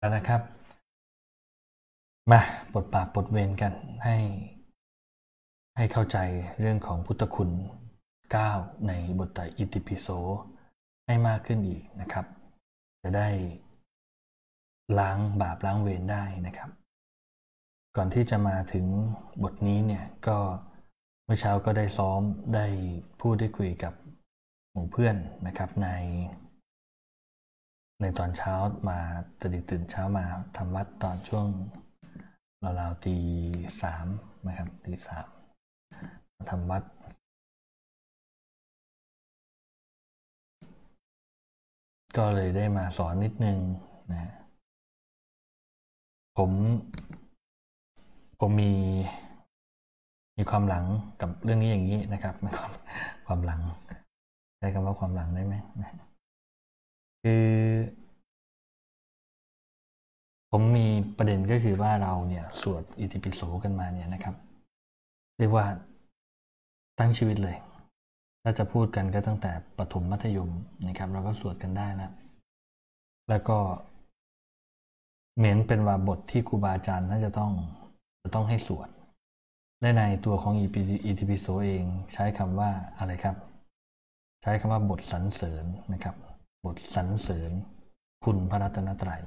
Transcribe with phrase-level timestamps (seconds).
[0.00, 0.42] แล้วนะครับ
[2.30, 2.40] มา
[2.74, 3.72] บทบาทบทเวรกัน
[4.04, 4.16] ให้
[5.76, 6.18] ให้เข้าใจ
[6.60, 7.50] เรื่องของพุทธคุณ
[8.18, 10.08] 9 ในบทไตรอิติปิโส
[11.06, 12.26] ให้มากขึ้นอีกนะครับ
[13.02, 13.28] จะได้
[14.98, 16.70] ล้างบาปล้างเวรได้นะครับ
[17.96, 18.86] ก่อนที่จะมาถึง
[19.42, 20.38] บทนี้เนี่ยก็
[21.24, 22.20] เมื่อเช้าก็ได้ซ้อม
[22.54, 22.66] ได้
[23.20, 23.94] พูดได้คุยกับ
[24.72, 25.88] หมู่เพื่อนนะครับใน
[28.00, 28.54] ในตอนเช้า
[28.88, 28.98] มา
[29.40, 30.24] ตื่นตื่นเช้ามา
[30.56, 31.46] ทำวัดตอนช่วง
[32.80, 33.16] ราวๆตี
[33.82, 34.06] สาม
[34.46, 35.26] นะครับตีสาม
[36.50, 36.82] ทำวัด
[42.16, 43.58] ก็เลยได้มาสอนนิดนึง
[44.12, 44.32] นะ
[46.38, 46.50] ผม
[48.40, 48.72] ผมมี
[50.38, 50.84] มีความหลัง
[51.20, 52.70] กับเรื่องนี้อย่างนี้นะครับความ
[53.26, 53.60] ความหลัง
[54.58, 56.09] ใช้คำว่าความหลังได้ไหมนะ
[57.22, 57.46] คือ
[60.50, 64.34] ผมมีประเด็นก็คือว่าเราเนี่ยสวดอิติปิโสกันมาเนี่ยนะครับ
[65.38, 65.66] เรียกว่า
[66.98, 67.56] ตั้งชีวิตเลย
[68.42, 70.50] ถ้าจะพูดกันก็ตั้งแต่ปฐมมัธยม
[70.86, 72.12] นะครับ เราก็สวดกันได้แล้ว
[73.28, 73.58] แล้วก็
[75.36, 77.52] เหมือนเป็นว่าบทที่ครูบาอาจารย์ท่านจะต้อง
[78.22, 78.88] จะต้องให้สวด
[79.80, 83.36] และในตัวของอิติปิโสเองใช้คำว่าอะไรครับ
[84.42, 86.29] ใช้คำว่าบทสรรเสริญนะครับ
[86.64, 87.52] บทสรรเสริญ
[88.24, 89.22] คุณพระรัตนตรัย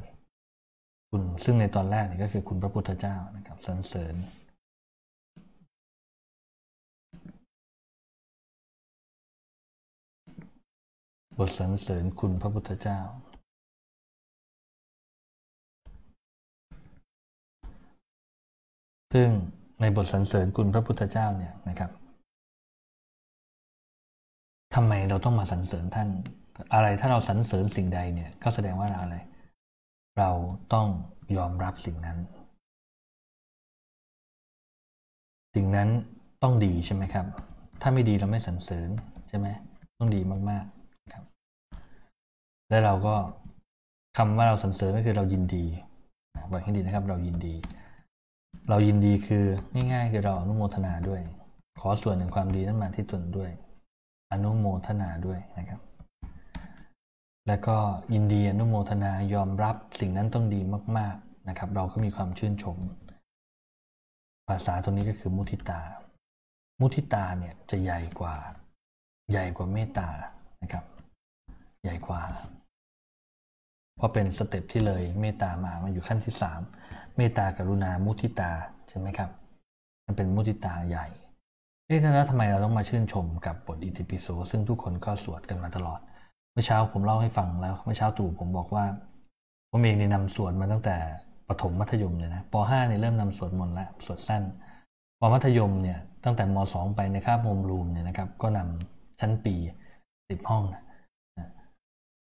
[1.09, 4.15] คุณซึ่งในตอนแรกนี่ก็คือคุณพระพุทธเจ้านะครับสรรเสริญ
[11.37, 12.99] บทสรรเสริญคุณพระพุทธเจ้า
[19.13, 19.29] ซึ่ง
[19.81, 21.91] ในบทสรรเสริญคุณพระพุทธเจ้าเนี่ยนะครับ
[24.75, 26.09] ทำไมเราต้องมาสรรเสริญท่าน
[26.73, 29.17] อะไรถ้าเราสรรเสริญสิ่งใดเนี่ย ก็แสดงว่าเราอะไร
[30.19, 30.29] เรา
[30.73, 30.87] ต้อง
[31.37, 32.17] ยอมรับสิ่งนั้น
[35.55, 35.89] สิ่งนั้น
[36.43, 37.25] ต้องดีใช่ไหมครับ
[37.81, 38.89] ถ้าไม่ดีเราไม่สรรเสริญ
[39.29, 39.47] ใช่ไหม
[39.97, 41.23] ต้องดีมากๆครับ
[42.69, 43.15] และเราก็
[44.17, 45.65] คำว่าเราสรรเสริญก็คือเรายินดี
[46.51, 47.55] บอกให้ดีนะครับ เรายินดี
[48.69, 51.21] เรายินดีคือง่ายๆคือเราอนุโมทนาด้วย
[51.79, 53.49] ขอส่วนหนึ่งความดีนั้นมาที่ตนด้วย
[54.31, 55.79] อนุโมทนาด้วยนะครับ
[57.47, 57.75] แล้วก็
[58.13, 60.61] ยินดีอนุโมทนายอมรับสิ่งนั้นต้องดี
[60.97, 62.77] มาก ๆนะครับ เราก็มีความชื่นชม
[64.47, 65.81] ภาษาตัวนี้ก็คือมุทิตา
[66.79, 68.35] มุทิตาเนี่ยจะใหญ่กว่า
[69.31, 70.09] ใหญ่กว่าเมตตา
[70.61, 70.85] นะครับ
[71.83, 72.21] ใหญ่กว่า
[73.95, 76.61] เพราะเป็นสเต็ปที่เลยเมตตามามาอยู่ขั้นที่สาม
[77.17, 78.51] เมตตากรุณามุทิตา
[78.89, 79.29] ใช่ไหมครับ
[80.05, 81.07] มันเป็นมุทิตาใหญ่
[81.87, 85.99] เอ๊ะแล้วทำไมเราต้องมาชื่นชมกับบทอิติปิโสซึ่งทุกคนก็สวดกันมาตลอด
[86.53, 88.85] เมื่อเช้าผมเล่าให้ฟังแล้วเมื่อเช้าตู่ผมบอกว่า
[89.71, 90.95] ผมเองเนี่ยนำสวดมาตั้งแต่
[91.47, 94.43] ปฐมมัธยมเลยนะป .5 เนี่ยเริ่มนำสวดมนต์ล้วสวดสั้น
[95.19, 99.55] ปมัธยมเนี่ยตั้งแต่ม .2 ไปในคาบโฮมรูมเนี่ยนะครับก็นำชั้นปี
[100.29, 100.83] สิบห้องนะ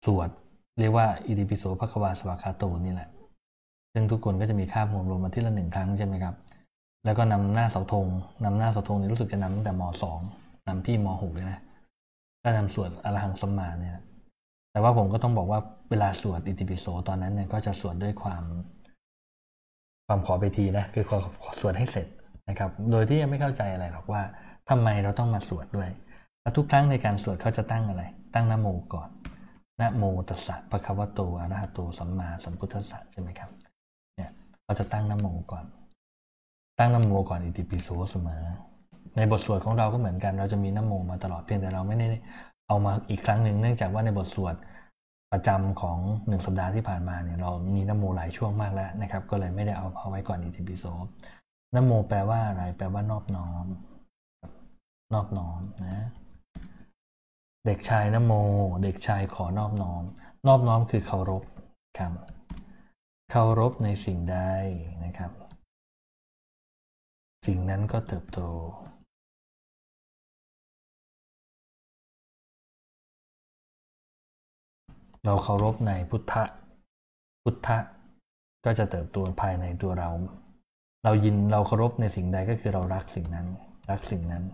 [0.06, 0.28] สวด
[0.78, 3.08] เรียกว่าอิติปิโสภควาสวากาโตนี่แหละ
[3.92, 6.34] ซึ่งทุกคนก็จะมีคาบโฮมรูมมาที่ละหนึ่งครั้งใช่ไหมครับ
[7.04, 8.06] แล้วก็นำหน้าเสาธง
[8.44, 9.82] นำหน้าเสาธงนี่รู้สึกจะนำตั้งแต่ม
[10.24, 11.60] .2 นำพี่ม .6 เลยนะ
[12.42, 13.96] ก็นำสวดอรหังสมมาเนี่ย
[14.74, 18.42] แต่ว่าผมก็ต้องบอกว่าเวลาสวดอิติปิโสตอนนั้นเนี่ยก็จะสวดด้วยความ
[20.06, 22.06] ความขอไปทีนะคือขอสวดให้เสร็จ
[22.48, 24.22] นะครับ โดยที่ยังไม่เข้าใจอะไรหรอกว่า
[24.70, 25.90] ทำไมเราต้องมาสวดด้วย
[26.40, 28.02] แล้วทุกครั้งในการสวดเขาจะตั้งอะไร
[28.34, 29.08] ตั้งนโมก่อน
[29.80, 33.50] นะโมตัสสะปะคะวะโตอะระหะโตสัมมาสัมพุทธัสสะใช่ไหมครับ
[34.16, 34.30] เนี่ย
[34.62, 35.64] เขาจะตั้งนโมก่อน
[36.78, 38.42] ตั้งนโมก่อนอิติปิโสเสมอ
[39.16, 42.06] ในบทสวดของเราก็เหมือนกัน เราจะมีนโมมาตลอดเพียงแต่เราไม่ได้
[42.68, 44.54] เอามาอีกครั้งหนึ่งเนื่องจากว่าในบทสวด
[45.32, 45.98] ประจำของ
[46.28, 50.84] หนึ่งสัปดาห์ที่ผ่านมาเนี่ยเรามีนโมหลายช่วงมากแล้วนะครับ ก็เลยไม่ได้เอาเอาไว้ก่อนอิติปิโส
[51.74, 53.66] นโมแปลว่าอะไร แปลว่านอบน้อม
[55.14, 56.06] นอบน้อมนะ
[57.66, 58.32] เด็กชายนโม
[58.82, 60.02] เด็กชายขอนอบน้อม
[60.46, 61.42] นอบน้อมคือเคารพ
[61.98, 62.12] ครับ
[63.30, 64.38] เคารพในสิ่งใด
[65.04, 65.30] นะครับ
[67.46, 68.40] สิ่งนั้นก็เติบโต
[75.26, 76.44] เราเคารพในพุทธะ
[77.42, 77.78] พุทธะ
[78.64, 80.10] ก็จะเติบโตภายในตัวเรา
[81.04, 83.46] เรายินเราเคารพในสิ่งใดก็คือเรารักสิ่งนั้น
[83.90, 84.44] รักสิ่งนั้น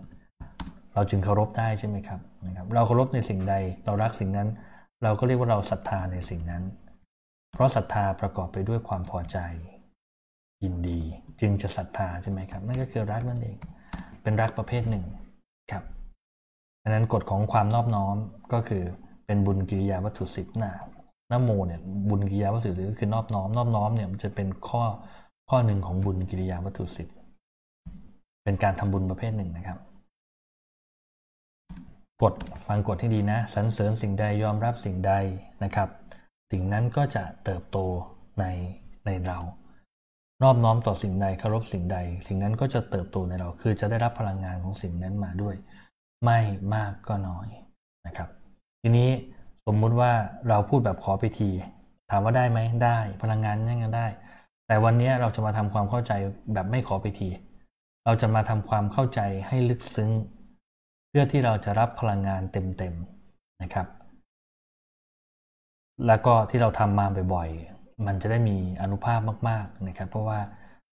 [0.95, 4.49] เราจึงเคารพได้ใช่ไหมครับนะครับ เราเคารพในสิ่งใด เรารักสิ่งนั้น
[5.03, 6.63] เราก็เรียกว่าเราศรัทธาในสิ่งนั้น
[7.53, 9.39] เพราะศรัทธาประกอบไปด้วยความพอใจ
[10.65, 11.01] ยินดี
[11.41, 13.59] จึงจะศรัทธาใช่ไหมครับนั่นก็คือรักนั่นเอง
[14.23, 15.05] เป็นรักประเภทหนึ่ง
[15.73, 15.85] ครับ
[16.83, 18.17] ดังนั้นกฎของความนอบน้อม
[18.53, 18.85] ก็คือ
[19.31, 20.73] เป็นบุญกิริยาวัตถุสิบหน้า
[21.33, 24.83] นโมเนี่ยบุญกิริยาวัตถุสิบคือนอบน้อมนอบน้อมเนี่ยมันจะเป็นข้อ
[25.51, 27.09] ข้อหนึ่งของบุญกิริยาวัตถุสิบ
[28.45, 29.79] เป็นการทำบุญประเภทหนึ่งนะครับ
[32.23, 32.35] กฎ
[32.67, 35.13] ฟังกฎให้ดีนะสรรเสริญสิ่งใดยอมรับสิ่งใด
[35.65, 35.89] นะครับ
[36.51, 37.79] สิ่งนั้นก็จะเติบโต
[38.39, 38.45] ใน
[39.07, 39.39] ในเรา
[40.43, 45.55] นอบน้อมต่อสิ่งใดเคารพสิ่งใด สิ่งนั้นก็จะเติบโตในเรา คือจะได้รับพลังงานของสิ่งนั้นมาด้วย
[46.25, 46.39] ไม่
[46.75, 47.49] มากก็น้อย
[48.09, 48.40] นะครับ
[48.81, 49.11] ทีนี้
[49.67, 50.13] สมมุติว่า
[50.49, 51.51] เราพูดแบบขอไปที
[52.11, 54.07] ถามว่าได้ไหมได้ พลังงานยังไงได้
[54.67, 56.13] แต่วันนี้เราจะมาทำความเข้าใจ
[56.53, 57.29] แบบไม่ขอไปที
[58.05, 60.11] เราจะมาทำความเข้าใจให้ลึกซึ้ง
[61.09, 63.87] เพื่อที่เราจะรับพลังงานเต็มๆนะครับ
[66.07, 70.39] แล้วก็ที่เราทำมาบ่อยๆ มันจะได้มีอนุภาพมากๆนะครับ เพราะว่า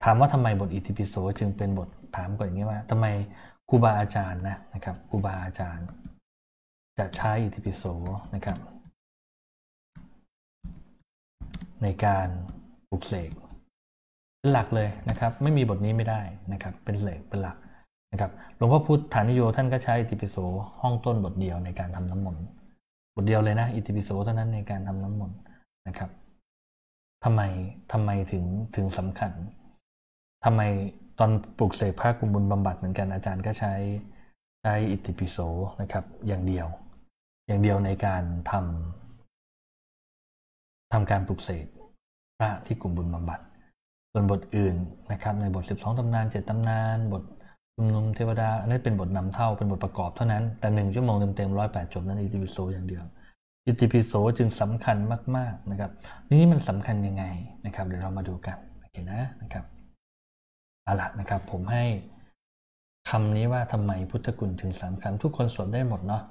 [0.03, 3.05] ถามว่าทำไมบทอิติปิโสจึงเป็นบทถามก่อนอย่างนี้ว่าทำไม
[3.69, 5.85] ครูบาอาจารย์นะนะครับครูบาอาจารย์
[6.97, 7.83] จะใช้อิติปิโส
[8.36, 8.57] นะครับ
[11.83, 12.27] ในการ
[12.89, 13.31] ปลุกเสก
[14.39, 16.21] เป็นหลักเลยนะครับ ไม่มีบทนี้ไม่ได้
[16.53, 17.57] นะครับ เป็นเหล็กเป็นหลัก
[18.12, 20.38] นะครับหลวงพ่อพุทธานิโยท่านก็ใช้อิติปิโส
[20.81, 22.44] ห้องต้นบทเดียวในการทำน้ำมนต์
[23.15, 25.38] บทเดียวเลยนะอิติปิโสเท่านั้นในการทำน้ำมนต์
[25.88, 26.09] นะครับ
[27.24, 27.42] ทำไม
[27.92, 28.44] ทำไมถึง
[28.75, 29.31] ถึงสำคัญ
[30.45, 30.62] ทำไม
[31.19, 33.74] ตอนปลุกเสกพระกุมบุญบำบัดเหมือนกันอาจารย์ก็ใช้
[34.62, 35.38] ใช้อิติปิโส
[35.81, 36.68] นะครับ อย่างเดียว
[37.47, 41.65] อย่างเดียวในการทำทำการปลุกเสก
[42.39, 43.39] พระที่กลุ่มบุญบำบัด
[44.12, 44.75] ส่วนบทอื่น
[45.12, 47.24] นะครับในบท 12ตำนาน7ตำนาน บท
[47.75, 53.03] ชุมนุมเทวดาอันนี้เป็นบทนำเท่าเป็นบทประกอบเท่านั้น แต่หนึ่งชั่วโมงเต็มๆร้อยแปดจบนั้นอิติปิโสอย่างเดียว
[53.65, 54.97] อิติปิโสจึงสำคัญ
[55.38, 55.92] มากๆนะครับ
[56.31, 57.24] นี่มันสำคัญยังไง
[57.65, 59.65] นะครับเดี๋ยวเรามาดูกันโอเคนะนะครับ
[60.83, 61.83] เอาละนะครับผมให้
[63.09, 66.24] คำนี้ว่าทำไมพุทธคุณถึงสำคัญทุกคนสวดได้หมดเนาะ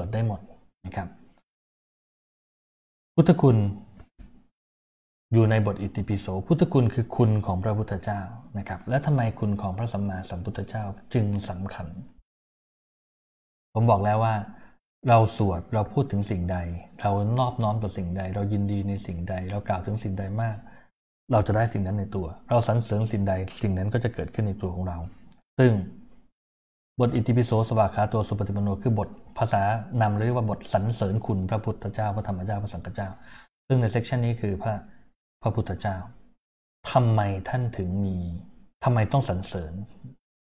[0.00, 0.40] วดได้หมด
[0.86, 1.08] นะครับ
[3.14, 3.56] พุทธคุณ
[5.32, 8.20] อยู่ในบทอิติปิโส พุทธคุณคือคุณของพระพุทธเจ้า
[8.58, 11.86] นะครับ และทำไมคุณของพระสัมมาสัมพุทธเจ้าจึงสำคัญ
[13.74, 14.34] ผมบอกแล้วว่า
[15.08, 16.58] เราสวดเราพูดถึงสิ่งใด
[17.00, 20.56] เรานอบน้อมต่อสิ่งใด เรายินดีในสิ่งใด เรากล่าวถึงสิ่งใดมาก
[21.32, 23.32] เราจะได้สิ่งนั้นในตัว เราสรรเสริญสิ่งใด
[23.62, 24.98] สิ่งนั้นก็จะเกิดขึ้นในตัวของเรา
[25.58, 25.72] ซึ่ง
[27.00, 29.08] บทอิติปิโสสวากขาตัวสุปฏิปโนคือบท
[29.38, 29.62] ภาษา
[30.02, 33.08] นำเรียกว่าบทสรรเสริญคุณพระพุทธเจ้าพระธรรมเจ้าพระสังฆเจ้า
[33.68, 34.74] ซึ่งในเซกชันนี้คือพระ
[35.42, 35.96] พระพุทธเจ้า
[36.90, 38.16] ทำไมท่านถึงมี
[38.84, 39.72] ทำไมต้องสรรเสริญ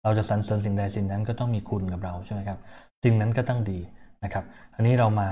[0.04, 2.60] เราจะสรรเสริญสิ่งใดสิ่งนั้นก็ต้องมีคุณกับเราใช่ไหมครับ
[3.04, 3.80] สิ่งนั้นก็ต้องดี
[4.24, 4.46] นะครับ
[4.76, 5.30] อันนี้เรามา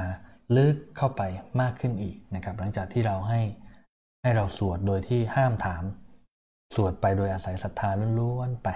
[0.58, 1.22] ลึกเข้าไป
[1.62, 3.42] มากขึ้นอีกนะครับ หลังจากที่เราให้
[4.22, 5.84] ให้เราสวดโดยที่ห้ามถาม
[6.76, 7.90] สวดไปโดยอาศัยศรัทธา
[8.20, 8.68] ล้วนๆไป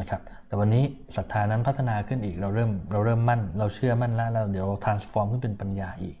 [0.00, 0.84] นะครับแต่วันนี้
[1.16, 6.16] ศรัทธานั้นพัฒนาขึ้นอีก เราเริ่มเราเริ่มมั่น เราเชื่อมั่นแล้วเราเดี๋ยวเรา transform ขึ้นเป็นปัญญาอีก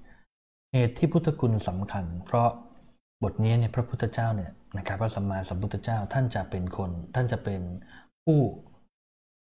[0.72, 2.48] เหตุที่พุทธคุณสำคัญ เพราะ
[3.22, 7.60] บทนี้เนี่ยพระพุทธเจ้าเนี่ยนะครับพระสัมมาสัมพุทธเจ้าท่านจะเป็นคน ท่านจะเป็น
[8.24, 8.38] ผู้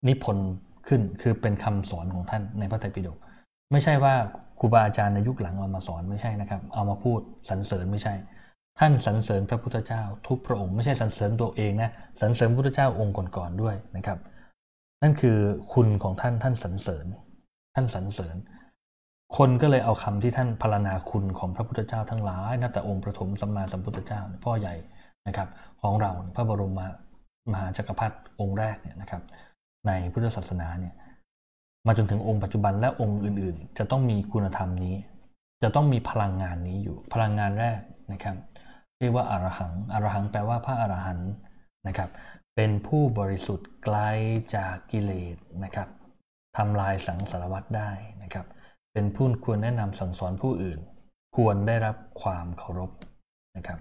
[0.09, 0.49] นิพนธ์
[0.89, 3.19] ขึ้นคือเป็นคำสอนของท่านในพระไตรปิฎก
[3.73, 4.15] ไม่ใช่ว่า
[4.61, 8.15] ครูบาอาจารย์ในยุคหลังเอามาสอนไม่ใช่นะครับ เอามาพูดสรรเสริญไม่ใช่
[8.79, 11.91] ท่านสรรเสริญพระพุทธเจ้า ทุกพระองค์ไม่ใช่สรรเสริญตัวเองนะ
[12.21, 14.19] สรรเสริญพระพุทธเจ้าองค์ก่อนๆด้วยนะครับ
[15.03, 15.39] นั่นคือ
[15.73, 17.07] คุณของท่านท่านสรรเสริญ
[17.75, 18.37] ท่านสรรเสริญ
[19.37, 24.75] คนก็เลยเอาคำที่ท่านพรรณนาคุณของพระพุทธเจ้าทั้งหลายนับแต่องค์ประถมสัมมาสัมพุทธเจ้าพ่อใหญ่
[25.27, 25.49] นะครับ
[25.83, 26.81] ของเราพระบรม
[27.53, 29.23] มหาจักรพรรดิองค์แรกเนี่ยนะครับ
[29.87, 30.95] ในพุทธศาสนาเนี่ย
[31.87, 34.95] มาจนถึงองค์ปัจจุบันและองค์อื่น ๆ จะต้องมีคุณธรรมนี้
[35.63, 37.79] จะต้องมีพลังงานนี้อยู่พลังงานแรก
[38.13, 38.37] นะครับ
[39.03, 41.33] เรียกว่าอารหังอารหังแปลว่าพระอรหันต์
[41.87, 42.11] นะครับ
[42.57, 43.99] เป็นผู้บริสุทธิ์ไกล
[44.57, 45.89] จากกิเลสนะครับ
[46.57, 47.91] ทำลายสังสารวัตได้
[48.23, 48.47] นะครับ
[48.93, 50.79] เป็นผู้ควรแนะนำสั่งสอนผู้อื่น
[51.37, 52.91] ควรได้รับความเคารพ
[53.57, 53.81] นะครับ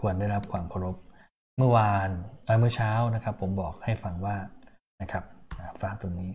[0.00, 0.96] ควรได้รับความเคารพ
[1.56, 2.08] เมื่อวาน
[2.60, 4.36] เมื่อเช้านะครับ ผมบอกให้ฟังว่า
[5.00, 5.24] นะครับ
[5.80, 6.32] ฝากตรงนี้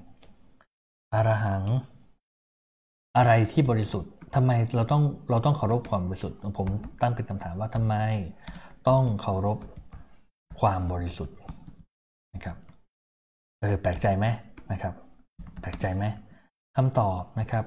[1.14, 1.64] อรหัง
[3.18, 6.68] อะไรที่บริสุทธิ์ ทำไมเราต้องเราต้องเคารพความบริสุทธิ์ผม
[7.02, 7.96] ตั้งเป็นคำถามว่าทำไม
[8.90, 9.60] ต้องเคารพ
[10.60, 11.38] ความบริสุทธิ์
[12.34, 12.58] นะครับ
[13.62, 14.26] เออแปลกใจไหม
[14.72, 14.94] นะครับ
[15.62, 16.06] แปลกใจไหม
[16.76, 17.66] คำตอบนะครับ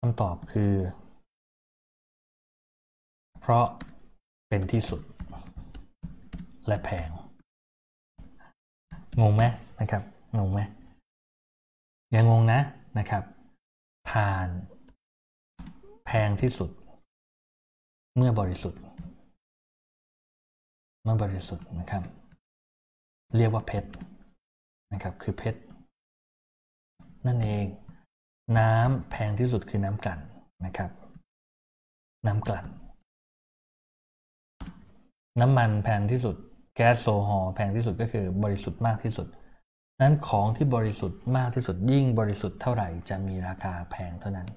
[0.00, 0.72] คำตอบคือ
[3.40, 3.66] เพราะ
[4.48, 5.00] เป็นที่สุด
[6.66, 7.08] และแพง
[9.20, 9.44] งงไหม
[9.80, 10.02] นะครับ
[10.38, 10.60] งงไหม
[12.10, 12.60] อย่างงงนะ
[12.98, 13.24] นะครับ
[14.12, 14.46] ทาน
[16.10, 16.70] พงที่สุด
[18.16, 18.80] เมื่อบริสุทธิ์
[21.02, 22.02] เมื่อบริสุทธิ์นะครับ
[23.36, 23.90] เรียกว่าเพชร
[24.92, 25.60] นะครับ คือเพชร
[27.26, 27.66] นั่นเอง
[28.58, 30.20] น้ำแพงที่สุดคือน้ำกลั่น
[30.64, 30.90] นะครับ
[32.26, 32.66] น้ำกลั่น
[35.40, 36.36] น้ำมันแพงที่สุด
[36.76, 39.26] แก๊สโซฮอลแพงที่สุดก็คือบริสุทธิ์มากที่สุด
[40.00, 44.48] นั้นของที่บริสุทธิ์มากที่สุดยิ่งบริสุทธิ์เท่าไหร่จะมีราคาแพงเท่านั้น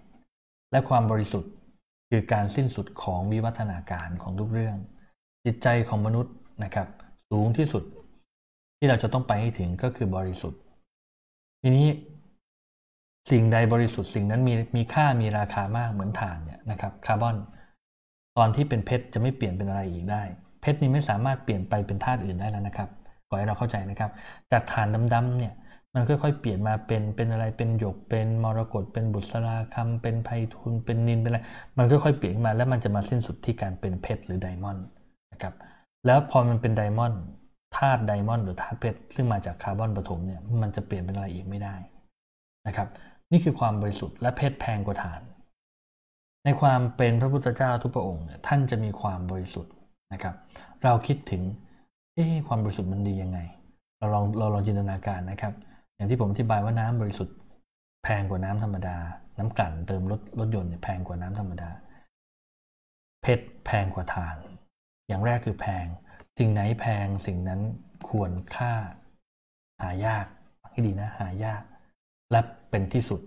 [0.74, 1.52] และความบริสุทธิ์
[2.10, 4.78] คือการสิ้นสุดของวิวัฒนาการของทุกเรื่อง
[5.46, 6.88] จิตใจของมนุษย์นะครับ
[7.30, 7.84] สูงที่สุด
[8.78, 10.60] ที่เราจะต้องไปให้ถึงก็คือบริสุทธิ์
[11.62, 11.88] ทีนี้
[13.32, 17.36] สิ่งใดบริสุทธิ์สิ่งนั้นมีมีค่ามีราคามากเหมือนถ่านเนี่ยนะครับคาร์บอน
[18.38, 20.24] ตอนที่เป็นเพชรจะไม่เปลี่ยนเป็นอะไรอีกได้
[20.62, 22.90] เพชรนี้ไม่สามารถเปลี่ยนไปเป็นธาตุอื่นได้แล้วนะครับ
[23.28, 24.12] ขอให้เราเข้าใจนะครับ
[24.52, 25.54] จากฐานดำๆเนี่ย
[25.94, 31.40] มันค่อยๆ เปลี่ยนมาเป็นเป็นอะไรเป็นหยกเป็นมรกตเป็นบุษราคำเป็นไพทุนเป็นนินเป็นอะไร
[31.78, 34.86] มันค่อยๆเปลี่ยนมาแล้วมันจะมาสิ้นสุดที่การเป็นเพชรหรือไดมอนด์
[35.32, 35.54] นะครับ
[36.06, 37.22] แล้วพอมันเป็นไดมอนด์
[37.78, 41.76] ธาตุไดมอนด์หรือธาตุเพชรซึ่งมาจากคาร์บอนปฐมเนี่ยมันจะเปลี่ยนเป็นอะไรอีกไม่ได้
[42.68, 42.88] นะครับ
[43.32, 45.22] นี่คือความบริสุทธิ์และเพชรแพงกว่าฐาน
[46.46, 49.74] ในความเป็นพระพุทธเจ้าทุกพระองค์เนี่ยท่านจะมีความบริสุทธิ์
[50.14, 50.36] นะครับ
[50.84, 51.42] เราคิดถึง
[52.16, 53.40] เอ๊ความบริสุทธิ์มันดียังไง
[53.98, 55.54] เราลองเราลองจินตนาการนะครับ
[56.04, 57.38] อย่างที่ผมอธิบายว่าน้ำบริสุทธิ์
[58.04, 58.98] แพงกว่าน้ำธรรมดา
[59.38, 61.70] น้ำกลั่นเติมรถรถยนต์เนี่ยแพงกว่าน้ำธรรมดา
[63.22, 64.38] เพชรแพงกว่าฐาน
[65.08, 65.86] อย่างแรกคือแพง
[66.38, 67.62] สิ่งไหนแพงสิ่งนั้น
[68.10, 68.74] ควรค่า
[69.82, 70.26] หายาก
[70.70, 71.64] ให้ดีนะ หายาก
[72.32, 73.20] และเป็นที่สุด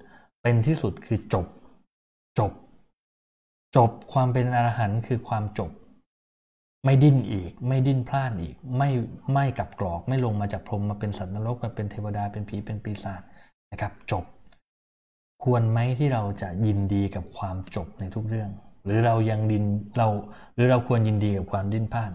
[0.42, 1.46] เป็นที่สุดคือจบ
[2.38, 2.52] จบ
[3.76, 5.70] จบความเป็นอรหันต์คือความจบ
[6.84, 8.88] ไม่ดิ้นอีก ไม่ดิ้นพลาดอีก ไม่
[9.32, 13.22] ไม่กลับกรอก ไม่ลงมาจากพรหมมาเป็นสัตว์นรกมาเป็นเทวดาเป็นผีเป็นปีศาจ
[13.72, 14.24] นะครับ จบ
[15.44, 18.50] ควรไหมที่เราจะยินดีกับความจบในทุกเรื่อง
[18.84, 19.64] หรือเรายังดิน
[19.98, 20.08] เรา
[20.54, 22.12] หรือเราควรยินดีกับความดิ้นพลาด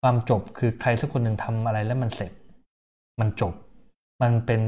[0.00, 2.32] ความจบคือใครสักคนหนึ่งทำอะไรแล้วมันเสร็จ
[3.20, 3.54] มันจบ
[4.22, 4.60] มันเป็น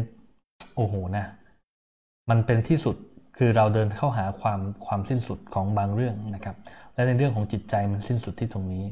[0.76, 1.24] โอ้โหนะ
[2.30, 2.96] มันเป็นที่สุด
[3.38, 6.56] คือเราเดินเข้าหาความความสิ้นสุดของบางเรื่องนะครับ
[6.94, 8.84] และในเรื่องของจิตใจมันสิ้นสุดที่ตรงนี้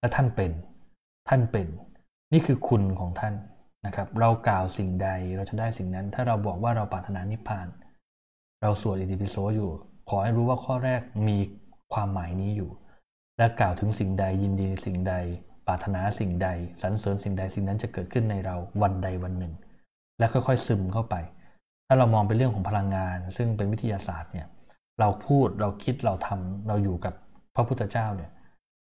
[0.00, 0.52] และท่านเป็น
[1.28, 1.66] ท่านเป็น
[2.32, 3.34] นี่คือคุณของท่าน
[3.86, 7.66] นะครับ เรากล่าวสิ่งใดเราจะได้สิ่งนั้น ถ้าเราบอกว่าเราปรารถนานิพพาน
[8.62, 9.70] เราสวดอิติปิโสอยู่
[10.08, 11.38] ขอให้รู้ว่าข้อแรกมี
[11.94, 12.70] ความหมายนี้อยู่
[13.38, 15.14] และกล่าวถึงสิ่งใดยินดีสิ่งใด
[15.66, 16.48] ปรารถนาสิ่งใด
[16.82, 19.52] สรรเสริญสิ่งใดสิ่งนั้นจะเกิดขึ้นในเราวันใดวันหนึ่ง
[20.18, 21.14] และค่อยๆซึมเข้าไป
[21.86, 24.46] ถ้าเรามองเป็นเรื่องของพลังงาน ซึ่งเป็นวิทยาศาสตร์เนี่ย
[25.00, 27.14] เราพูดเราคิดเราทำเราอยู่กับ
[27.54, 28.30] พระพุทธเจ้าเนี่ย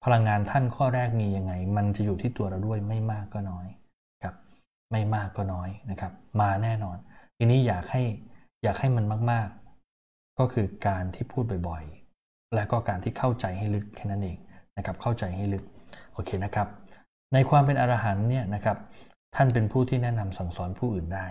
[0.04, 3.68] พลังงานท่านข้อแรกมียังไง มันจะอยู่ที่ตัวเราด้วยไม่มากก็น้อย
[4.24, 4.36] ครับ
[4.92, 6.98] ไม่มากก็น้อยนะครับ มาแน่นอน
[7.38, 8.04] ทีนี้อยากให้
[8.64, 14.38] อยากให้มันมากๆ ก็คือการที่พูดบ่อยๆ และก็การที่เข้าใจให้ลึกแค่นั้นเอง
[14.78, 15.64] นะครับเข้าใจให้ลึก
[16.14, 16.68] โอเคนะครับ
[17.34, 18.78] ในความเป็นอรหันต์เนี่ยนะครับ
[19.36, 21.26] ท่านเป็นผู้ที่แนะนำสั่งสอนผู้อื่นได้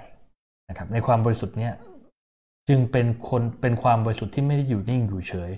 [0.69, 1.75] นะครับในความบริสุทธิ์เนี่ย
[2.69, 5.51] จึงเป็นคนเป็นความบริสุทธิ์ที่ไม่ได้อยู่นิ่งอยู่เฉย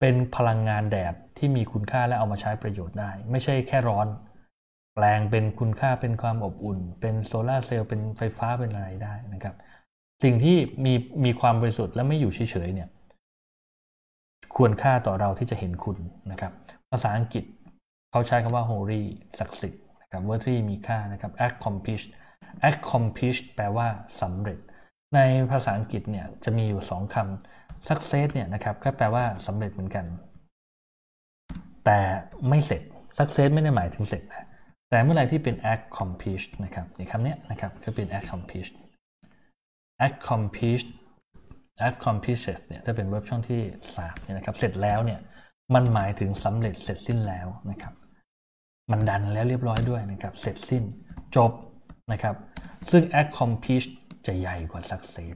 [0.00, 4.06] เป็นพลังงานแดดที่มีคุณค่าและเอามาใช้ประโยชน์ได้ ไม่ใช่แค่ร้อน
[4.94, 9.54] แปลงเป็นคุณค่าเป็นความอบอุ่น เป็นโซลาเซลล์เป็นไฟฟ้าเป็นอะไรได้นะครับ
[10.22, 12.88] สิ่งที่มีมีความบริสุทธิ์และไม่อยู่เฉยๆเนี่ย
[14.56, 15.96] ควรค่าต่อเราที่จะเห็นคุณ
[16.30, 16.52] นะครับ
[16.90, 17.44] ภาษาอังกฤษ
[18.10, 19.02] เขาใช้คำว่า holy
[19.38, 22.08] ศักดิ์สิทธิ์นะครับ worthy มีค่านะครับ accomplished
[22.68, 23.86] accomplish แปลว่า
[24.20, 24.58] สำเร็จ
[25.14, 25.20] ใน
[25.50, 27.53] ภาษาอังกฤษเนี่ยจะมีอยู่สองคำ
[27.88, 30.04] success เนี่ยนะครับก็แปลว่าสำเร็จเหมือนกัน
[31.84, 31.98] แต่
[32.48, 32.82] ไม่เสร็จ
[33.18, 34.46] success ไม่ได้หมายถึงเสร็จนะ
[34.90, 38.70] แต่เมื่อไหร่ที่เป็น accomplish นะครับในคำนี้นะครับก็เป็น accomplish
[40.06, 40.84] accomplish
[41.88, 43.62] accomplishes เนี่ยถ้าเป็นเว็บช่องที่
[43.94, 45.20] 3เนี่ยนะครับเสร็จแล้วเนี่ย
[45.74, 47.94] มันหมายถึงสำเร็จเสร็จสิ้นแล้วนะครับ
[48.90, 50.84] มันดันแล้วเรียบร้อยด้วยนะครับ เสร็จสิ้น
[51.36, 51.52] จบ
[52.12, 52.36] นะครับ
[52.90, 53.86] ซึ่ง accomplish
[54.26, 55.34] จะใหญ่กว่า success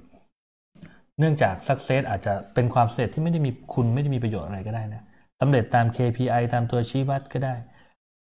[1.19, 5.03] เนื่องจาก success อาจจะเป็นความสำเร็จที่ไม่ได้มีคุณไม่ได้มีประโยชน์อะไรก็ได้นะ
[5.41, 7.55] สำเร็จตาม KPI ตามตัวชี้วัดก็ได้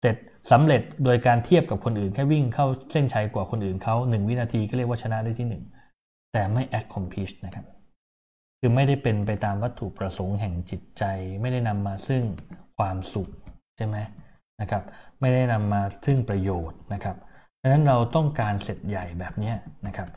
[0.01, 0.17] เสร็จ
[0.51, 7.67] สำเร็จโดยการเทียบกับคนอื่นแค่วิ่งเข้าเส้นชัยกว่าคนอื่นเขา1 วินาทีก็เรียกว่าชนะได้ที่ 1 แต่ไม่ accomplish นะครับ
[8.61, 11.05] คือไม่ได้เป็นไปตามวัตถุประสงค์แห่งจิตใจ
[11.41, 12.23] ไม่ได้นำมาซึ่ง
[12.79, 13.29] ความสุข
[13.77, 13.97] ใช่ไหม
[14.61, 14.83] นะครับ
[15.21, 17.17] ไม่ได้นำมาซึ่งประโยชน์นะครับ
[17.61, 19.53] ดังนั้นเราต้องการเสร็จใหญ่แบบนี้
[19.87, 20.09] นะครับ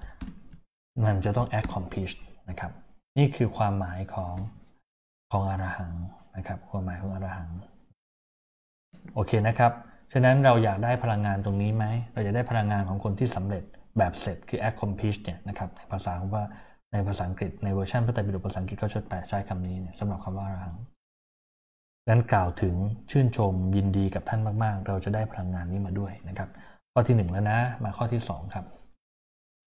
[1.05, 2.13] มันจะต้อง accomplish
[2.49, 2.71] นะครับ
[3.17, 4.35] นี่คือความหมายของ
[5.31, 5.93] ของอรหัง
[6.37, 7.49] นะครับความหมายของอรหัง
[9.13, 9.71] โอเคนะครับ
[10.13, 13.63] ฉะนั้นเราอยากได้พลังงานตรงนี้ไหม เราจะได้พลังงานของคนที่สำเร็จ
[13.97, 16.43] แบบเสร็จคือ accomplish เนี่ยนะครับในภาษาของว่า
[16.91, 20.75] ในภาษาอังกฤษในเวอร์ชันพระไตรปิฎกภาษาอังกฤษก็ชดแปลใช้คำนี้เนี่ยสำหรับคำว่าอรหัง
[22.09, 22.75] นั้นกล่าวถึง
[23.11, 26.49] ชื่นชมยินดีกับท่านมาก ๆ เราจะได้พลังงานนี้มาด้วยนะครับ
[26.93, 28.65] ข้อที่ 1 แล้วนะ มาข้อที่ 2 ครับ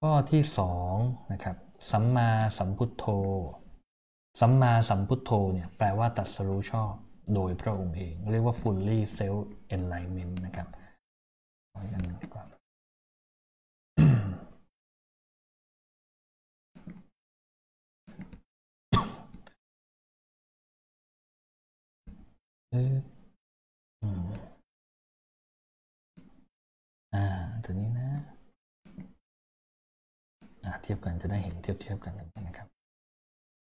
[0.00, 0.42] ข้อที่
[0.88, 1.56] 2นะครับ
[1.88, 3.04] สัมมาสัมพุทโธ
[4.40, 6.92] สัมมาสัมพุทโธเนี่ยแปลว่าตัดสรู้ชอบ
[7.34, 9.40] โดยพระองค์เอง เรียกว่า fully self
[9.74, 10.68] enlightenment นะครับ
[22.72, 24.24] อืม
[27.14, 27.24] อ่า
[27.64, 27.99] ตัวนี้นะ
[30.82, 32.14] เทียบกันจะได้เห็นเทียบเทียบกัน
[32.46, 32.68] นะครับ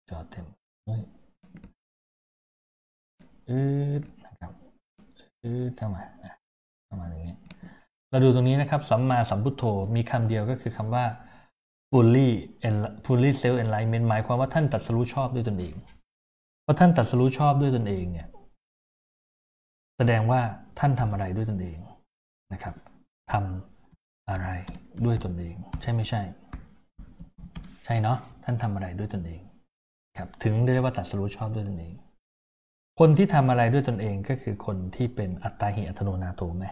[0.10, 0.46] จอเต็ม
[0.86, 1.02] เฮ้ย
[3.50, 3.60] อื
[4.02, 4.52] ดนะครับ
[5.44, 6.34] อืดเข้ามาอะ
[6.86, 7.36] เข้ามาอย่างนี้
[8.10, 9.64] เราดูตรงนี้นะครับสัมมาสัมพุทโธ
[9.96, 11.06] มีคำเดียวก็คือคำว่า
[11.92, 12.30] fully
[12.68, 15.75] en- fully self enlightenment หมายความว่าท่านตัดสรู้ชอบด้วยตนเอง
[16.64, 18.28] เพราะท่านตัดสรู้ชอบด้วยตนเองเนี่ย
[19.98, 20.42] แสดงว่า
[20.80, 21.78] ท่านทำอะไรด้วยตนเอง
[22.54, 22.75] นะครับ
[23.32, 24.48] ทำอะไร
[25.06, 26.22] ด้วยตนเอง ใช่ไม่ใช่
[27.86, 29.42] ใช่เนาะท่านทำอะไรด้วยตนเอง
[30.18, 31.94] ครับถึงได้เรียกว่าตัดสรู้ชอบด้วยตนเอง
[33.00, 36.65] คนที่ทำอะไรด้วยตนเองก็คือคนที่เป็นอัตตาหิอัตโนนาโถไหม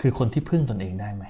[0.00, 1.24] คือคนที่พึ่งตนเองได้ไหม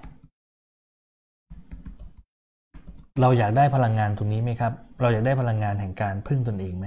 [3.20, 6.86] เราอยากได้พลังงานตรงนี้ไหมครับ เราอยากได้พลังงานแห่งการพึ่งตนเองไหม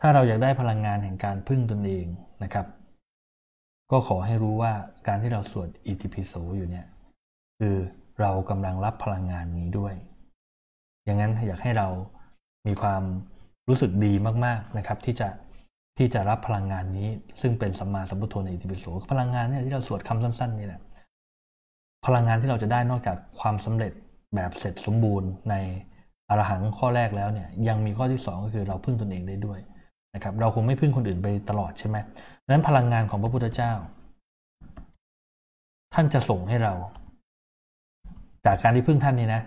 [0.00, 2.06] ถ้าเราอยากได้พลังงานแห่งการพึ่งตนเอง
[2.42, 2.66] นะครับ
[3.90, 4.72] ก็ขอให้รู้ว่า
[5.06, 6.86] การที่เราสวดอิติปิโสอยู่เนี่ย
[7.58, 7.76] คือ
[8.20, 9.94] เรากำลังรับพลังงานนี้ด้วย
[11.04, 11.88] อย่างนั้นอยากให้เรา
[12.66, 13.02] มีความ
[13.68, 14.12] รู้สึกดี
[14.44, 15.28] มากๆนะครับ ที่จะ
[15.98, 17.08] ที่จะรับพลังงานนี้
[17.40, 20.80] ซึ่งเป็นสัมมาสัมพุทโธในอิติปิโสพลังงานเนี่ยที่เราสวดคำสั้นๆนี่แหละ
[22.06, 23.92] พลังงานที่เราจะได้นอกจากความสำเร็จ
[24.34, 25.54] แบบเสร็จสมบูรณ์ใน
[26.28, 29.58] อรหังข้อแรกแล้วเนี่ยยังมีข้อที่สองก็คือเราพึ่งตนเองได้ด้วย
[30.14, 31.96] นะครับเราคงไม่พึ่งคนอื่นไปตลอดใช่ไหม
[32.44, 33.72] ดังนั้นพลังงานของพระพุทธเจ้า
[35.94, 36.74] ท่านจะส่งให้เรา
[38.46, 39.42] จากการที่พึ่งท่านนี่นะ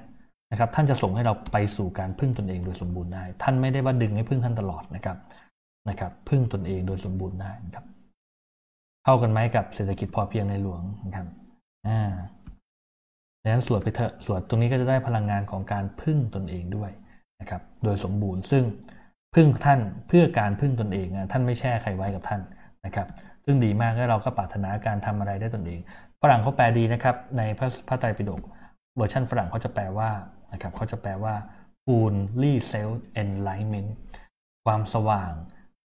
[0.53, 5.17] นะครับท่านจะส่งให้เราไปสู่การพึ่งตนเองโดยสมบูรณ์ได้ ท่านไม่ได้ว่าดึงให้พึ่งท่านตลอดนะครับ
[5.89, 7.85] นะครับ พึ่งตนเองโดยสมบูรณ์ได้นะครับ
[9.03, 11.27] เข้ากันไหมกับเศรษฐกิจพอเพียงในหลวงนะครับ
[11.87, 12.11] อ่า
[13.41, 16.91] ดังนั้นสวดไปเถอะสวดตรงนี้ก็จะได้พลังงานของการพึ่งตนเองด้วย
[17.41, 18.63] นะครับ โดยสมบูรณ์ซึ่ง
[19.35, 22.41] พึ่งท่านเพื่อการพึ่งตนเองนะท่านไม่แช่ใครไว้กับท่าน
[22.85, 23.07] นะครับ
[23.45, 25.79] ซึ่งดีมากแล้วเราก็ปรารถนาการทำอะไรได้ตนเอง
[26.21, 28.41] ฝรั่งเขาแปลดีนะครับ ในพระพระไตรปิฎก
[28.95, 30.09] เวอร์ชันฝรั่งเขาจะแปลว่า
[30.53, 31.35] นะครับเขาจะแปลว่า
[31.85, 33.91] fully self enlightenment
[34.65, 35.31] ความสว่าง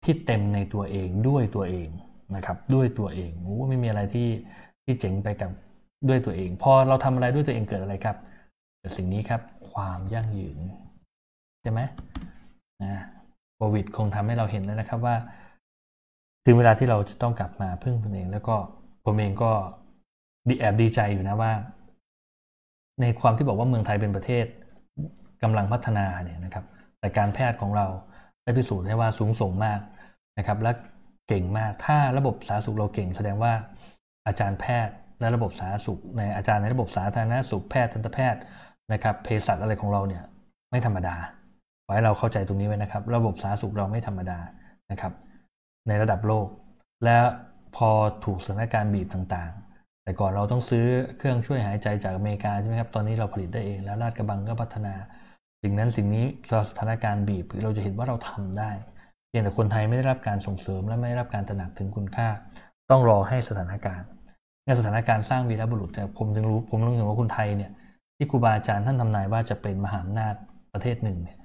[0.03, 1.89] ที่เต็มในตัวเองด้วยตัวเอง
[2.35, 4.29] นะครับด้วยตัวเองโอ้ไม่มีอะไรที่
[4.83, 5.51] ที่เจ๋งไปกับ
[6.07, 8.17] ด้วยตัวเอง พอเราทำอะไรด้วยตัวเองเกิดอะไรครับ
[8.79, 10.57] เกิดสิ่งนี้ครับ ความยั่งยืน
[11.61, 11.81] ใช่ไหม
[12.83, 13.03] นะ
[13.55, 15.15] โควิดคงทำให้เราเห็นแล้วนะครับว่า
[16.45, 18.55] ถึงเวลาที่เราจะต้องกลับมาพึ่งตนเอง แล้วก็
[19.05, 19.51] ผมเองก็
[20.47, 21.51] ดีแอบดีใจอยู่นะว่า
[23.01, 24.45] ในความที่บอกว่าเมืองไทยเป็นประเทศ
[25.43, 26.65] กำลังพัฒนาเนี่ยนะครับ
[26.99, 27.87] แต่การแพทย์ของเรา
[28.43, 29.79] ได้พิสูจน์ให้ว่าสูงส่งมาก
[30.37, 30.71] นะครับ และ
[31.27, 33.53] เก่งมาก ถ้าระบบสาธารณสุขเราเก่ง แสดงว่า
[34.27, 38.41] อาจารย์แพทย์และระบบสาธารณสุข ในอาจารย์ในระบบสาธารณสุขแพทย์ทันตแพทย์
[38.93, 40.23] นะครับเภสัชอะไรของเราเนี่ย
[40.71, 41.15] ไม่ธรรมดา
[41.85, 44.39] ขอให้เราเข้าใจตรงนี้ไว้นะครับ ระบบสาธารณสุขเราไม่ธรรมดา
[44.91, 45.13] นะครับ
[45.87, 46.47] ในระดับโลก
[47.03, 47.17] และ
[47.75, 47.89] พอ
[48.25, 49.51] ถูกสถานการณ์บีบต่าง
[50.07, 50.85] แต่ก่อนเราต้องซื้อ
[51.17, 54.93] เครื่องช่วยหายใจจากอเมริกาใช่ไหมครับ ตอนนี้เราผลิตได้เอง แล้วราชกระบังก็พัฒนา
[55.61, 56.25] สิ่งนั้นสิ่งนี้
[56.69, 58.71] สถานการณ์บีบเราจะเห็นว่าเราทำได้
[59.27, 62.27] เพียงแต่คนไทยไม่ได้รับการส่งเสริมและไม่ได้รับการตระหนักถึงคุณค่า
[62.89, 64.07] ต้องรอให้สถานการณ์
[64.65, 67.71] ในสถานการณ์สร้างวีรบุรุษแต่ผมถึงรู้ผมรู้ถึงว่าคนไทยเนี่ย
[68.17, 70.33] ที่ครูบาอาจารย์ท่านทำนายว่าจะเป็นมหาอำนาจ
[70.73, 71.37] ประเทศหนึ่งเนี่ย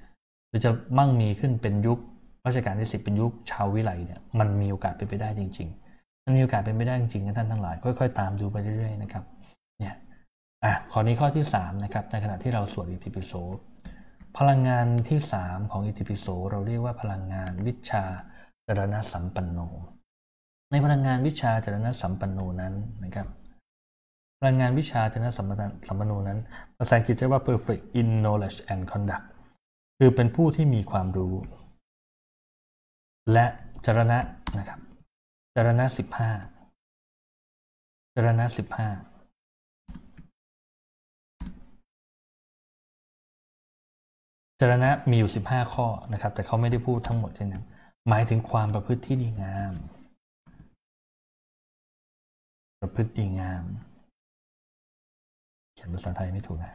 [0.49, 1.99] หรือจะมั่งมีขึ้นเป็นยุค
[2.47, 5.82] รัชกาลที่สิบเป็นยุคชาววิไลเนี่ยมันมีโอกาสเป็นไปได้จริง ๆ
[6.25, 9.25] มันมีโอกาสเป็นไปได้จริงๆนะท่านทั้งหลาย ค่อยๆ ตามดูไปเรื่อยๆนะครับ
[9.81, 9.95] เนี่ย
[10.65, 13.33] อะข้อนี้ข้อที่สามนะครับในขณะที่เราสวดอิติปิโส
[14.39, 18.05] พลังงานที่สามของอิติปิโสเราเรียกว่าพลังงานวิชา
[18.67, 19.59] จรณะสัมปันโน
[20.71, 23.29] ในพลังงานวิชาจรณะสัมปันโนนั้นนะครับ
[24.41, 26.39] พลังงานวิชาจรณะสัมปันสัมปันโนนั้น
[26.79, 29.27] ภาษาอังกฤษเรียกว่า perfect in knowledge and conduct
[29.99, 31.35] คือเป็นผู้ที่มีความรู้
[33.33, 33.47] และ
[33.87, 34.19] จรณะ
[34.59, 34.81] นะครับ
[35.57, 36.31] จรณะสิบห้า
[38.15, 38.89] จรณะสิบห้า
[44.61, 47.65] จรณะมีอยู่สิบห้าข้อนะครับ แต่เขาไม่ได้พูดทั้งหมดเช่นนั้น
[48.09, 49.73] หมายถึงความประพฤติที่ดีงาม
[52.81, 53.65] ประพฤติดีงาม
[55.75, 56.73] เขียนภาษาไทยไม่ถูกนะ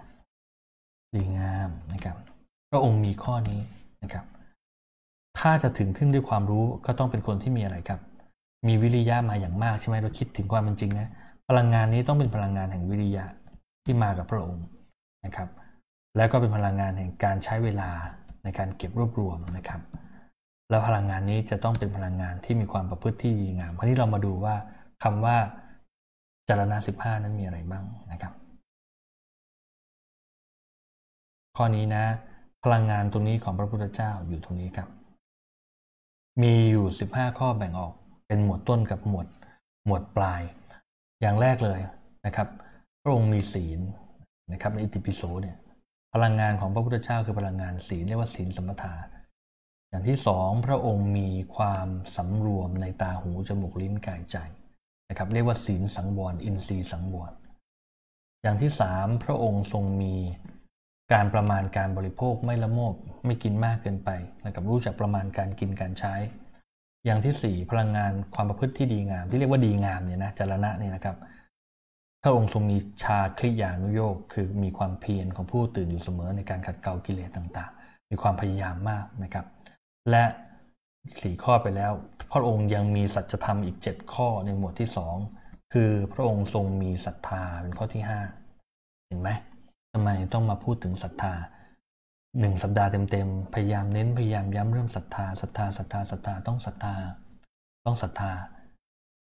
[1.15, 2.15] ดีงามนะครับ
[2.71, 3.59] พระองค์มีข้อนี้
[4.03, 4.25] นะครับ
[5.39, 7.99] ถ้าจะถึงขึ้นด้วยความรู้ก็ต้องเป็นคนที่มีอะไรครับ
[8.67, 11.09] มีวิริยะมาอย่างมากใช่ไหมเราคิดถึงความเป็นจริงนะ
[11.49, 13.25] พลังงานนี้ต้องเป็นพลังงานแห่งวิริยะ
[13.83, 14.65] ที่มากับพระองค์
[15.25, 15.49] นะครับ
[16.17, 17.89] แล้วก็เป็นพลังงานแห่งการใช้เวลา
[18.43, 19.81] ในการเก็บรวบรวมนะครับ
[20.69, 24.55] แล้วพลังงานนี้จะต้องเป็นพลังงานที่มีความประพฤติที่ดีงามคราวนี้เรามาดูว่า
[25.03, 25.37] คำว่า
[26.47, 28.33] จารณะสิบห้านั้นมีอะไรบ้างนะครับ
[31.57, 32.03] ข้อนี้นะ
[32.63, 34.89] พลังงานตรงนี้ของพระพุทธเจ้าอยู่ตรงนี้ครับ
[36.41, 37.93] มีอยู่สิบห้าข้อแบ่งออก
[38.27, 39.27] เป็นหมวดต้นกับหมวด
[39.85, 40.41] หมวดปลาย
[41.21, 41.79] อย่างแรกเลย
[42.25, 42.47] นะครับ
[43.01, 43.79] พระองค์มีศีล
[44.51, 45.57] นะครับในอิติปิโสเนี่ย
[46.13, 48.93] พลังงานของพระพุทธเจ้าคือพลังงานศีลเรียกว่าศีลสมถะ
[49.89, 54.37] อย่างที่สองพระองค์มีความสำรวมในตาหูจมูกลิ้นกายใจ
[55.09, 57.31] นะครับเรียกว่าศีลสังวรอินทรีย์สังวร
[58.43, 60.15] อย่างที่สามพระองค์ทรงมี
[61.13, 64.09] การประมาณการบริโภคไม่ละโมบไม่กินมากเกินไป
[64.45, 66.13] นะครับรู้จักประมาณการกินการใช้
[67.07, 71.17] อย่างที่สี่พลังงานความประพฤติที่ดีงาม ที่เรียกว่าดีงามเนี่ยนะจารณะเนี่ยนะครับ
[72.23, 79.45] พระองค์ทรงมีชาคลิยานุโยกคือมีความเพียรของผู้ตื่นอยู่เสมอในการขัดเกลากิเลสต่างๆ มีความพยายามมากนะครับ
[80.09, 80.23] และ
[81.21, 81.91] สี่ข้อไปแล้ว
[82.31, 85.15] พระองค์ยังมีสัจธรรมอีก 7 ข้อในหมวดที่สอง
[85.73, 88.03] คือพระองค์ทรงมีศรัทธาเป็นข้อที่
[88.53, 89.29] 5 เห็นไหม
[89.93, 91.33] ทำไมต้องมาพูดถึงศรัทธา
[92.39, 96.95] หนึ่งสัปดาห์เต็มๆ พยายามเน้นพยายามย้ำเรื่องศรัทธาศรัทธาศรัทธาศรัทธาต้องศรัทธา
[97.85, 98.31] ต้องศรัทธา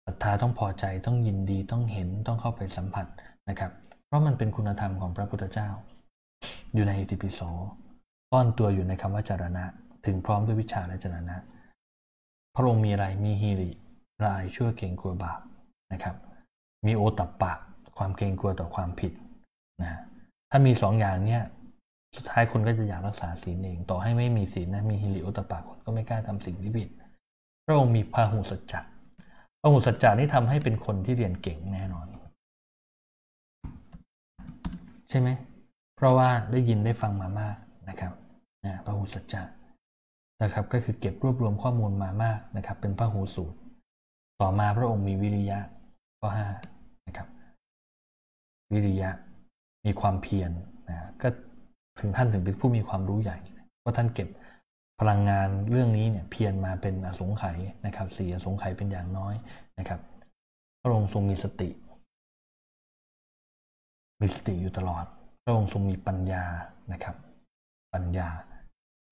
[0.06, 3.06] ศรัทธาต้องพอใจต้องยินดีต้องเห็นต้องเข้าไปสัมผัส
[3.50, 3.72] นะครับ
[4.08, 5.70] เพราะมันเป็นคุณธรรมของพระพุทธเจ้า
[6.74, 7.40] อยู่ในอิติปิโส
[8.34, 9.66] ต้อนตัวอยู่ในคำว่าจารณะ
[10.06, 11.36] ถึงพร้อมด้วยวิชาและจารณะ
[12.56, 13.70] พระองค์มีอะไรมีฮิริ
[14.26, 15.40] รายชั่วเกรงกลัวบาป
[15.94, 16.16] นะครับ
[16.86, 17.54] มีโอตัปปะ
[17.98, 19.12] ความเกรงกลัวต่อความผิด
[19.82, 20.00] นะ
[20.52, 21.44] ถ้ามีสองอย่างเนี้ย
[22.16, 26.90] สุดท้ายคนก็จะอยากรักษาศีลเอง ต่อให้ไม่มีศีลนะ มีฮิริโอตปปะคนก็ไม่กล้าทำสิ่งที่ผิด
[27.66, 28.82] พระองค์มีพาหุสัจจะ
[29.62, 32.08] พาหุสัจจะนี่ทำให้เป็นคนที่เรียนเก่งแน่นอน
[35.10, 35.30] ใช่ไหม
[35.96, 37.56] เพราะว่าได้ยินได้ฟังมามาก
[37.90, 38.14] นะครับ
[38.66, 39.44] นะพาหุสัจจะ
[40.42, 43.58] นะครับก็คือเก็บรวบรวมข้อมูลมามากนะครับ เป็นพระหูสูตร
[44.42, 45.60] ต่อมาพระองค์มีวิริยะ
[46.20, 46.48] ข้อห้า
[47.08, 47.28] นะครับ
[48.74, 49.10] วิริยะ
[49.86, 50.52] มีความเพียร
[50.90, 51.30] นะก็
[52.00, 53.38] ถึงท่านถึงเป็นผู้มีความรู้ใหญ่
[53.80, 54.30] เพราท่านเก็บ
[55.00, 59.34] พลังงานเรื่องนี้เนี่ยเพียรมาเป็นอสงไขยนะครับสี่อสงไขยเป็นอย่างน้อย
[59.80, 60.00] นะครับ
[60.82, 61.70] พระองค์ทรงมีสติ
[64.22, 65.06] มีสติอยู่ตลอด
[65.44, 66.44] พระองค์ทรงมีปัญญา
[66.94, 67.16] นะครับ
[67.94, 68.28] ปัญญา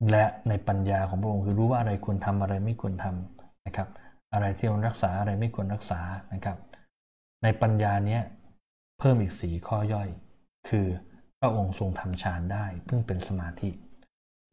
[0.10, 3.89] และในปัญญาของพระองค์คือรู้ว่าอะไรควรทำอะไรไม่ควรทำนะครับ
[4.34, 6.00] อะไรที่ควรรักษาอะไรไม่ควรรักษา
[6.34, 6.58] นะครับ
[7.44, 8.22] ในปัญญาเนี้ย
[9.00, 10.10] เพิ่มอีกสีข้อย่อย
[10.70, 10.88] คือ
[11.41, 13.69] พระองค์ทรงทำฌานได้เพิ่งเป็นสมาธิ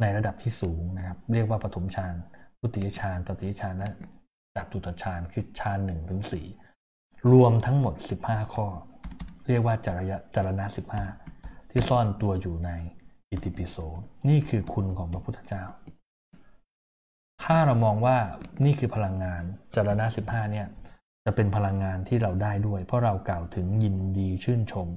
[0.01, 2.15] ในระดับที่สูงนะครับ เรียกว่าปฐมฌาน
[2.61, 3.91] พุติยฌานตติยฌานและ
[4.55, 6.47] จัตุตฌานคือฌานหนึ่งถึงสี่
[7.33, 8.67] รวมทั้งหมด 15 ข้อ
[9.47, 10.65] เรียกว่าจารยจารณะ
[11.19, 12.71] 15 ที่ซ่อนตัวอยู่ใน
[13.31, 13.77] อิติปิโส
[14.29, 15.65] นี่คือคุณของพระพุทธเจ้า
[17.43, 18.19] ถ้าเรามองว่า
[18.65, 19.43] นี่คือพลังงาน
[19.77, 20.67] จารณะ15เนี่ย
[21.25, 24.89] จะเป็นพลังงานที่เราได้ด้วย เพราะเรากล่าวถึงยินดีชื่นชม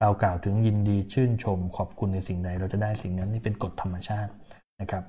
[0.00, 4.32] เรากล่าวถึงยินดีชื่นชมขอบคุณในสิ่งใด เราจะได้สิ่งนั้นนี่เป็นกฎธรรมชาติ
[4.80, 5.04] นะครับ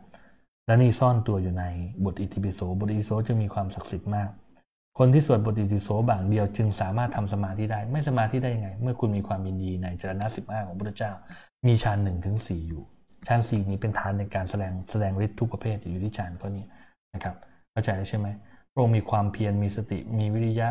[0.65, 1.65] และนี่ซ่อนตัวอยู่ใน
[2.05, 4.29] บทอิติปิโสบทอิติปิโสจึงมีความศักดิ์สิทธิ์มาก
[4.99, 11.11] คนที่สวดบทอิติปิโสบางเดียวจึงสามารถทำสมาธิได้ไม่สมาธิได้ยังไง เมื่อคุณมีความยินดีในจรณะสิบห้าของพระเจ้า
[11.67, 12.83] มีฌานหนึ่งถึงสี่อยู่
[13.27, 16.65] ฌานสี่นี้เป็นฐานในการแสดงแสดงฤทธิ์ทุกประเภทอยู่ที่ฌานข้อนี้
[17.13, 17.35] นะครับ
[17.71, 18.27] เข้าใจใช่ไหม
[18.71, 20.69] พระองค์มีความเพียรมีสติ มีวิริยะ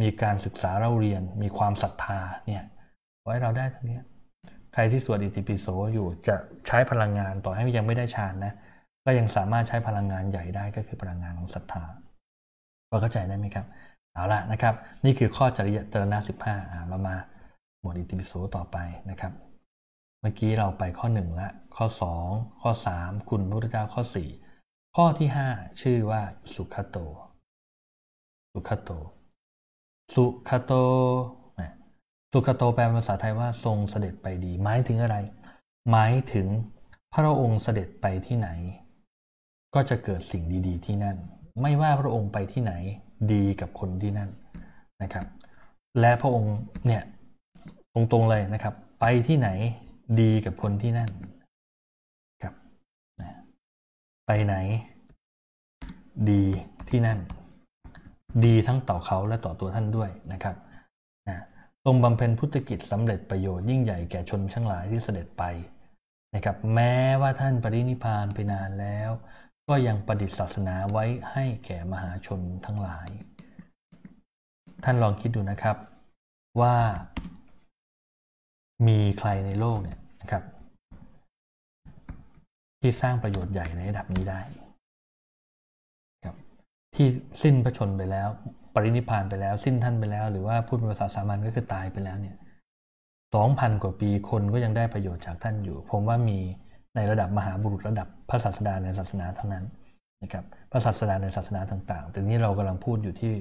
[0.00, 2.64] มีการศึกษาเล่าเรียน มีความศรัทธาเนี่ย
[3.24, 3.98] ไว้เราได้ทั้งนี้
[4.74, 8.52] ใครที่สวดอิติปิโสอยู่จะใช้พลังงานต่อให้ยังไม่ได้ฌานนะ
[9.04, 11.84] ก็ยังสามารถใช้พลังงานใหญ่ได้ก็คือพลังงานของศรัทธา
[12.88, 13.66] พอเข้าใจได้ไหมครับ
[14.14, 16.56] เอาละนะครับ นี่คือข้อจริยจรณะสิบห้า
[16.88, 17.16] เรามา
[17.80, 18.76] หมวดอิติปิโสต่อไป
[19.10, 19.32] นะครับ
[20.20, 22.28] เมื่อกี้เราไปข้อหนึ่งละข้อสอง
[22.62, 24.28] ข้อสามคุณพระพุทธเจ้าข้อสี่
[24.96, 25.48] ข้อที่ห้า
[25.80, 26.22] ชื่อว่า
[26.54, 26.96] สุขโต
[28.52, 28.90] สุขโต
[30.14, 30.72] สุขโต
[32.32, 35.16] สุขโตแปลภาษาไทยว่าทรงเสด็จไปดี หมายถึงอะไร
[35.90, 36.46] หมายถึง
[37.14, 38.48] พระองค์เสด็จไปที่ไหน
[39.74, 41.16] ก็จะเกิดสิ่งดีๆ ที่นั่น
[41.62, 42.72] ไม่ว่าพระองค์ไปที่ไหน
[43.32, 44.30] ดีกับคนที่นั่น
[45.02, 45.26] นะครับ
[46.00, 47.02] และพระองค์เนี่ย
[47.94, 49.48] ตรงๆเลยนะครับ ไปที่ไหน
[50.20, 51.10] ดีกับคนที่นั่น
[52.42, 52.54] ครับ
[54.26, 54.54] ไปไหน
[56.30, 56.42] ดี
[56.90, 57.18] ที่นั่น
[58.46, 60.56] ดีทั้งต่อเขาและต่อตัวท่านด้วยนะครับ
[61.84, 65.44] ทรงบำเพ็ญพุทธกิจสำเร็จประโยชน์ยิ่งใหญ่แก่ชนชั้งหลายที่เสด็จไป
[66.34, 69.10] นะครับแม้ว่าท่านปรินิพานไปนานแล้ว
[69.68, 73.08] ก็ยังประดิษฐ์ศาสนาไว้ให้แก่มหาชนทั้งหลาย
[74.84, 75.76] ท่านลองคิดดูนะครับ
[76.60, 76.76] ว่า
[78.86, 80.42] มีใครในโลกเนี่ยนะครับ
[82.80, 84.40] ที่สร้างประโยชน์ใหญ่ในระดับนี้ได้
[86.94, 87.06] ที่
[87.42, 88.28] สิ้นพระชนไปแล้ว
[88.74, 92.36] ปรินิพานไปแล้ว สิ้นท่านไปแล้ว หรือว่าพูดเป็นภาษาสามัญก็คือตายไปแล้วเนี่ย
[93.34, 96.38] สองพันกว่าปีคนก็ยังได้ประโยชน์จากท่านอยู่ ผมว่ามี
[96.96, 99.64] ในระดับมหาบุรุษระดับพระศาสดาในศาสนาเท่านั้น
[100.22, 103.32] นะครับพระศาสดาในศาสนาต่างๆ แต่นี้เรากำลังพูดอยู่ที่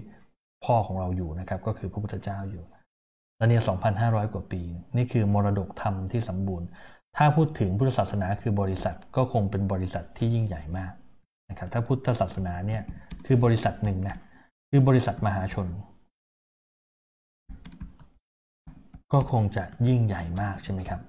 [0.66, 2.64] พ่อของเราอยู่นะครับก็คือพระพุทธเจ้าอยู่
[3.38, 3.62] แล้วเนี่ย
[3.98, 4.62] 2,500 กว่าปี
[4.96, 6.68] นี่คือมรดกธรรมที่สมบูรณ์
[7.18, 10.94] ถ้าพูดถึงพุทธศาสนาคือบริษัทก็คงเป็นบริษัทที่ยิ่งใหญ่มาก
[11.50, 12.82] นะครับถ้าพุทธศาสนาเนี่ย
[13.26, 14.18] คือบริษัทหนึ่งนะ
[14.70, 15.68] คือบริษัทมหาชน
[19.14, 21.02] ก็คงจะยิ่งใหญ่มากใช่ไหมครับ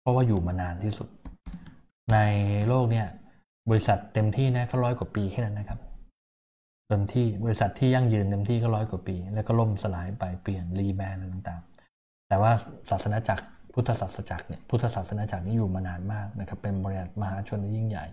[0.00, 1.08] เพราะว่าอยู่มานานที่สุด
[2.12, 2.16] ใน
[2.68, 3.06] โลกเนี่ย
[3.70, 5.80] บริษัทเต็มที่นะก็ร้อยกว่าปีแค่นั้นนะครับ
[6.88, 12.52] เต็มที่บริษัทที่ยั่งยืนเต็มที่ก็ร้อยกว่าปี แล้วก็ล่มสลายไปเปลี่ยนรีแบรนด์ต่างๆ แต่ว่า
[12.90, 13.44] ศาสนาจักร
[13.74, 18.06] พุทธศาสนาจักรเนี่ยพุทธศาสนาจักรนี้อยู่มานานมากนะครับเป็นบริษัทมหาชนที่ยิ่งใหญ่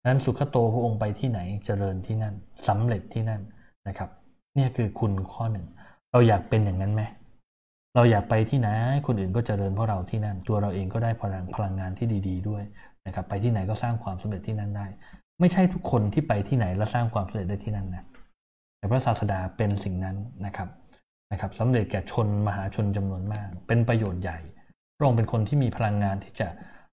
[0.00, 2.34] ดังนั้นสุขโตพระองค์ไปที่ไหนเจริญที่นั่น
[2.68, 3.42] สำเร็จที่นั่น
[3.88, 4.10] นะครับ
[4.54, 5.66] เนี่ยคือคุณข้อหนึ่ง
[6.12, 7.02] เราอยากเป็นอย่างนั้นไหม
[7.94, 8.68] เราอยากไปที่ไหน
[9.06, 12.62] คนอื่นก็เจริญเพราะเราที่นั่น ตัวเราเองก็ได้พลังพลังงานที่ดี ๆ ด้วย
[13.06, 14.86] นะครับ ไปที่ไหนก็สร้างความสำเร็จที่นั่นได้
[15.40, 18.04] ไม่ใช่ทุกคนที่ไปที่ไหนแล้วสร้างความสำเร็จได้ที่นั่นนะ
[18.78, 20.68] แต่พระศาสดาเป็นสิ่งนั้นนะครับ
[21.32, 24.38] นะครับสำเร็จแก่ชนมหาชนจำนวนมาก เป็นประโยชน์ใหญ่
[24.96, 26.48] พระองค์เป็นคนที่มีพลังงานที่จะ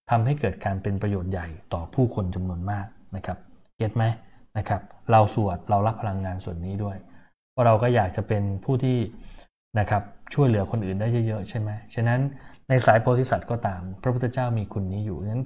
[0.10, 3.38] ทำให้เกิดการเป็นประโยชน์ใหญ่ต่อผู้คนจำนวนมากนะครับ
[3.78, 4.04] เก็ตไหม
[4.58, 6.98] นะครับ เราสวดเรารับพลังงานส่วนนี้ด้วย
[7.58, 8.98] เพราะเราก็อยากจะเป็นผู้ที่
[9.80, 12.20] นะครับช่วยเหลือคนอื่นได้เยอะๆใช่ไหมฉะนั้น
[12.70, 15.44] ในสายโพธิสัตว์ก็ตาม พระพุทธเจ้ามีคุณนี้อยู่นั้น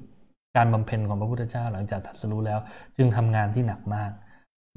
[0.57, 2.59] การบำเพ็ญของพระพุทธเจ้าหลังจากทัศรู้แล้ว
[2.97, 4.11] จึงทำงานที่หนักมาก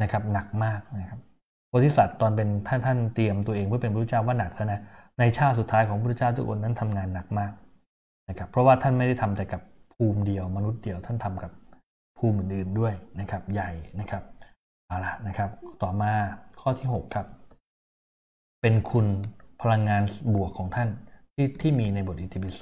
[0.02, 1.20] นะครับหนักมากนะครับ
[1.68, 4.80] โพธิสัตว์ตอนเป็นท่านท่านเตรียมตัวเองเพื่อเป็นพระพุทธเจ้าว่าหนักแล้วนะ
[5.18, 7.52] ในชาติสุดท้ายของพระพุทธเจ้าทุกคนนั้นทำงานหนักมาก
[8.28, 9.62] นะครับเพราะว่าท่านไม่ได้ทำแต่กับ
[9.94, 11.52] ภูมิเดียว มนุษย์เดียวท่านทำกับ
[12.18, 13.70] ภูมิอื่นๆด้วยนะครับใหญ่
[14.00, 14.22] นะครับ
[14.86, 15.50] เอาละนะครับ
[15.82, 16.12] ต่อมา
[16.66, 17.26] ข้อที่ 6 ครับ
[18.62, 19.06] เป็นคุณ
[19.62, 20.02] พลังงาน
[20.34, 20.88] บวกของท่าน
[21.34, 22.60] ที่ที่มีในบทอิติปิโส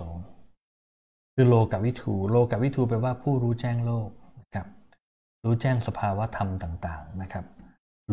[1.34, 4.08] คือโลกับวิถูโลกับวิถูแปลว่าผู้รู้แจ้งโลก
[4.40, 4.66] นะครับ
[5.44, 7.44] รู้แจ้งสภาวะธรรมต่างๆนะครับ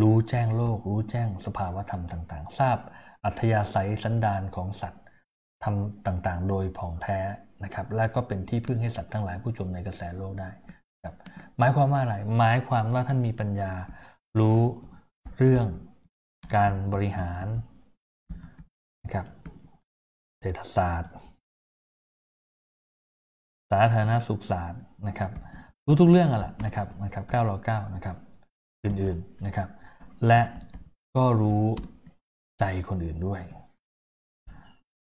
[0.02, 2.78] รู้แจ้งโลก รู้แจ้งสภาวะธรรมต่าง ๆ ทราบ
[3.26, 5.04] อัธยาศัยสันดานของสัตว์
[5.64, 7.20] ทำต่างๆ โดยผ่องแท้
[7.64, 10.50] นะครับ และก็เป็นที่พึ่งให้สัตว์ทั้งหลายผู้ชมในกระแสโลกได้
[11.04, 11.16] ครับ
[11.58, 13.72] หมายความว่าอะไร หมายความว่าท่านมีปัญญา
[14.40, 14.60] รู้
[15.42, 15.68] เรื่อง
[16.56, 17.46] การบริหาร
[19.04, 19.26] นะครับ
[20.40, 21.14] เศรษฐศาสตร์
[23.72, 25.32] สาธารณสุขศาสตร์นะครับ
[25.86, 28.18] รู้ทุกเรื่องอะแหละนะครับนะครับ9รอ9นะครับ
[28.84, 29.70] อื่นๆนะครับ
[30.28, 30.42] และ
[31.16, 31.64] ก็รู้
[32.60, 33.42] ใจคนอื่นด้วย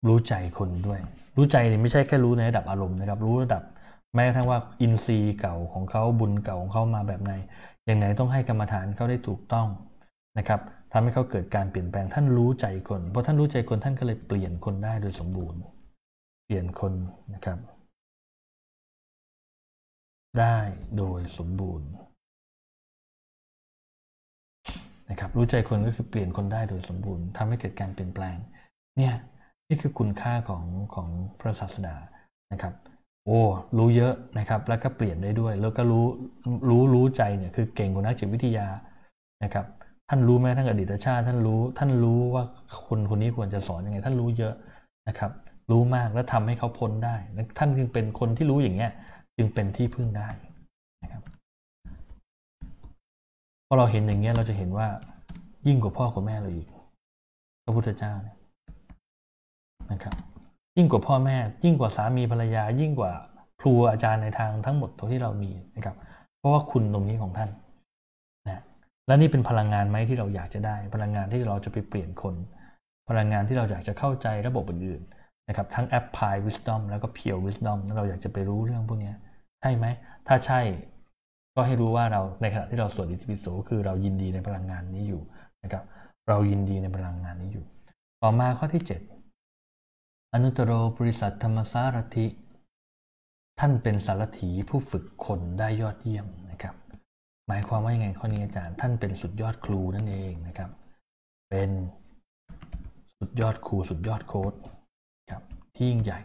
[0.08, 1.00] รู้ใจคนด้วย
[1.36, 3.63] รู้ใจนี่ไม่ใช่แค่รู้ในระดับอารมณ์นะครับ รู้ระดับ
[4.15, 7.34] แม้กระทั่งว่าอินทรีย์เก่าของเขาบุญเก่าของเขามาแบบไหน
[7.86, 9.67] อย่างไหนต้องให้กรรมฐานเขาได้ถูกต้อง
[10.38, 15.60] นะครับทำให้เขาเกิดการเปลี่ยนแปลงท่านรู้ใจคนเพราะท่านรู้ใจคนท่านก็เลยเปลี่ยนคนได้โดยสมบูรณ์
[16.45, 16.93] เปลี่ยนคน
[17.34, 17.60] นะครับ
[20.39, 20.58] ได้
[20.98, 21.88] โดยสมบูรณ์
[25.10, 28.38] นะครับรู้ใจคนก็คือเปลี่ยนคนได้โดยสมบูรณ์ทำให้เกิดการเปลี่ยนแปลง
[28.98, 29.13] เนี่ย
[29.69, 30.63] นี่คือคุณค่าของ
[30.95, 31.08] ของ
[31.39, 31.95] พระศาสดา
[32.52, 32.74] นะครับ
[33.26, 33.41] โอ้
[33.78, 36.06] รู้เยอะนะครับ แล้วก็เปลี่ยนได้ด้วย แล้วก็รู้
[36.69, 38.67] รู้รู้ใจเนี่ยคือเก่งกว่านักจิตวิทยา
[39.43, 39.65] นะครับ
[40.10, 42.44] ท่านรู้ไหมท่านอดีตชาติท่านรู้ ท่านรู้ว่า
[42.88, 44.54] คนคนนี้ควรจะสอนยังไง ท่านรู้เยอะ
[45.08, 45.32] นะครับ
[45.72, 47.15] รู้มากและทำให้เขาพ้นได้
[47.58, 48.91] ท่านจึงเป็นคนที่รู้อย่างเงี้ย
[49.38, 50.28] จึงเป็นที่พึ่งได้
[51.04, 51.24] นะครับ
[53.68, 54.88] พอเราเห็นอย่างเงี้ยเราจะเห็นว่า
[55.68, 56.68] ยิ่งกว่าพ่อกว่าแม่เราอีก
[57.63, 58.38] พระพุทธเจ้าเนี่ย
[59.91, 60.15] นะครับ
[60.78, 63.12] ยิ่งกว่าพ่อแม่ ยิ่งกว่าสามีภรรยา ยิ่งกว่า
[63.60, 65.96] ครูอาจารย์ในทางทั้งหมดที่เรามีนะครับ
[66.38, 67.50] เพราะว่าคุณตรงนี้ของท่าน
[69.08, 72.36] และนี่เป็นพลังงานไหมที่เราอยากจะได้ พลังงานที่เราจะไปเปลี่ยนคน
[73.10, 79.13] พลังงานที่เราอยากจะเข้าใจระบบอื่นๆนะครับทั้ง apply wisdom แล้วก็ pure wisdom เราอยากจะไปรู้เรื่องพวกนี้
[79.62, 79.86] ใช่ไหม
[80.28, 80.62] ถ้าใช่
[81.56, 85.22] ก็ให้รู้ว่าเราในขณะที่เราสวดอิติปิโสคือเรายินดีในพลังงานนี้อยู่
[85.63, 85.84] นะครับ
[86.28, 87.65] เรายินดีในพลังงานนี้อยู่
[88.22, 88.84] ต่อมาข้อที่
[89.58, 92.28] 7 อนุตโรบริษัทธรรมสารถิ
[93.60, 96.28] ท่านเป็นสารถีผู้ฝึกคนได้ยอดเยี่ยม
[97.48, 100.70] หมายความว่ายังไงข้อนี้อาจารย์ท่านเป็นสุดยอดครูนั่นเองนะครับ
[101.50, 101.70] เป็น
[103.20, 104.54] สุดยอดครูสุดยอดโค้ด
[105.32, 105.44] ครับ
[105.76, 106.20] ที่ยิ่งใหญ่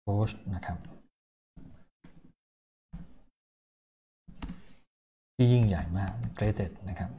[0.00, 0.78] โค้ชนะครับ
[5.34, 7.10] ที่ยิ่งใหญ่มากเกรเต็ดนะครับ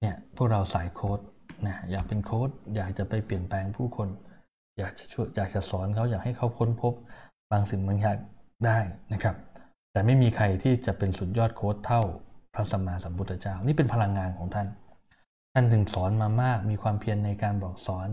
[0.00, 1.20] เนี่ยพวกเราสายโค้ด
[1.66, 4.08] นะอยากเป็นโค้ดอยากจะไปเปลี่ยนแปลงผู้คน
[4.78, 6.84] อยากจะช่วยอยากจะสอนเขาอยากให้เขาค้นพ
[7.50, 8.16] บางสิ่งบางอย่าง
[8.64, 8.78] ได้
[9.12, 9.36] นะครับ
[9.96, 12.02] แต่ไม่มีใครที่จะเป็นสุดยอดโค้ดเท่า
[12.54, 14.68] พระสัมมาสัมพุทธเจ้า นี่เป็นพลังงานของท่าน
[15.54, 18.08] ท่านถึงสอนมามาก มีความเพียรในการบอกสอน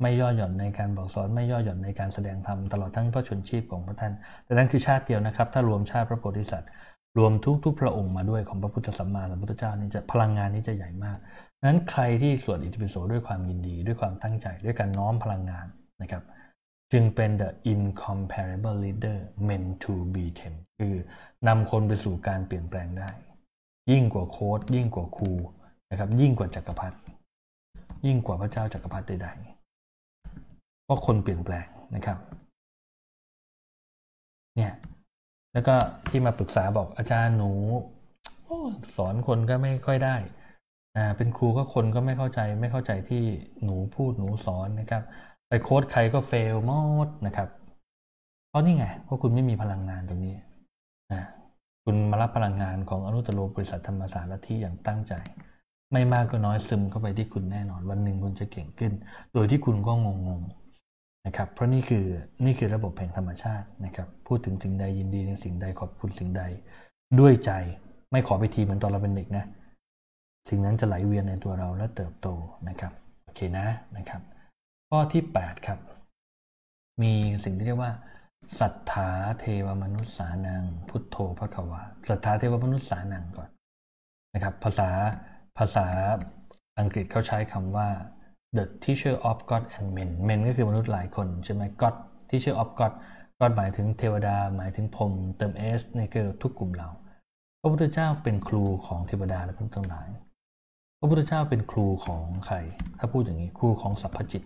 [0.00, 4.12] ไม่ย่อหย่อนในการบอกสอน ไม่ย่อหย่อนในการแสดงธรรมตลอดทั้งพระชนชีพของพระท่าน
[4.44, 6.70] แต่นั้นคือชาติเดียวนะครับ ถ้ารวมชาติพระโพธิสัตว์
[7.18, 7.32] รวม
[7.64, 11.18] ทุกๆพระองค์มาด้วยของพระพุทธสัมมาสัมพุทธเจ้านี่จะพลังงานนี้จะใหญ่มาก
[11.66, 15.66] นั้นใครที่สวดอิติปิโสด้วยความยินดี ด้วยความตั้งใจ ด้วยการน้อมพลังงาน
[16.02, 16.22] นะครับ
[16.92, 19.18] จึงเป็น the incomparable leader
[19.48, 20.94] meant to be tem คือ
[21.46, 23.10] นำคนไปสู่การเปลี่ยนแปลงได้
[23.90, 25.32] ยิ่งกว่าโค้ดยิ่งกว่าครู
[25.90, 26.96] นะครับ ยิ่งกว่าจักรพรรดิ
[28.06, 32.18] ยิ่งกว่าพระเจ้าจักรพรรดิใดๆเพราะคนเปลี่ยนแปลงนะครับ
[34.56, 34.72] เนี่ย
[35.52, 35.74] แล้วก็
[36.08, 37.52] ที่มาปรึกษาบอกอาจารย์หนู
[38.96, 40.16] สอนคนก็ไม่ค่อยได้
[40.96, 43.24] อ่าเป็นครูก็คนก็ไม่เข้าใจไม่เข้าใจที่
[43.64, 45.02] หนูพูดหนูสอนนะครับ
[45.48, 46.72] ไปโค้ดใครก็เฟลหม
[47.06, 47.48] ดนะครับ
[48.48, 50.34] เพราะนี่ไงเพราะคุณไม่มีพลังงานตรงนี้
[51.12, 51.22] นะ
[51.84, 55.14] คุณมารับพลังงานของอนุตตรบริษัทธรรมศาสตร์ลัทธิอย่างตั้งใจ
[55.92, 58.92] ไม่มากก็น้อยซึมเข้าไปที่คุณแน่นอน วันหนึ่งคุณจะเก่งขึ้น
[59.34, 62.04] โดยที่คุณก็งงๆนะครับ เพราะนี่คือ
[62.44, 66.42] นี่คือระบบแห่งธรรมชาตินะครับ พูดถึงสิ่งใดยินดีในสิ่งใดขอบคุณสิ่งใด
[67.20, 67.50] ด้วยใจ
[68.10, 69.44] ไม่ขอไปทีเหมือนตอนเราเป็นเด็กนะ
[70.48, 72.28] สิ่งนั้นจะไหลเวียนในตัวเราและเติบโต
[72.68, 72.92] นะครับ
[73.24, 74.20] โอเคนะนะครับ
[74.90, 75.78] ข้อที่ 8 ครับ
[77.02, 77.92] มีสิ่งที่เรียกว่า
[78.60, 83.48] ศรัทธาเทวมนุษย์สานัง พุทโธพระควาศรัทธาเทวมนุษย์สานังก่อน
[84.34, 84.88] นะครับ ภาษา
[85.58, 85.86] ภาษา
[86.78, 87.88] อังกฤษเขาใช้คำว่า
[88.56, 91.94] the teacher of God and men men ก็คือมนุษย์หลายคนใช่ไหม God
[92.28, 92.92] teacher of God
[93.38, 96.88] God หมายถึงเทวดา หมายถึงพรมเติม s นี่คือทุกกลุ่มเรา
[97.60, 100.08] พระพุทธเจ้าเป็นครูของเทวดาและพระทั้งหลาย
[100.98, 102.56] พระพุทธเจ้าเป็นครูของใคร
[102.98, 104.44] ถ้าพูดอย่างนี้ครูของสัพพจิต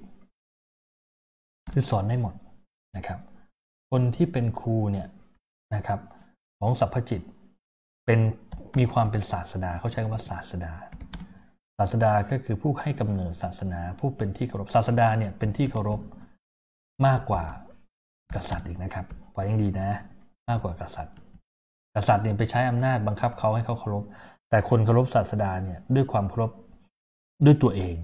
[1.72, 2.34] คือสอนได้หมด
[2.96, 3.20] นะครับ
[3.90, 5.08] คนที่เป็นครูเนี่ย
[5.74, 6.00] นะครับ
[6.58, 7.22] ของสัพพจิต
[8.06, 8.20] เป็น
[8.78, 10.72] มีความเป็นศาสดาเขาใช้คำว่าศาสดา
[11.78, 16.00] ศาสดาก็คือผู้ให้กำเนิดศาสนา ผู้เป็นที่เคารพศาสดาเนี่ยเป็นที่เคารพ
[17.06, 17.44] มากกว่า
[18.34, 19.90] กษัตริย์อีกนะครับพอยังดีนะ
[20.48, 21.14] มากกว่ากษัตริย์
[21.94, 24.04] กษัตริย์เนี่ยไปใช้อำนาจบังคับเขาให้เขาเคารพ
[24.50, 26.50] แต่คนเคารพศาสดาเนี่ยด้วยความเคารพ
[27.44, 27.94] ด้วยตัวเอง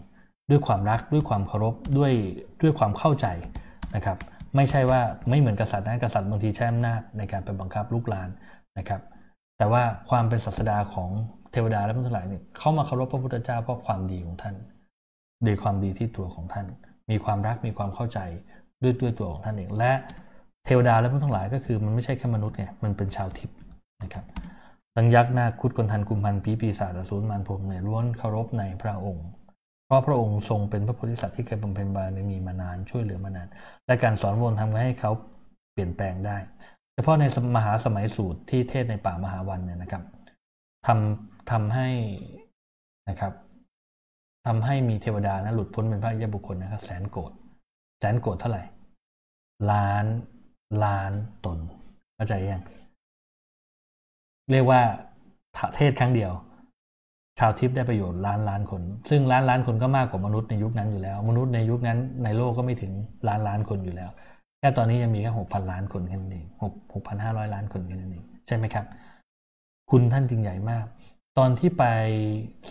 [0.51, 2.13] ด้วยความรักด้วยความเคารพด้วย
[2.63, 3.27] ด้วยความเข้าใจ
[3.95, 4.19] นะครับ
[4.57, 8.29] ไม่ใช่ว่าไม่เหมือนกษัตริย์นะกษัตริย์บางทีใช้อำนาจในการไปบังคับลูกหลาน
[8.79, 9.01] นะครับ
[9.59, 11.11] แต่ว่าความเป็นศาสดาของ
[11.53, 14.55] เทวดาและมนุษย์ทั้งหลายเนี่ยเข้ามาเคารพพระพุทธเจ้าเพราะความดีของท่าน
[15.45, 16.67] โดยความดีที่ตัวของท่าน
[17.11, 18.19] มีความรักมีความเข้าใจ
[18.83, 19.93] ด้วยด้วยตัวของท่านเองและ
[20.65, 23.57] เทวดาและมนุษย์ทั้งหลายก็คือมันไม่ใช่แค่มนุษย์ไงมันเป็นชาวทิพย์
[24.03, 24.25] นะครับ
[24.97, 29.27] ตั้งยักษ์นาคุดคนทันกุมพันปีปีศาจอสูรมารพรหมเนี่ยล้วนเคารพในพระองค์
[29.87, 33.49] เพราะพระองค์ทรงเป็นพระโพธิสัตว์ที่เคยบำเพ็ญบารมีมานานช่วยเหลือมานาน
[33.87, 35.11] และการสอนวนทำให้เขา
[35.73, 36.37] เปลี่ยนแปลงได้
[36.95, 37.25] เฉพาะใน
[37.57, 40.03] มหาสมัยสูตรที่เทศในป่ามหาวันเนี่ยนะครับ
[40.87, 41.89] ทำทำให้
[43.09, 43.33] นะครับ
[44.47, 47.33] ทำให้มีเทวดานะหลุดพ้นเป็นพระยาบุคคลนะครับแสนโกด
[47.99, 48.63] แสนโกดเท่าไหร่
[49.71, 50.07] ล้าน
[50.85, 51.13] ล้าน
[51.45, 51.59] ตน
[52.15, 52.63] เข้าใจยัง
[54.51, 54.81] เรียกว่า
[55.77, 56.33] เทศครั้งเดียว
[57.39, 62.93] ชาวทิพย์ได้ประโยชน์ล้านล้านคน ซึ่งล้านล้านคนก็มากกว่ามนุษย์ในยุคนั้นอยู่แล้ว มนุษย์ในยุคนั้นในโลกก็ไม่ถึง
[63.29, 64.11] ล้านล้านคนอยู่แล้ว
[64.61, 68.87] แค่ตอนนี้ยังมีแค่หกพันล้านคนแค่นั้นเองหกหกพันห้าร้อยล้านคนแค่นั้นเองใช่ไหมครับ
[69.91, 70.85] คุณท่านจริงใหญ่มาก
[71.39, 71.85] ตอนที่ไป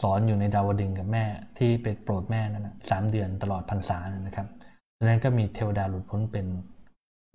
[0.01, 1.25] สอนอยู่ในดาวดึงกับแม่
[1.58, 4.47] ที่ไปโปรดแม่นั่นนะสามเดือนตลอดพรรษานะครับ
[4.97, 6.45] ดังนั้นก็มีเทวดาหลุดพ้นเป็น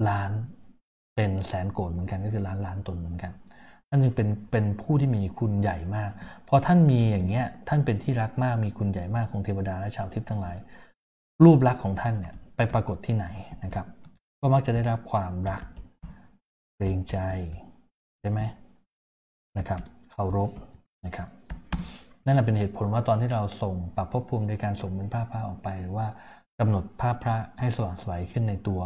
[0.09, 0.31] ล้าน
[1.17, 3.33] เป็นแสนโกดเหมือนกันก็คือล้านล้านตนเหมือนกัน
[3.93, 6.11] ท่านจึงเป็นเป็นผู้ที่มีคุณใหญ่มาก
[6.49, 10.57] พอท่านมีอย่างเงี้ยท่านเป็นที่รักมากมีคุณใหญ่มากของเทวดาและชาวทิพย์ทั้งหลาย
[11.45, 13.27] รูปลักษณ์ของท่านเนี่ยไปปรากฏที่ไหน
[13.65, 13.87] นะครับ
[14.41, 15.63] ก็มักจะได้รับความรัก
[16.77, 17.17] เกรงใจ
[18.21, 18.41] ใช่ไหม
[19.59, 19.81] นะครับ
[20.13, 20.51] เคารพ
[21.07, 21.29] นะครับ
[22.25, 26.07] นั่นแหละเป็นเหตุผลว่าตอนที่เราส่งปรับภพภูมิโดยการส่งเป็นภาพพระออกไป หรือว่า
[26.61, 28.81] กำหนดภาพพระให้สว่างสวยขึ้นในตัว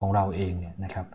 [0.00, 1.06] ของเราเองเนี่ยนะครับ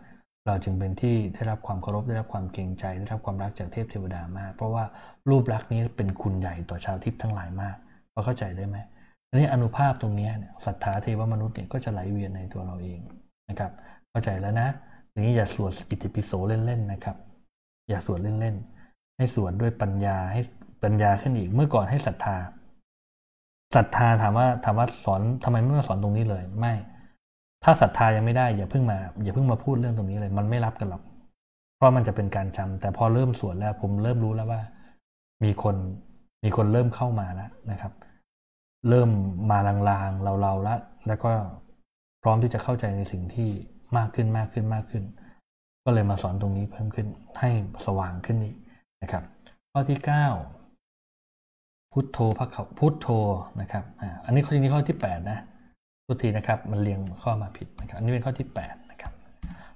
[0.46, 4.84] เราจึงเป็นที่ได้รับความเคารพได้รับความเกรงใจ ได้รับความรักจากเทพเทวดามาก เพราะว่า
[5.28, 7.76] รูปลักษณ์นี้เป็นคุณใหญ่ต่อชาวทิพย์ทั้งหลายมาก
[8.12, 8.76] พอเข้าใจได้ไหม
[9.28, 13.00] อันนี้อนุภาพตรงนี้เนี่ยศรัทธาเทวมนุษย์เนี่ยก็จะไหลเวียนในตัวเราเอง
[13.48, 13.72] นะครับ
[14.10, 14.68] เข้าใจแล้วนะ
[15.12, 17.16] อย่างนี้อย่าสวดอิติปิโสเล่นๆนะครับ
[17.88, 20.40] อย่าสวดเล่นๆให้สวดด้วยปัญญาให้
[20.82, 22.36] ปัญญาขึ้นอีกเมื่อก่อนให้ศรัทธา
[23.76, 26.74] ศรัทธาถามว่าถามว่าสอนทำไมไม่มาสอนตรงนี้เลย ไม่
[27.64, 31.02] ถ้าศรัทธายังไม่ได้อย่าเพิ่งมาอย่าเพิ่งมาพูดเรื่องตรงนี้เลย มันไม่รับกันหรอก
[31.76, 34.60] เพราะมันจะเป็นการจำแต่พอเริ่มสวดแล้วผมเริ่มรู้แล้วว่า
[35.44, 35.76] มีคน
[36.44, 37.92] มีคนเริ่มเข้ามาแล้วนะครับ
[38.88, 39.10] เริ่ม
[39.50, 41.32] มาลางๆเราๆแล้วแล้วก็
[42.22, 43.50] พร้อมที่จะเข้าใจในสิ่งที่
[43.96, 45.04] มากขึ้นมากขึ้นมากขึ้น
[45.84, 47.06] ก็เลยมาสอนตรงนี้เพิ่มขึ้น
[47.40, 47.50] ให้
[47.86, 48.56] สว่างขึ้นอีก
[49.02, 49.24] นะครับ
[49.72, 49.98] ข้อที่
[51.92, 53.08] พุทโธพระเขาพุทโธ
[53.60, 53.84] นะครับ
[54.24, 55.38] อันนี้ข้อนี้ข้อที่ 8 นะ
[56.12, 59.12] ทุกทีนะครับมันเรียงข้อมาผิดนะครับอันนี้เป็นข้อที่8นะครับ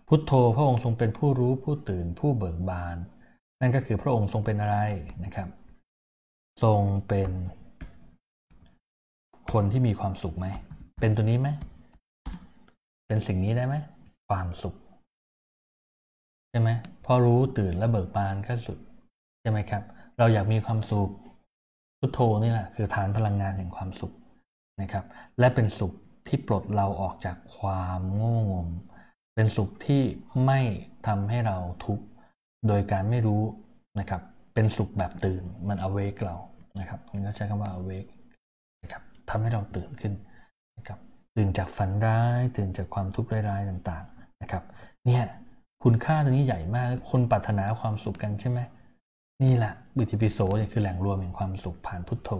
[0.09, 2.97] พุทโธพระองค์ทรงเป็นผู้รู้ผู้ตื่นผู้เบิกบาน
[3.61, 4.76] นั่นก็คือพระองค์ทรงเป็นอะไร
[5.24, 5.49] นะครับ
[6.62, 7.30] ทรงเป็น
[9.53, 10.47] คนที่มีความสุขไหม
[11.01, 11.49] เป็นตัวนี้ไหม
[13.07, 13.74] เป็นสิ่งนี้ได้ไหม
[14.28, 14.74] ความสุข
[16.51, 16.70] ใช่ไหม
[17.05, 18.78] พอรู้ตื่นและเบิกบานขั้นสุด
[19.41, 19.82] ใช่ไหมครับ
[20.18, 21.11] เราอยากมีความสุข
[21.99, 24.12] พุทโธนี่แหละคือฐานพลังงานแห่งความสุข
[24.80, 25.05] นะครับ
[25.41, 25.93] และเป็นสุข
[26.27, 28.68] ที่ปลดเราออกจากความโง่งม
[29.35, 30.03] เป็นสุขที่
[30.47, 30.61] ไม่
[31.07, 32.05] ทำให้เราทุกข์
[32.66, 33.43] โดยการไม่รู้
[33.99, 34.22] นะครับ
[34.55, 36.37] เป็นสุขแบบตื่นมัน awake เรา
[36.81, 38.11] นะครับมันก็ใช้คำว่า awake
[38.83, 40.12] นะครับทำให้เราตื่นขึ้น
[40.77, 40.99] นะครับ
[41.37, 44.64] ตื่นจากฝันร้าย ตื่นจากความทุกข์ร้ายๆต่างๆนะครับ
[45.07, 45.25] เนี่ย
[45.85, 48.61] คุณค่าตัวนี้ใหญ่มากคนปรารถนาความสุขกันใช่ไหม
[49.43, 52.31] นี่แหละบิติปิโสเนี่ยคือแหล่งรวมแห่งความสุขผ่านพุทโธ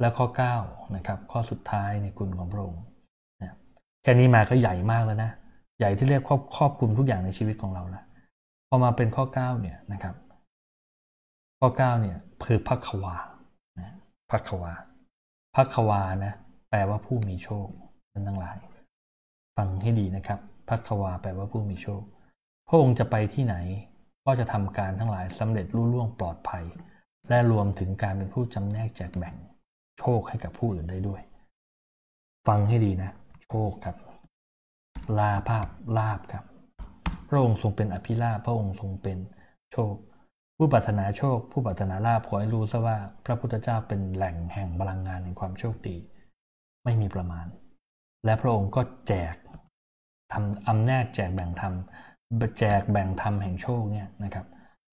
[0.00, 0.26] แล้วข้อ
[0.60, 2.82] 9นะครับข้อสุดท้ายในคุณของพระองค์
[4.02, 5.30] แค่นี้มาก็ใหญ่มากแล้วนะ
[5.78, 8.04] ใหญ่ที่เรียกครอบครอบคลุมทุกอย่างในชีวิตของเราแล้ว
[8.68, 10.14] พอมาเป็นข้อ 9 เนี่ยนะครับ
[11.60, 13.14] ข้อ 9 เนี่ยคือพักวา
[13.80, 13.90] นะ
[14.30, 14.72] พักวา
[15.56, 16.32] พักวานะ
[16.70, 17.66] แปลว่าผู้มีโชค
[18.12, 18.58] นั่นทั้งหลาย
[19.56, 22.02] ฟังให้ดีนะครับพักวาแปลว่าผู้มีโชค
[22.68, 23.56] พระองค์จะไปที่ไหน
[24.24, 26.64] ก็จะทำการทั้งหลายสำเร็จรุ่ล่วงปลอดภัย
[27.28, 29.34] และรวมถึงการเป็นผู้จำแนกแจกแบ่ง
[29.98, 31.20] โชคให้กับผู้อื่นได้ด้วย
[32.48, 33.10] ฟังให้ดีนะ
[33.52, 33.96] โชคครับ
[35.18, 35.66] ลาภาพ
[35.98, 36.44] ลาบครับ
[37.28, 39.18] พระองค์ทรงเป็นอภิลาภพระองค์ทรงเป็น
[39.72, 39.94] โชค
[40.56, 45.96] ผู้ปรารถนาโชค ผู้ปรารถนาลาภขอให้รู้ซะว่าพระพุทธเจ้าเป็นแหล่งแห่งพลังงานแห่งความโชคดี
[46.84, 47.46] ไม่มีประมาณ
[48.24, 49.34] และพระองค์ก็แจก
[50.32, 51.74] ทำอำนาจแจกแบ่งธรรม
[52.58, 54.46] แจกแบ่งธรรมแห่งโชคเนี่ยนะครับ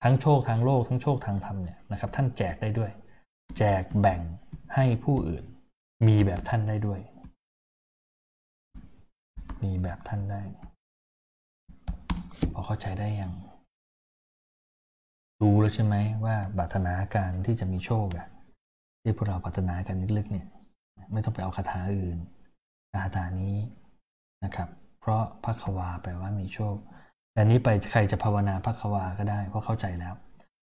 [0.04, 2.92] ทั้งโชคทางโลกทั้งโชคทางธรรมเนี่ยนะครับ ท่านแจกได้ด้วย
[3.58, 4.22] แจกแบ่ง
[4.76, 5.44] ให้ผู้อื่น
[6.08, 7.00] มีแบบท่านได้ด้วย
[9.64, 10.42] มีแบบท่านได้
[12.54, 13.32] พอเข้าใจได้ยัง
[15.42, 15.96] รู้แล้วใช่ไหม
[16.26, 18.28] ว่าปรารถนาการที่จะมีโชคอะ
[19.02, 20.48] ที่พวกเราปรารถนากันลึกๆเนี่ย
[21.12, 22.18] ไม่ต้องไปเอาคาถาอื่น
[22.92, 23.56] คาถานี้
[24.44, 26.76] นะครับ เพราะพระควาแปลว่ามีโชค
[27.34, 30.16] แต่นี้ไปใครจะภาวนาพระควาก็ได้ เพราะเข้าใจแล้ว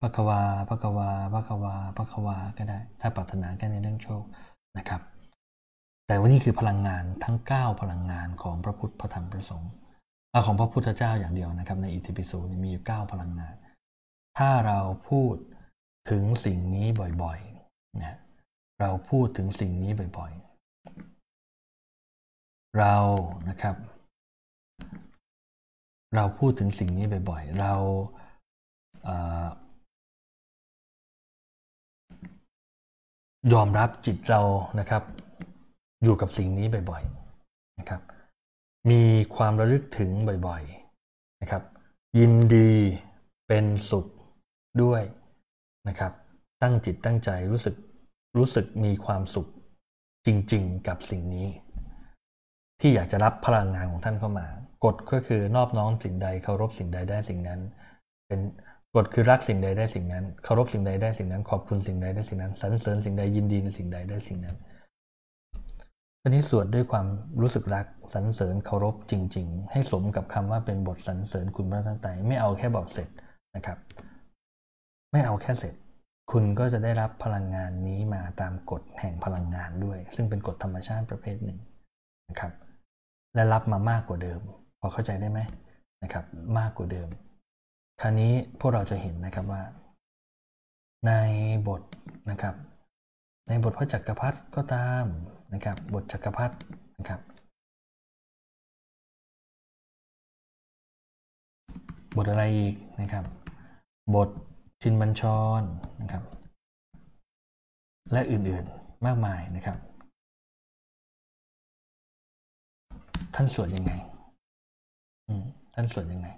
[0.00, 4.22] พระควาพระควาพระควาพระควาก็ได้ ถ้าปรารถนาแค่ในเรื่องโชค
[4.78, 5.00] นะครับ
[6.10, 9.72] แต่ว่านี่คือพลังงานทั้ง 9 พลังงานของพระพุทธพระธรรมพระสงฆ์
[10.46, 12.32] ของพระพุทธเจ้าอย่างเดียวนะครับ ในอิติปิโส
[12.62, 13.54] มีอยู่ 9 พลังงาน
[14.38, 15.34] ถ้าเราพูด
[16.10, 16.86] ถึงสิ่งนี้
[17.22, 18.16] บ่อยๆนะ
[18.80, 22.96] เราพูดถึงสิ่งนี้บ่อยๆ เรา
[23.48, 23.76] นะครับ
[26.16, 27.74] เราพูดถึงสิ่งนี้บ่อยๆ เรา
[33.52, 34.40] ยอมรับจิตเรา
[34.80, 35.04] นะครับ
[36.02, 38.00] อยู่กับสิ่งนี้บ่อยๆนะครับ
[38.90, 39.02] มี
[39.36, 40.10] ความระลึกถึง
[40.46, 41.62] บ่อยๆนะครับ
[42.18, 42.72] ยินดี
[43.48, 44.06] เป็นสุข
[44.82, 45.02] ด้วย
[45.88, 46.12] นะครับ
[46.62, 47.74] ตั้งจิตตั้งใจรู้สึก
[48.38, 49.46] รู้สึกมีความสุข
[50.26, 51.48] จริงๆ กับสิ่งนี้
[52.80, 54.46] ที่อยากจะรับพลังงานของท่านเข้ามา
[54.84, 57.60] กฎก็คือนอบน้อมสิ่งใดเคารพสิ่งใดได้สิ่งนั้น
[58.28, 58.40] เป็น
[58.94, 64.56] กฎคือรักสิ่งใดได้สิ่งนั้นเคารพสิ่งใดได้สิ่งนั้น ขอบคุณสิ่งใดได้สิ่งนั้นสรรเสริญสิ่งใดยินดีในสิ่งใดได้สิ่งนั้น
[66.22, 67.06] อันนี้สวดด้วยความ
[67.40, 73.08] รู้สึกรักสรรเสริญเคารพจริง ๆ ให้สมกับคำว่าเป็นบทสรรเสริญคุณพระทัตไตไม่เอาแค่บอกเสร็จ
[73.56, 73.78] นะครับ
[75.12, 75.74] ไม่เอาแค่เสร็จ
[76.32, 81.58] คุณก็จะได้รับพลังงานนี้มาตามกฎแห่งพลังงานด้วย ซึ่งเป็นกฎธรรมชาติประเภทหนึ่ง
[82.28, 82.52] นะครับ
[83.34, 84.40] และรับมามากกว่าเดิม
[84.80, 85.40] พอเข้าใจได้ไหม
[86.02, 86.24] นะครับ
[86.58, 87.08] มากกว่าเดิม
[88.00, 89.62] คราวนี้พวกเราจะเห็นนะครับว่า
[91.06, 91.12] ใน
[91.68, 91.82] บท
[92.30, 92.54] นะครับ
[93.52, 95.04] ในบทพระจักรพรรดิก็ตาม
[95.52, 96.56] นะครับบทจักรพรรดิ
[96.98, 97.20] นะครับ
[102.16, 103.24] บทอะไรอีกนะครับ
[104.14, 104.28] บท
[104.82, 105.22] ชินบัญช
[105.60, 105.62] ร
[106.00, 106.22] นะครับ
[108.12, 109.78] และอื่นๆมากมายนะครับ
[113.34, 113.92] ท่านสวดยังไง
[115.74, 116.28] ท่านสวดยังไง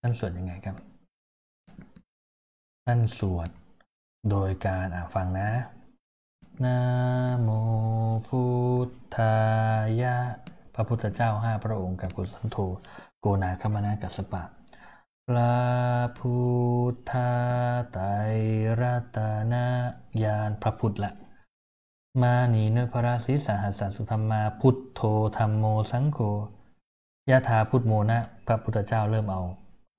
[0.00, 0.76] ท่านสวดยังไงครับ
[2.86, 3.50] ท่านสวด
[4.30, 5.50] โดยการอ่าฟังนะ
[6.64, 6.78] นะ
[7.42, 7.48] โม
[8.26, 8.42] พุ
[8.86, 9.36] ทธา
[10.02, 10.16] ยะ
[10.74, 12.56] พระพุทธเจ้าห้าพระองค์กับกุสันโธ
[13.20, 14.42] โกนาคมนากัสปะ
[15.28, 15.58] พระ
[16.18, 16.36] พุ
[16.92, 17.12] ทธ
[17.92, 18.04] ไตร
[18.80, 19.18] รัต
[19.52, 19.54] น
[20.22, 21.12] ญาณพระพุทธละ
[22.22, 25.00] มาหนีเนพระราศีสหัสสุธรรมาพุทโธ
[25.36, 26.18] ธรรมโมสังโฆ
[27.30, 29.42] ยะธาพุทโมนะ พระพุทธเจ้าเริ่มเอา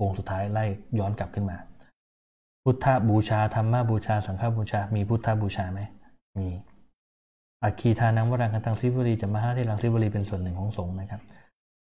[0.01, 0.65] องค์สุดท้ายไล่
[0.97, 1.57] ย้อนกลับขึ้นมา
[2.63, 5.79] พุทธบูชาธรรมบูชา สังฆบูชา มีพุทธบูชาไหม
[6.37, 6.47] มี
[7.63, 11.21] อัคคีทานังวรังกันตังสิบุรีจะมาห้าที่ลังสิบุรีเป็นส่วนหนึ่งของสงฆ์นะครับ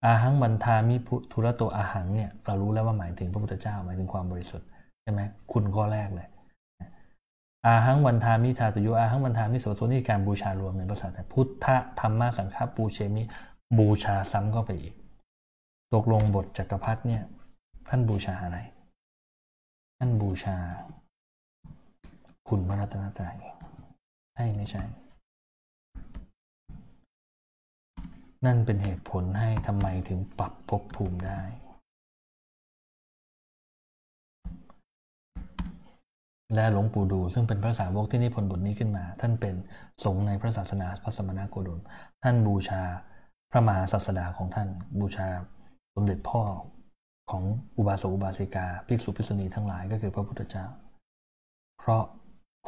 [0.04, 4.68] อาหังบันทามิพุทุระโตอาหังเนี่ยเรารู้แล้วว่าหมายถึงพระพุทธเจ้าหมายถึงความบริสุทธิ์
[5.02, 5.20] ใช่ไหม
[5.52, 6.28] คุณข้อแรกเลย
[7.66, 11.66] อาหังวันทามิทาตุโยอาหังวันทามิโสโซนี่การบูชารวมในภาษาไทยพุทธ
[12.00, 13.22] ธรรมสังฆปูเชมิ
[13.78, 14.94] บูชาซ้ำเข้าไปอีก
[15.94, 17.22] ตกลงบทจักรพรรดิเนี่ย
[17.88, 18.58] ท่านบูชาอะไร
[19.98, 20.58] ท่านบูชา
[22.48, 23.38] คุณพระรัตนตรัย
[24.34, 24.84] ใช่ไม่ใช่
[28.44, 31.40] นั่นเป็นเหตุผลให้ทำไมถึงปรับภพภูมิได้
[36.54, 39.54] และหลวงปู่ดูซึ่งเป็นพระสาวกที่นิพนธ์บทนี้ขึ้นมา ท่านเป็น
[40.04, 41.80] สงฆ์ในพระศาสนาพระสมณโคดม
[42.22, 42.82] ท่านบูชา
[43.50, 44.68] พระมหาศาสดาของท่าน
[45.00, 45.28] บูชา
[45.94, 46.42] สมเด็จพ่อ
[47.30, 47.42] ของ
[47.78, 50.66] อุบาสกอุบาสิกาภิกษุภิกษุณีทั้งหลายก็คือพระพุทธเจ้า
[51.78, 52.02] เพราะ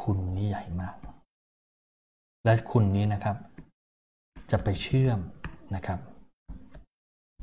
[0.03, 0.95] คุณนี้ใหญ่มาก
[2.45, 3.35] และคุณนี้นะครับ
[4.51, 5.19] จะไปเชื่อม
[5.75, 5.99] นะครับ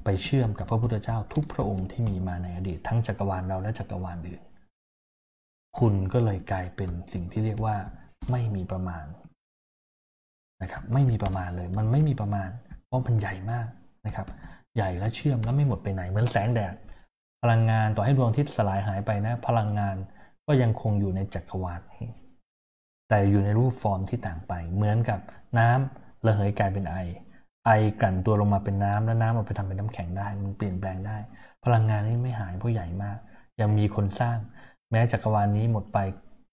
[0.04, 4.42] ไปเชื่อมกับพระพุทธเจ้าทุกพระองค์ที่มีมาในอดีต ทั้งจักรวาลเราและจักรวาลอื่น
[5.78, 7.76] คุณก็เลยกลายเป็นสิ่งที่เรียกว่า
[8.30, 9.06] ไม่มีประมาณ
[10.62, 12.50] นะครับ ไม่มีประมาณเลย มันไม่มีประมาณ
[12.86, 13.66] เพราะมันใหญ่มาก
[14.06, 14.26] นะครับ
[14.76, 16.74] ใหญ่และเชื่อมแล้วไม่หมดไปไหนเหมือนแสงแดด
[17.42, 19.96] พลังงานต่อให้ดวงอาทิตย์สลายหายไปนะ พลังงาน
[20.46, 22.06] ก็ยังคงอยู่ในจักรวาลนี้
[23.08, 25.20] แต่อยู่ในรูปฟอร์มที่ต่างไป เหมือนกับ
[25.58, 26.96] น้ำระเหยกลายเป็นไอ
[27.66, 27.70] ไอ
[28.00, 31.16] กลั่นตัวลงมาเป็นน้ำแล้วน้ำเอาไปทำเป็นน้ำแข็งได้ มันเปลี่ยนแปลงได้
[31.64, 33.18] พลังงานนี้ไม่หายเพราะใหญ่มาก
[33.60, 34.38] ยังมีคนสร้าง
[34.90, 35.98] แม้จักรวาลนี้หมดไป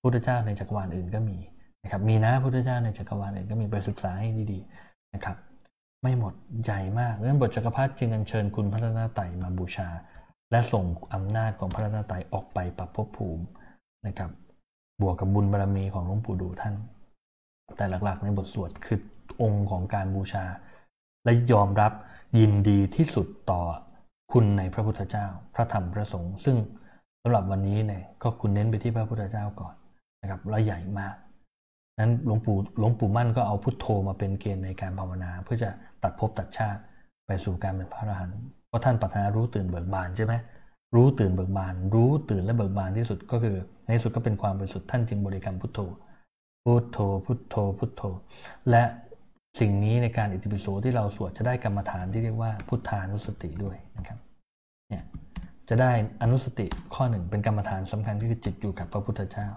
[0.01, 1.37] พุทธเจ้าในจักรวาลอื่นก็มี
[1.83, 5.37] นะครับมีนะพุทธเจ้าในจักรวาลอื่นก็มีไปศึกษาให้ดีๆนะครับ
[6.01, 6.33] ไม่หมด
[6.63, 9.87] ใหญ่มากดังนั้นบทจักรพรรดิจึงอัญเชิญคุณพระนาไตมาบูชา
[10.51, 10.83] และส่ง
[11.13, 13.43] อำนาจของพระนาไตออกไปปรับภพภูมิ
[14.07, 14.31] นะครับ
[15.01, 16.75] บวกกับบุญบารรมีของหลวงปู่ดูท่าน
[17.77, 18.99] แต่หลักๆ ในบทสวดคือ
[19.41, 20.45] องค์ของการบูชา
[21.23, 21.91] และยอมรับ
[22.39, 23.61] ยินดีที่สุดต่อ
[24.31, 25.25] คุณในพระพุทธเจ้า
[25.55, 26.57] พระธรรมพระสงฆ์ซึ่ง
[27.21, 29.75] สำหรับวันนี้เนี่ยก็คุณเน้นไปที่พระพุทธเจ้าก่อน
[30.21, 31.15] นะครับและใหญ่มาก
[31.99, 35.69] นั้นหลวงปู่หลวงปู่มั่นก็เอาพุทโธมาเป็นเกณฑ์ในการภาวนา เพื่อจะ
[36.03, 36.81] ตัดภพตัดชาติ
[37.25, 38.39] ไปสู่การเป็นพระอรหันต์
[38.75, 40.33] ราะท่านปรารถนารู้ตื่นเบิกบานใช่ไหม
[40.95, 43.55] รู้ตื่นเบิกบาน รู้ตื่นและเบิกบานที่สุดก็คือ
[43.85, 45.79] ในสุดก็เป็นความบริสุทธิ์ท่านจึงบริกรรมพุทโธ
[46.65, 48.03] พุทโธพุทโธพุทโธ
[48.69, 48.83] และ
[49.59, 54.19] สิ่งนี้ในการอิติปิโสที่เราสวดจะได้กรรมฐานที่เรียกว่าพุทธานุสติด้วยนะครับ
[54.89, 55.03] เนี่ย
[55.69, 59.47] จะได้อนุสติข้อหนึ่งเป็นกรรมฐานสำคัญที่คือจิตอยู่กับพระพุทธเจ้า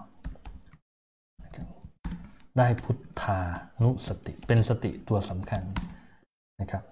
[2.57, 3.39] ได้พุทธา
[3.83, 5.63] นุสติเป็นสติตัวสำคัญ
[6.61, 6.83] นะครับ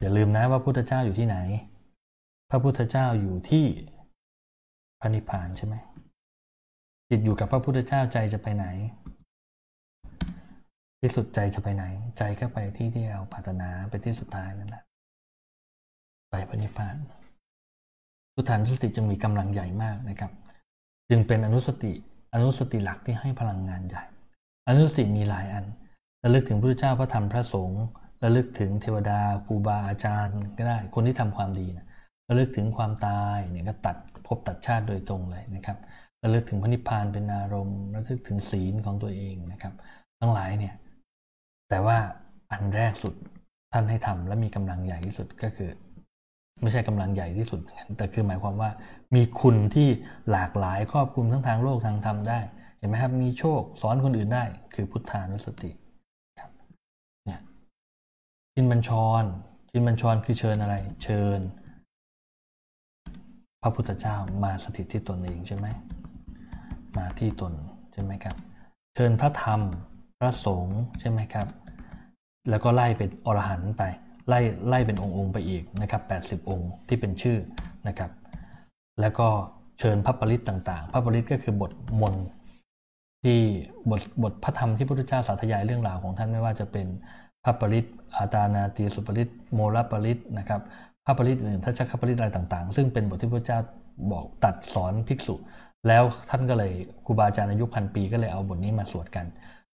[0.00, 1.36] อย่าลืมนะว่าพุทธเจ้าอยู่ที่ไหน
[2.50, 3.66] พระพุทธเจ้าอยู่ที่
[5.00, 5.74] พระนิพพานใช่ไหม
[7.08, 8.66] จิตอยู่กับพระพุทธเจ้าใจจะไปไหน
[11.00, 11.84] ที่สุดใจจะไปไหน
[12.18, 14.84] ใจก็ไปที่ที่เราปรารถนาไปที่สุดท้ายนั่นแหละ
[16.30, 16.96] ไปพระนิพพาน
[18.34, 20.32] พุทธานุสติจึงมีกำลังใหญ่มากนะครับ
[21.10, 21.92] จึงเป็นอนุสติ
[22.34, 24.04] อนุสติหลักที่ให้พลังงานใหญ่
[24.68, 25.64] อนุสติมีหลายอัน
[26.22, 27.84] ระลึกถึงพระเจ้าพระธรรมพระสงฆ์
[28.26, 31.86] ระลึกถึงเทวดาครูบาอาจารย์ก็ได้ คนที่ทำความดีนะ
[32.28, 33.96] ระลึกถึงความตายเนี่ยก็ตัด
[34.26, 35.78] ภพตัดชาติโดยตรงเลยนะครับ
[36.22, 39.74] ระลึกถึงพระนิพพานเป็นอารมณ์ระลึกถึงศีลของตัวเองนะครับ
[40.20, 40.74] ทั้งหลายเนี่ย
[41.68, 41.98] แต่ว่า
[42.52, 43.14] อันแรกสุด
[43.72, 45.70] ท่านให้ทำและมีกำลังใหญ่ที่สุดก็คือ
[46.62, 47.60] ไม่ใช่กำลังใหญ่ที่สุด
[47.96, 48.70] แต่คือหมายความว่า
[49.14, 49.88] มีคุณที่
[50.30, 52.40] หลากหลายครอบคลุมทั้งทางโลกทางธรรมได้
[52.78, 55.70] เห็นไหมครับ มีโชคสอนคนอื่นได้ คือพุทธานุสติ
[58.58, 58.90] ชินบัญช
[59.22, 59.24] ร
[59.70, 61.40] ชินบัญชรคือเชิญอะไร เชิญ
[63.62, 65.66] พระพุทธเจ้ามาสถิตที่ตนเองใช่ไหม
[66.98, 67.52] มาที่ตน
[67.92, 68.36] ใช่ไหมครับ
[68.94, 69.60] เชิญพระธรรม
[70.20, 71.46] พระสงฆ์ใช่ไหมครับ
[72.50, 73.82] แล้วก็ไล่เป็นอรหันต์ไป
[74.28, 77.38] ไล่ไล่เป็นองค์องค์ไปอีกนะครับ 80 องค์ที่เป็นชื่อ
[77.88, 78.10] นะครับ
[79.00, 79.28] แล้วก็
[79.78, 82.14] เชิญพระปริตต่างๆ พระปริตก็คือบทมน
[83.24, 83.38] ที่
[83.90, 86.86] บทบทพระธรรมที่พระพุทธเจ้าสาธยายเรื่องราวของท่านไม่ว่าจะเป็น
[87.44, 87.86] พระปริต
[88.18, 90.60] อาตานาตีสุปริตโมลปริตนะครับ
[91.04, 93.58] พระปริตอื่นทัชชคปริตอะไรต่างๆ ซึ่งเป็นบทที่พระเจ้า
[94.12, 95.34] บอกตัดสอนภิกษุ
[95.88, 96.72] แล้วท่านก็เลย
[97.04, 99.26] ครูบาอาจารย์อายุพันปีก็เลยเอาบทนี้มาสวดกัน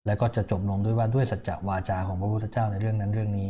[0.06, 3.50] แล้วก็จะจบลงด้วยว่าด้วยสัจจวาจาของพระพุทธเจ้าในเรื่องนั้นเรื่องนี้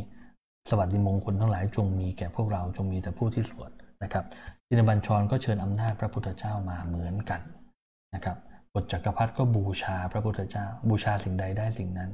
[0.69, 3.71] สวัสดิมงคลทั้งหลายจงมีแก่พวกเราจงมีแต่ผู้ที่สวด
[4.03, 4.25] นะครับ
[4.67, 7.41] จินบัญชรก็เชิญอำนาจพระพุทธเจ้ามาเหมือนกัน
[8.13, 8.37] นะครับ
[8.73, 12.11] บทจักรพรรดิก็บูชาพระพุทธเจ้า บูชาสิ่งใดได้สิ่งนั้น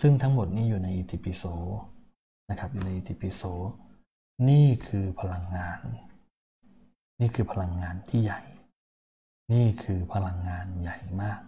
[0.00, 1.42] ซึ่งทั้งหมดนี้อยู่ในอิติปิโส
[2.50, 3.42] นะครับอยู่ในอิติปิโส
[4.48, 5.80] นี่คือพลังงาน
[7.20, 8.40] นี่คือพลังงานที่ใหญ่
[9.52, 11.40] นี่คือพลังงานใหญ่มาก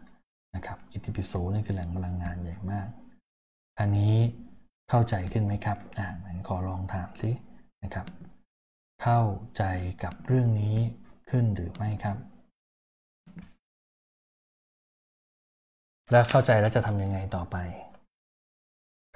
[0.55, 2.89] นะครับอิติปิโสนี่คือแหล่งพลังงานใหญ่มาก
[3.79, 4.15] อันนี้
[4.91, 6.09] เข้าใจขึ้นไหมครับอ่า
[6.49, 7.31] ขอลองถามสิ
[7.83, 8.07] นะครับ
[9.03, 9.21] เข้า
[9.57, 9.65] ใจ
[10.05, 10.77] กับเรื่องนี้
[11.31, 12.17] ขึ้นหรือไม่ครับ
[16.11, 17.57] แล้วเข้าใจแล้วจะทำยังไงต่อไป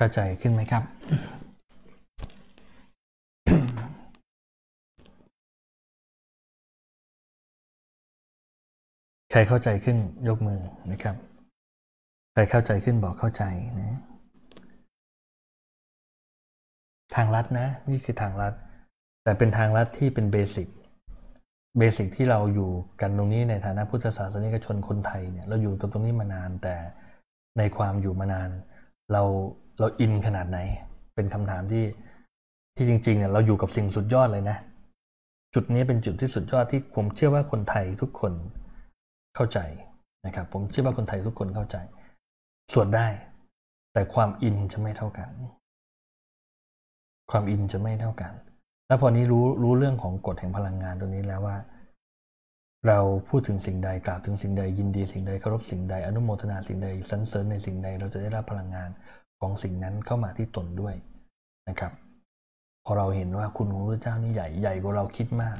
[0.02, 0.84] เข้าใจขึ้นไหมครับ
[9.30, 9.98] ใครเข้าใจขึ้น
[10.28, 10.60] ยกมือ
[10.92, 11.16] นะครับ
[12.32, 13.44] ใครเข้าใจขึ้นบอกเข้าใจ
[13.80, 13.98] นะ
[17.14, 18.54] ทางลัดนะ นี่คือทางลัด
[19.24, 20.68] แต่เป็นทางลัดที่เป็น basic
[21.78, 26.76] basic ที่เราอยู่กันตรงนี้ในฐานะพุทธศาสนิกชนคนไทยเนี่ยเราอยู่กับตรงนี้มานานแต่
[27.58, 28.50] ในความอยู่มานาน
[29.14, 29.24] เรา
[29.78, 30.58] เรา in ขนาดไหน
[31.14, 31.84] เป็นคำถามที่
[32.76, 34.56] ที่จริงๆเนี่ยเราอยู่กับสิ่งสุดยอดเลยนะ
[35.54, 38.32] จุดนี้เป็นจุดที่สุดยอดที่ผมเชื่อว่าคนไทยทุกคน
[39.34, 39.58] เข้าใจ
[40.26, 41.76] นะครับ ผมเชื่อว่าคนไทยทุกคนเข้าใจ
[42.72, 43.06] สวดได้
[43.92, 45.30] แต่ความอินจะไม่เท่ากัน
[47.30, 48.32] ความอินจะไม่เท่ากัน
[48.86, 51.56] แล้วพอนี้รู้รู้เรื่องของกฎแห่งพลังงานตรงนี้แล้วว่า
[52.88, 52.98] เรา
[53.28, 58.90] พูดถึงสิ่งใดกล่าวถึงสิ่งใดยินดีสิ่งใดเคารพสิ่งใดอนุโมทนาสิ่งใดสรรเสริญในสิ่งใดเราจะได้รับพลังงาน
[59.42, 60.94] ของสิ่งนั้นเข้ามาที่ตนด้วย
[61.68, 61.92] นะครับ
[62.84, 65.58] พอเราเห็นว่าคุณของพระเจ้านี่ใหญ่ใหญ่กว่าเราคิดมาก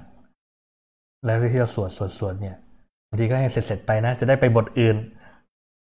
[1.25, 2.57] และที่เราสวดสวดสวดเนี่ย
[3.09, 4.97] บางทีก็ให้เสร็จเสร็จไปนะ จะได้ไปบทอื่น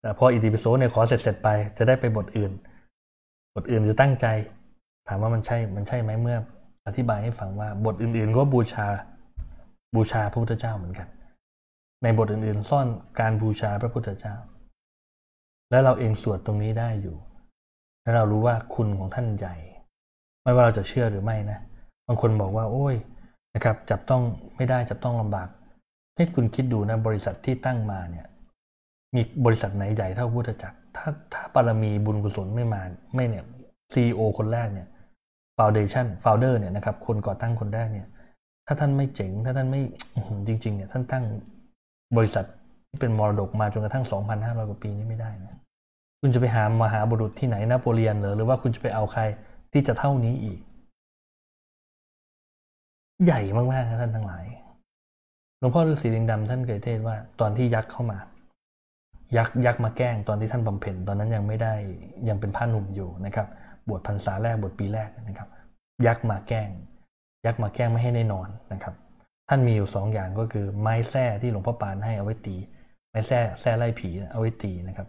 [0.01, 2.53] แต่พออิติปิโสเนี่ยขอเสร็จเสร็จไป จะได้ไปบทอื่น
[3.55, 4.27] บทอื่นจะตั้งใจ
[5.09, 6.37] ถามว่ามันใช่มันใช่ไหมเมื่อ
[6.87, 8.87] อธิบายให้ฟังว่าบทอื่น ๆ ก็บูชา
[9.95, 11.09] บูชาพระพุทธเจ้าเหมือนกัน
[12.03, 12.87] ในบทอื่นๆ ซ่อน
[13.21, 14.35] การบูชาพระพุทธเจ้า
[15.71, 17.17] และเราเองสวดตรงนี้ได้อยู่
[18.09, 19.55] และเรารู้ว่าคุณของท่านใหญ่
[20.43, 21.59] ไม่ว่าเราจะเชื่อหรือไม่นะ
[22.07, 22.97] บางคนบอกว่า โอ้ย
[23.55, 24.23] นะครับ จับต้อง
[24.57, 25.49] ไม่ได้จับต้องลำบาก
[26.17, 28.27] ให้คุณคิดดูนะบริษัทที่ตั้งมาเนี่ย
[29.15, 32.83] มีบริษัทไหนใหญ่เท่าพุทธจักร ถ้าถ้าบารมีบุญกุศลไม่มา
[33.15, 33.45] ไม่เนี่ย
[33.93, 34.89] ซีอคนแรกเนี่ย
[35.57, 38.07] ฟาวเดชันฟาวเดอร์เนี่ยนะครับคนก่อตั้งคนแรกเนี่ย
[38.67, 39.83] ถ้าท่านไม่เจ๋ง ถ้าท่านไม่
[40.49, 41.25] จริง ๆ เนี่ย ท่านตั้ง
[42.17, 42.45] บริษัท
[42.89, 44.05] ที่เป็นมรดกมาจนกระทั่ง
[44.37, 45.59] 2,500 กว่าปีนี้ไม่ได้นะ
[46.21, 49.23] คุณจะไปหามหาบุรุษที่ไหนนโปเลียนหรือหรือว่าคุณจะไปเอาใคร
[49.73, 50.59] ที่จะเท่านี้อีก
[53.25, 54.45] ใหญ่มากๆนะท่านทั้งหลาย
[55.59, 58.19] หลวงพ่อฤาษีลิงดำท่านเคยเทศว่า ตอนที่ยักษ์เข้ามา
[59.37, 61.75] ยักษ์ยักษ์มาแกล้งตอนที่ท่านบำเพ็ญตอนนั้นยังไม่ได้
[62.29, 63.47] ยังเป็นพระหนุ่มอยู่นะครับ
[63.89, 65.49] บวชพรรษาแรกบวชปีแรกนะครับ
[66.07, 66.71] ยักษ์มาแกล้ง
[67.47, 68.95] ยักษ์มาแกล้งไม่ให้ได้นอนนะครับ
[69.49, 72.57] ท่านมีอยู่สองอย่างก็คือไม้แส้ที่หลวงพ่อปานให้เอาไว้ตี
[73.11, 75.09] ไม้แส้แส้ไล่ผีเอาไว้ตีนะครับ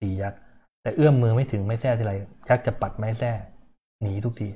[0.00, 0.38] ตียักษ์
[0.82, 2.12] แต่เอื้อมมือไม่ถึงไม้แส้ทีไร
[2.48, 3.30] ยักษ์จะปัดไม้แส้
[4.02, 4.48] หนีทุกที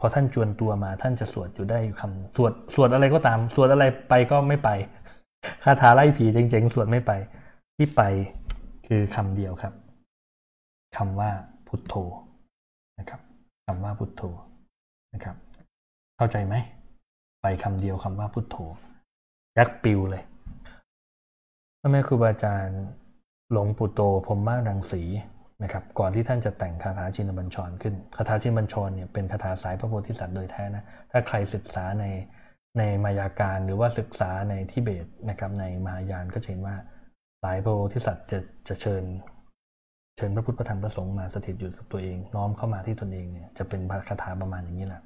[0.00, 4.70] พอท่านจวนตัวมาท่านจะสวดอยู่ได้คำสวดสวดอะไรก็ตาม สวดอะไรไปก็ไม่ไป
[5.64, 7.12] คาถาไล่ผีเจ๋งๆ สวดไม่ไป
[7.76, 8.02] ที่ไป
[8.86, 9.74] คือคำเดียวครับ
[10.96, 11.30] คำว่า
[11.68, 11.94] พุทโธ
[12.98, 13.20] นะครับ
[13.66, 14.22] คำว่าพุทโธ
[15.14, 15.36] นะครับ
[16.16, 16.54] เข้าใจไหม
[17.42, 18.56] ไปคำเดียวคำว่าพุทโธ
[19.58, 20.22] ยักษ์ปิวเลย
[21.80, 22.82] พระแม่ครูบาอาจารย์
[23.52, 25.02] หลวงปู่โตพรมมารังสี
[25.62, 32.04] นะครับก่อนที่ท่านจะแต่งคาถาชินบัญชรขึ้นคาถาชินบัญชรเนี่ยเป็นคาถาสายพระโพธิสัตว์โดยแท้นะถ้าใครศึกษาใน
[32.78, 36.76] ในมายาการหรือว่าศึกษาในทิเบตนะครับในมหายานก็จะเห็นว่า
[37.42, 38.38] สายพระโพธิสัตว์จะ
[38.68, 39.04] จะเชิญ
[40.16, 45.02] เชิญพระพุทธพระธรรมพระสงฆ์มาสถิตอยู่กับตัวเอง น้อมเข้ามาที่ตนเองเนี่ยจะเป็นคาถาประมาณอย่างนี้แหละ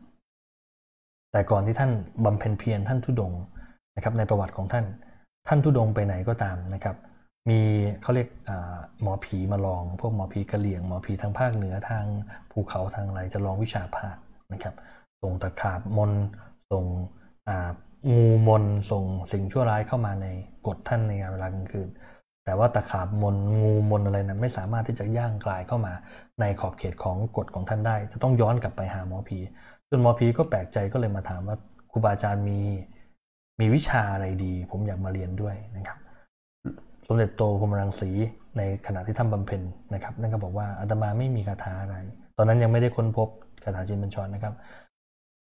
[1.32, 1.90] แต่ก่อนที่ท่าน
[2.24, 3.32] บำเพ็ญเพียรท่านทุดง
[3.96, 4.84] นะครับในประวัติของท่าน
[5.48, 6.96] ท่านทุดงไปไหนก็ตามนะครับ
[7.48, 7.60] มี
[8.02, 8.28] เขาเรียก
[9.02, 12.04] หมอผีมาลอง พวกหมอผีกะเหลี่ยงหมอผีทางภาคเหนือทาง
[12.50, 14.16] ภูเขาทางอะไรจะลองวิชาภาค
[14.52, 14.74] นะครับ
[15.22, 16.12] ส่งตะขาบมน
[16.70, 16.84] ส่ง
[18.12, 20.26] งูมนส่งสิ่งชั่วร้ายเข้ามาใน
[20.66, 21.88] กฎท่านในงานเวลากลางคืน
[22.44, 25.92] แต่ว่าตะขาบมนงูมนอะไรนะั้นไม่สามารถที่จะย่างกลายเข้ามา
[26.40, 29.38] ในขอบเขตของกฎของท่านได้ จะต้องย้อนกลับไปหาหมอผี
[29.90, 31.56] จนหมอผีก็แปลกใจก็เลยมาถามว่า
[31.90, 32.60] ครูบาอาจารย์มี
[33.60, 35.98] มีวิชาอะไรดี ผมอยากมาเรียนด้วยนะครับ
[37.12, 38.10] สมเด็จโตพรมรังสี
[38.58, 39.62] ในขณะที่ท่านบำเพ็ญ
[39.94, 41.96] นะครับนั่นก็บอกว่าอาตมาไม่มีคาถาอะไร
[42.36, 43.28] ตอนนั้นยังไม่ได้ค้นพบ
[43.64, 44.54] คาถาจินบัญชรนะครับ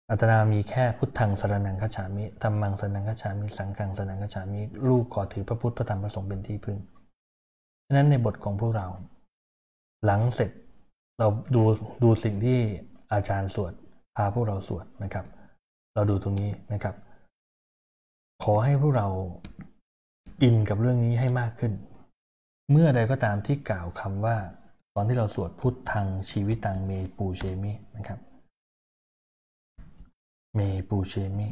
[0.09, 6.78] อาตนามีแค่พุทธังสรนังคฉามิธรรมังสรนังคฉามิสังฆังสรนังคฉามิลูกขอถือพระพุทธพระธรรมพระสงฆ์เป็นที่พึ่ง
[7.86, 8.88] ฉะนั้นในบทของพวกเรา
[10.05, 10.51] หลังเสร็จ
[11.20, 11.61] เราดู
[12.03, 12.59] ดูสิ่งที่
[13.13, 13.74] อาจารย์สวด
[14.16, 15.26] พาพวกเราสวดนะครับ
[15.95, 16.95] เราดูตรงนี้นะครับ
[18.43, 19.07] ขอให้พวกเรา
[20.42, 21.74] อินกับเรื่องนี้ให้มากขึ้น
[22.72, 24.38] เมื่อใดก็ตามที่กล่าวคำว่า
[24.96, 28.20] ตอนที่เราสวดพุทธังชีวิตังเมปูเชมินะครับ
[30.56, 30.60] เม
[30.90, 31.48] ปูเชมิ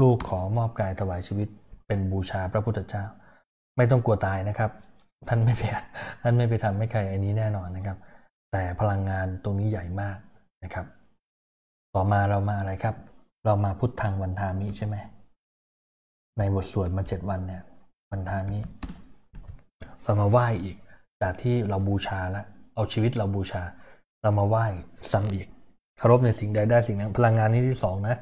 [0.00, 1.48] ลูกขอมอบกายถวายชีวิต
[1.86, 3.04] เป็นบูชาพระพุทธเจ้า
[3.76, 4.70] ไม่ต้องกลัวตายนะครับ
[5.28, 5.62] ท่านไม่ไป
[6.22, 7.98] ท่านไม่ไปทำให้ใครอันนี้แน่นอนนะครับ
[8.52, 10.18] แต่พลังงานตรงนี้ใหญ่มาก
[10.64, 10.86] นะครับ
[11.94, 12.94] ต่อมาเรามาอะไรครับ
[13.44, 14.96] เรามาพุทธังวันทามิใช่ไหม
[16.38, 17.62] ในบทสวดมาเจ็ดวันเนี่ย
[18.10, 18.58] วันทามิ
[20.02, 20.76] เรามาไหว้อีก
[21.22, 23.62] จากที่เราบูชาแล้วเอาชีวิตเราบูชา
[24.22, 24.66] เรามาไหว้
[25.12, 25.46] ซ้ำอีก
[25.98, 28.16] เคารพในสิ่งใดได้สิ่งนั้นพลังงานนี้ที่สองนะ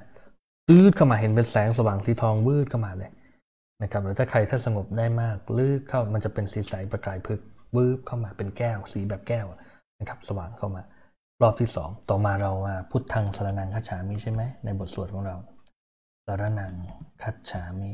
[0.69, 3.11] อืดเข้ามาเห็นเป็นแสงสว่างสีทองวืดเข้ามาเลย
[3.83, 7.41] นะครับหรือถ้าใครถ้าสงบได้มากลืดเข้ามันจะเป็นสีใสประกายพึก
[7.77, 9.47] วืบเข้ามาเป็นแก้ว สีแบบแก้ว
[10.01, 10.83] นะครับ สว่างเข้ามา
[11.43, 15.37] รอบที่สองต่อมาเรามาพุทธังสารนังคัจฉามิใช่ไหมในบทสวดของเรา
[16.27, 16.75] สารนัง
[17.23, 17.93] คัจฉามิ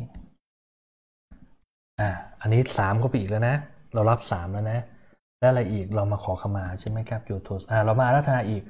[2.01, 3.57] อ่าอันนี้สามก็ไปอีกแล้วนะ
[3.95, 4.81] เรารับสามแล้วนะ
[5.39, 8.63] แล้วอะไรอีกเรามาขอขมาใช่ไหมครับโยโทสอ่าเรามาอาราธนาอีก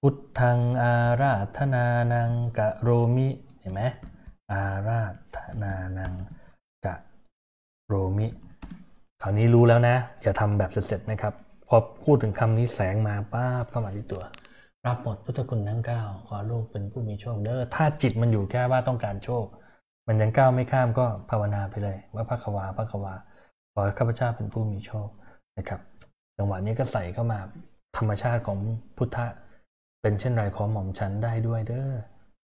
[0.00, 3.28] พุทธังอาราธนานังกะโรมิ
[3.60, 3.82] เห็นไหม
[4.52, 5.02] อารา
[5.36, 6.12] ธนานัง
[6.84, 6.94] กะ
[7.86, 8.26] โรมิ
[9.22, 11.34] คราวนี้รู้แล้วนะ อย่าทำแบบเสร็จๆนะครับ
[11.72, 14.22] พอพูดถึงคำนี้แสงมาป้าบเข้ามาที่ตัว
[14.86, 19.44] รับหมดพุทธคุณทั้งเก้าขอลูกเป็นผู้มีโชคเด้อถ้าจิตมันอยู่แค่ว่าต้องการโชค
[20.08, 23.14] มันยังก้าวไม่ข้ามก็ภาวนาไปเลย ว่าพระควาพระควา
[23.72, 25.08] ขอข้าพเจ้าเป็นผู้มีโชค
[25.58, 25.80] นะครับ
[26.36, 27.38] จังหวะนี้ก็ใส่เข้ามา
[27.96, 28.58] ธรรมชาติของ
[28.96, 29.26] พุทธะ
[30.00, 31.92] เป็นเช่นไรขอหม่อมฉันได้ด้วยเด้อ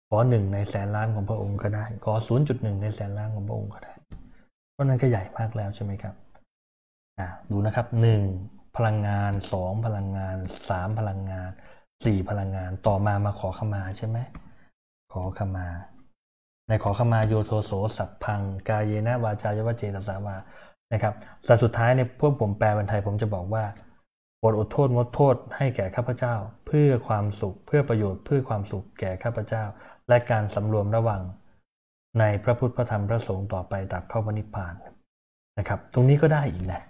[0.08, 3.94] ขอหนึ่งในแสนล้านของพระองค์ก็ได้ ขอศูนย์จุดหนึ่งในแสนล้านของพระองค์ก็ได้
[4.72, 6.14] เพราะนั้นก็ใหญ่มากแล้วใช่ไหมครับ
[7.18, 8.22] อ่าดูนะครับหนึ่ง
[8.78, 10.36] พลังงานสองพลังงาน
[10.68, 11.50] สามพลังงาน
[12.04, 14.18] สี่พลังงานต่อมามาขอขมาใช่ไหม
[15.12, 15.66] ขอขมา
[16.68, 20.36] ในขอขมาโยโทโสสัพพัง กายเยนะวาจายวเจตสาวา
[20.92, 21.14] นะครับ
[21.46, 23.64] แต่สุดท้ายในพวกผมแปลเป็นไทยผมจะบอกว่า
[24.38, 26.34] โปรดอดโทษงดโทษให้แก่ข้าพเจ้า
[26.66, 29.64] เพื่อความสุขเพื่อประโยชน์เพื่อความสุขแก่ข้าพเจ้า
[30.08, 31.22] และการสำรวมระวัง
[32.18, 34.74] ในพระพุทธพระธรรมพระสงฆ์ต่อไปตับเข้าพนิพพาน
[35.58, 36.82] นะครับ ตรงนี้ก็ได้อีกนะ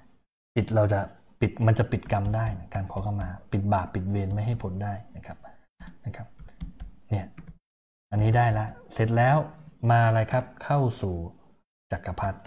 [0.57, 1.01] จิตเราจะ
[1.41, 5.39] ปิดมันจะปิดกรรมได้นะการขอขมา ปิดบาปปิดเวรไม่ให้ผลได้นะครับ
[6.05, 6.27] นะครับ
[7.11, 7.27] เนี่ย
[8.11, 9.37] อันนี้ได้ละ เสร็จแล้ว
[9.91, 11.15] มาอะไรครับเข้าสู่
[11.93, 12.39] จักรพรรดิ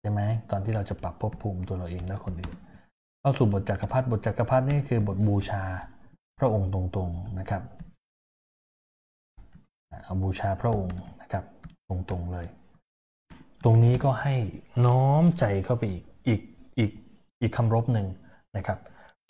[0.00, 0.20] ใช่ไหม
[0.50, 2.56] ตอนที่เราจะปรับภพภูมิตัวเราเองและคนอื่น
[3.20, 5.62] เข้าสู่บทจักรพรรดิบทจักรพรรดินี่คือบทบูชา
[6.38, 7.62] พระองค์ตรงๆนะครับ
[10.04, 11.44] เอาบูชาพระองค์นะครับ
[11.88, 12.46] ตรงๆเลย
[13.64, 14.34] ตรงนี้ก็ให้
[14.86, 16.40] น้อมใจเข้าไปอีกอีก
[16.78, 16.90] อีก
[17.40, 18.06] อีกคำรบหนึ่ง
[18.56, 18.78] นะครับ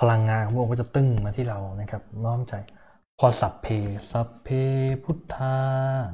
[0.01, 2.55] พลังงานของพระองค์ก็จะตึ้งมาที่เรานะครับน้อมใจ
[3.19, 3.67] พอสัพเพ
[4.11, 4.49] สัพเพ
[5.05, 5.57] พุทธา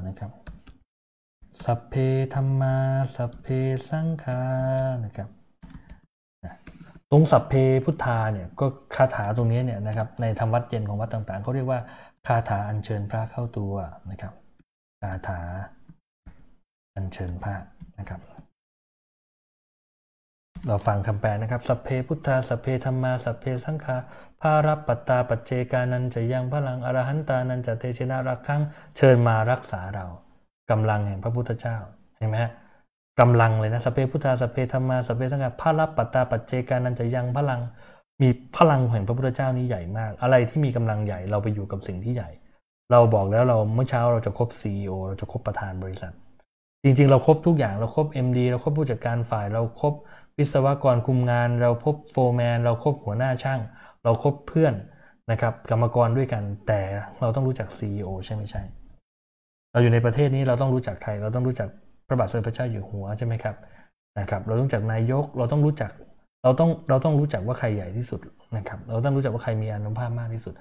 [0.07, 0.31] นะครับ
[1.63, 1.93] สัพเพ
[2.33, 2.77] ธรรมา
[3.15, 3.47] สัพเพ
[3.89, 4.41] สังฆา
[5.05, 5.29] นะครับ
[7.11, 7.53] ตรงสัพเพ
[7.85, 8.65] พุทธาเนี่ยก็
[8.95, 11.79] คาถาตรงนี้เนี่ยนะครับในธรรมวัดเย็นของวัดต่างๆเขาเรียกว่า
[12.27, 13.73] คาถาอัญเชิญพระเข้าตัว
[14.11, 14.33] นะครับ
[15.01, 15.39] คาถา
[16.95, 17.55] อัญเชิญพระ
[17.99, 18.19] นะครับ
[20.67, 23.97] เราฟังคำแปลนะครับ สัพเพพุทธา สัพเพธรรมา สัพเพสังฆา
[24.41, 28.61] ภารับปัตตาปัจเจกานันจะยังพลังอรหันตานันจะเตชนะรักขัง
[28.97, 30.05] เชิญมารักษาเรา
[30.71, 31.77] กำลังแห่งพระพุทธเจ้า
[32.17, 32.51] เห็นไหมฮะ
[33.19, 37.61] กำลังเลยนะสัพเปพุทธาสัพเปธรรมาสัพเปสังฆาพระรับปัตตาปัจเจกานันจะยังพลัง
[38.21, 42.29] มีพลังแห่งพระพุทธเจ้านี้ใหญ่มาก อะไรที่มีกำลังใหญ่เราไปอยู่กับสิ่งที่ใหญ่
[42.91, 46.13] เราบอกแล้วเราเมื่อเช้าเราจะครบ CEO เราจะครบประธานบริษัท
[46.83, 49.93] จริงๆ เราครบทุกอย่างเราครบ MD เราครบผู้จัดการฝ่ายเราครบ
[50.37, 53.59] วิศวกรคุมงาน เราคบโฟร์แมน เราครบหัวหน้าช่าง
[54.03, 54.73] เราครบเพื่อน
[55.31, 56.81] นะครับกรรมกรด้วยกัน แต่
[57.21, 58.61] เราต้องรู้จัก CEO ใช่ไม่ใช่
[59.71, 61.69] เราอยู่ในประเทศนี้เราต้องรู้จักใคร เราต้องรู้จัก
[62.07, 63.55] พระบาทสมเด็จพระเจ้าอยู่หัวใช่ไหมครับ
[64.19, 65.91] นะครับเราต้องรู้จักนายกเราต้องรู้จัก
[66.43, 68.19] เราต้องเราต้องรู้จักว่าใครใหญ่ที่สุด
[68.57, 70.53] นะครับ เราต้องรู้จักว่าใครมีอานุภาพมากที่สุด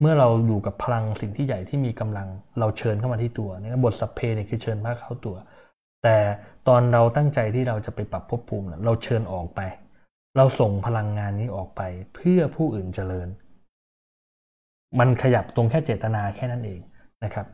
[0.00, 5.36] เมื่อเราอยู่กับพลังสิ่งที่ใหญ่ที่มีกำลังเราเชิญเข้ามาที่ตัวนี่บทสัพเพเนี่ยคือเชิญมากเข้าตัว
[6.02, 6.16] แต่
[6.68, 9.60] ตอนเราตั้งใจที่เราจะไปปรับภพภูมิเราเชิญออกไป
[10.36, 11.82] เราส่งพลังงานนี้ออกไป
[12.14, 13.28] เพื่อผู้อื่นเจริญ
[14.98, 16.80] มันขยับตรงแค่เจตนาแค่นั้นเอง
[17.24, 17.46] นะครับ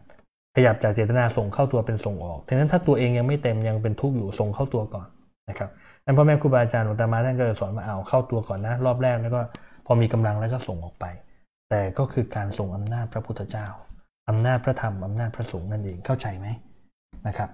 [0.56, 5.06] ขยับจากเจตนาส่งเข้าตัวเป็นส่งออกดังนั้นถ้าตัวเองยังไม่เต็มยังเป็นทุกข์อยู่ส่งเข้าตัวก่อน
[5.48, 5.70] นะครับ
[6.04, 9.40] นั้นพ่อแม่ครูบาอาจารย์หลวงตามาท่านก็เลยสอนมาเอาเข้าตัวก่อนนะ รอบแรกแล้วก็
[9.86, 11.04] พอมีกำลังแล้วก็ส่งออกไป
[11.70, 13.66] แต่ก็คือการส่งอำนาจพระพุทธเจ้า
[14.28, 16.46] อำนาจพระธรรมอำนาจพระสงฆ์นั่นเองเข้าใจไหม
[17.26, 17.50] นะครับ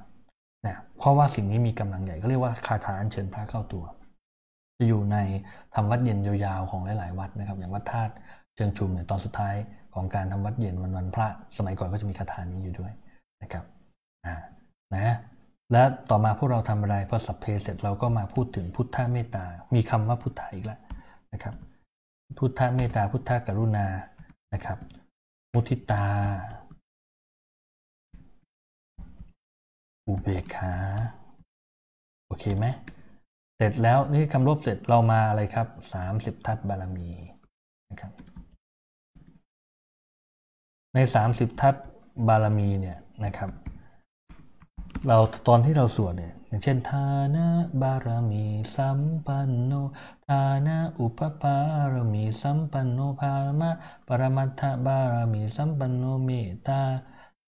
[0.66, 3.84] นะเพราะว่าสิ่งนี้มีกำลังใหญ่ก็เรียกว่าคาถาอัญเชิญพระเข้าตัว
[4.78, 5.16] จะอยู่ใน
[5.74, 8.12] ทำวัดเย็นยาวๆของหลาย ๆ วัดนะครับ อย่างวัดธาตุ
[8.56, 9.54] เชิงชุมเนี่ยตอนสุดท้าย
[9.94, 12.92] ของการทำวัดเย็นวันวันพระ สมัยก่อนก็จะมีคาถานี้อยู่ด้วย
[13.42, 13.64] นะครับ
[14.26, 14.34] อ่า
[14.94, 15.16] นะ
[15.72, 19.44] และต่อมาพวกเราทำอะไรพอสัพเพเสร็จเราก็มาพูดถึงพุทธเมตตา
[19.74, 20.80] มีคำว่าพุทธะอีกแล้ว
[21.32, 21.54] นะครับ
[22.38, 23.86] พุทธเมตตาพุทธกรุณา
[24.54, 24.78] นะครับ
[25.52, 26.06] มุทิตา
[30.06, 30.74] อุเบกขา
[32.26, 32.66] โอเคไหม
[33.56, 37.10] เสร็จแล้วนี่คำรบเสร็จเรามาอะไรครับสามสิบทัศบารมี
[37.90, 38.12] นะครับ
[40.94, 41.74] ในสามสิบทัศ
[42.28, 43.50] บารมีเนี่ยนะครับ
[45.08, 47.46] เราตอนที่เราสวดเนี่ยอย่างเช่น ทานะ
[47.82, 48.44] บารมี
[48.76, 49.72] สัมปันโน
[50.28, 51.56] ทานะอุปปา
[51.92, 53.70] รมีสัมปันโนภารมะ
[54.08, 56.82] ปรมัตถบารมีสัมปันโนเมตตา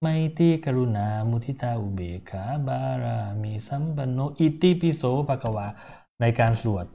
[0.06, 5.66] ไมตีกรุณา มุทิตาอุเบกขาบารามีสัมปันโนอิติปิโสภะกวา
[6.20, 6.86] ในการสวด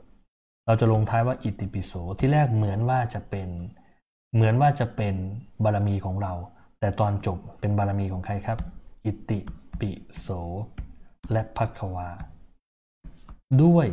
[0.66, 3.50] เราจะลงท้ายว่าอิติปิโสที่แรกเหมือนว่าจะเป็น
[4.34, 5.16] เหมือนว่าจะเป็น
[5.64, 6.34] บารมีของเรา
[6.80, 8.60] แต่ตอนจบเป็นบารมีของใครครับ
[9.06, 9.40] อิติ
[9.80, 10.28] ปิโส
[11.32, 12.10] และพักวา
[13.62, 13.88] ด้วย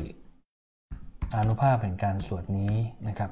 [1.35, 2.75] อนุภาพแห่งการสวดนี้
[3.09, 3.31] นะครับ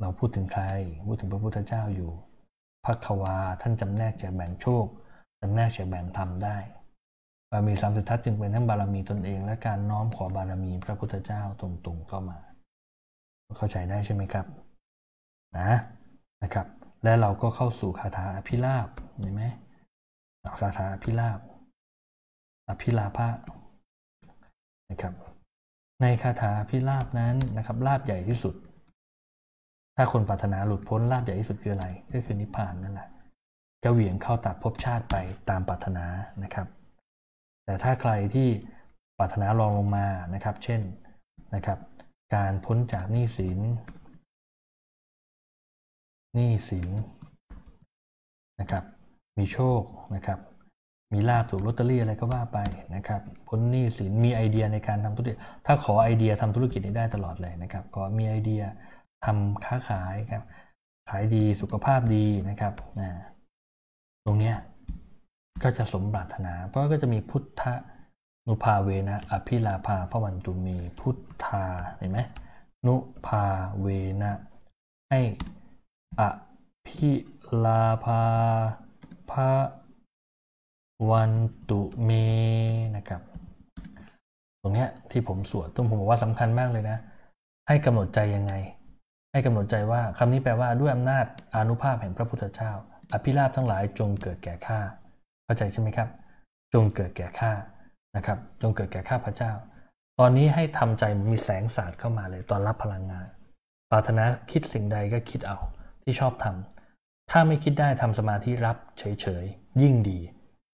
[0.00, 0.64] เราพูดถึงใคร
[1.06, 2.10] พูดถึงพระพุทธเจ้าอยู่
[2.86, 4.86] พักวา ท่านจำแนกแจกแบ่งโชค
[5.40, 6.56] จำแนกแจกแบ่งธรรมได้
[7.50, 12.38] บารมีสามสิบทัศจึงเป็นทั้งบารมีตนเอง และการน้อมขอบารมีพระพุทธเจ้าตรงๆเข้ามา
[13.56, 14.46] เข้าใจได้ใช่ไหมครับ
[15.58, 15.70] นะ
[16.42, 16.66] นะครับ
[17.02, 19.44] และเราก็เข้าสู่คาถาอภิลาบเห็นไหม
[20.60, 21.38] คาถาอภิลาบ
[22.68, 23.28] อภิลาภะ
[24.90, 25.14] นะครับ
[26.00, 28.54] ในคาถาอภิลาบนั้นนะครับลาบใหญ่ที่สุด
[29.96, 33.08] ถ้าคนปรารถนาหลุดพ้นลาบใหญ่ที่สุดคืออะไร ก็คือนิพพานนั่นแหละ
[33.84, 35.16] ก็เหวี่ยงเข้าตัดภพชาติไป
[35.50, 36.04] ตามปรารถนา
[36.42, 36.66] นะครับ
[37.64, 38.48] แต่ถ้าใครที่
[39.18, 40.80] ปรารถนารองลงมานะครับ เช่น
[41.54, 41.78] นะครับ
[42.34, 43.58] การพ้นจากหนี้สิน
[46.34, 46.88] หนี้สิน
[48.60, 48.84] นะครับ
[49.38, 49.82] มีโชค
[50.14, 50.38] นะครับ
[51.12, 52.58] มีลาบถูกลอตเตอรี่อะไรก็ว่าไป
[52.94, 58.62] นะครับ พ้นหนี้สินมีไอเดียในการทำธุรกิจ ถ้าขอไอเดียทำธุรกิจนี้ได้ตลอดเลยนะครับก็มีไอเดีย
[59.24, 60.44] ทำค้าขายครับ
[61.08, 63.10] ขายดีสุขภาพดีนะครับนะ
[64.24, 64.56] ตรงเนี้ย
[65.62, 67.62] ก็จะสมปรารถนา เพราะก็จะมีพุทธ
[68.48, 71.64] นุภาเวนะอภิลาภาพวันตุมีพุทธา
[71.96, 72.20] เห็นไหม
[72.86, 72.94] นุ
[73.26, 73.44] ภา
[73.80, 73.86] เว
[74.22, 74.32] นะ
[75.10, 75.20] ให้
[76.20, 76.22] อ
[76.86, 77.10] ภิ
[77.64, 78.22] ลาภา
[79.30, 79.52] พระ
[81.10, 81.32] วัน
[81.70, 82.10] ตุเม
[82.96, 83.22] นะครับ
[84.60, 86.98] ตรงเนี้ยที่ผมสวดต้องผมบอกว่าสำคัญมากเลยนะ
[87.68, 88.52] ให้กำหนดใจยังไง
[89.36, 91.26] ให้กำหนดใจว่าคำนี้แปลว่าด้วยอำนาจ
[91.56, 92.72] อนุภาพแห่งพระพุทธเจ้า
[93.12, 94.78] อภิราบทั้งหลายจงเกิดแก่ข้า
[95.44, 96.08] เข้าใจใช่ไหมครับ
[96.74, 97.52] จงเกิดแก่ข้า
[98.16, 99.52] นะครับ จงเกิดแก่ข้าพระเจ้า
[100.18, 103.26] ตอนนี้ให้ทำใจมีแสงสาดเข้ามาเลย ตอนรับพลังงาน
[103.90, 105.58] ปรารถนาคิดสิ่งใดก็คิดเอา
[106.02, 110.18] ที่ชอบทำถ้าไม่คิดได้ทำสมาธิรับเฉยๆยิ่งดี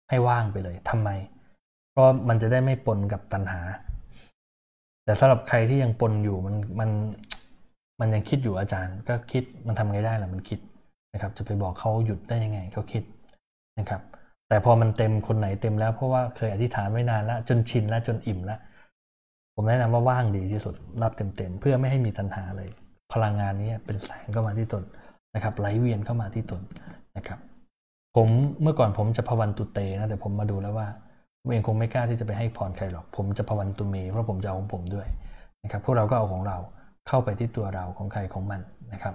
[0.08, 1.10] ให้ว่างไปเลยทำไม
[1.92, 3.60] เพราะมันจะได้ไม่ปนกับตัณหา
[5.04, 6.90] แต่สำหรับใครที่ยังปนอยู่มันมัน
[8.02, 10.58] มันยังคิดอยู่อาจารย์ ก็คิดมันทำไงได้ล่ะมันคิด
[11.14, 13.02] นะครับ จะไปบอกเขาหยุดได้ยังไงเขาคิด
[13.78, 14.02] นะครับ
[14.48, 18.60] แต่พอมันเต็มคนไหนเต็มแล้วเพราะว่าเคยอธิษฐานไว้นานแล้วจนชินแล้วจนอิ่มแล้ว
[19.54, 22.68] ผมแนะนำว่าว่างดีที่สุดรับเต็มๆเพื่อไม่ให้มีตัณหาเลย
[23.12, 24.82] พลังงานนี้เป็นแสงเข้ามาที่ตน
[25.34, 26.62] นะครับไหลเวียนเข้ามาที่ตน
[27.16, 27.38] นะครับ
[28.16, 28.28] ผม
[28.62, 30.88] เมื่อก่อนผมจะพวันตุเตนะแต่ผมมาดูแล้วว่า
[31.40, 35.06] ผมเองคงไม่กล้าที่จะไปให้พรใครหรอก ผมจะพวันตุเมเพราะผมจะเอาของผมด้วย
[35.64, 36.58] นะครับพวกเราก็เอาของเรา
[37.08, 38.60] เข้าไปที่ตัวเราของใครของมัน
[38.92, 39.14] นะครับ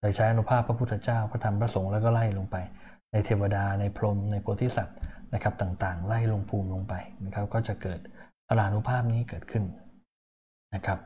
[0.00, 2.56] โดยใช้อนุภาพพระพุทธเจ้าพระธรรมพระสงฆ์แล้วก็ไล่ลงไป
[3.12, 4.96] ในเทวดาในพรหมในโพธิสัตว์
[5.34, 7.98] นะครับต่างๆ ไล่ลงภูมิลงไปนะครับ ก็จะเกิด
[8.48, 9.64] อรานุภาพนี้เกิดขึ้น
[10.74, 10.98] นะครับ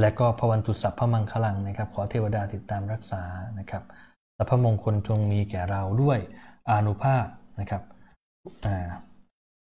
[0.00, 3.22] และก็พวันตุสัพพมังคลังนะครับ ขอเทวดาติดตามรักษา
[3.58, 3.82] นะครับ
[4.36, 6.18] สัพพมงคลจงมีแก่เราด้วย
[6.70, 7.26] อนุภาพ
[7.60, 7.82] นะครับ
[8.66, 8.88] อ่า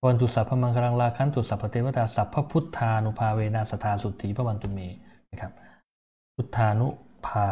[0.08, 4.80] วันตุสัพพมังคลังลาคันตุสัพพเทวตาสัพพพุทธานุภาเวนะสทาสุทธิพระวันตุเม
[5.32, 5.52] นะครับ
[6.38, 6.88] พุทธานุ
[7.28, 7.48] ภา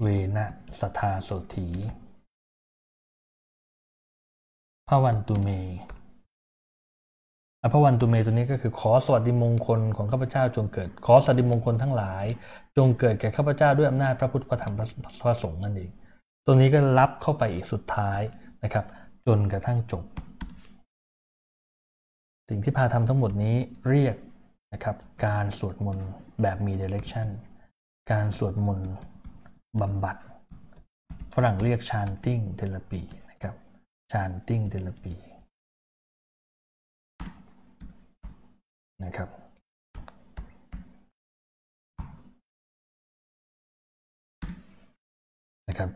[0.00, 0.46] เวนะ
[0.80, 1.66] สทาโสุทธิ
[4.88, 5.48] พระวันตุเม
[7.72, 12.24] ภะวันตุเมตัวนี้ก็คือขอสวัสดิมงคลของข้าพเจ้าจงเกิด ขอสวัสดิมงคลทั้งหลาย
[12.76, 14.74] จงเกิดแก่ข้าพเจ้าด้วยอำนาจพระพุทธพระธรรม
[15.22, 15.90] พระสงฆ์นั่นเอง
[16.44, 18.20] ตัวนี้ก็รับเข้าไปอีกสุดท้าย
[18.64, 18.84] นะครับ
[19.26, 20.04] จนกระทั่งจบ
[22.48, 23.56] สิ่งที่พาทำทั้งหมดนี้
[23.88, 24.16] เรียก
[24.72, 26.08] นะครับการสวดมนต์
[26.42, 27.28] แบบ meditation
[28.10, 28.92] การสวดมนต์
[29.80, 30.16] บำบัด
[31.34, 33.00] ฝรั่งเรียก chanting therapy
[33.30, 33.54] นะครับ
[34.12, 35.14] chanting therapy
[39.04, 39.28] นะครับ
[45.68, 45.90] นะครับ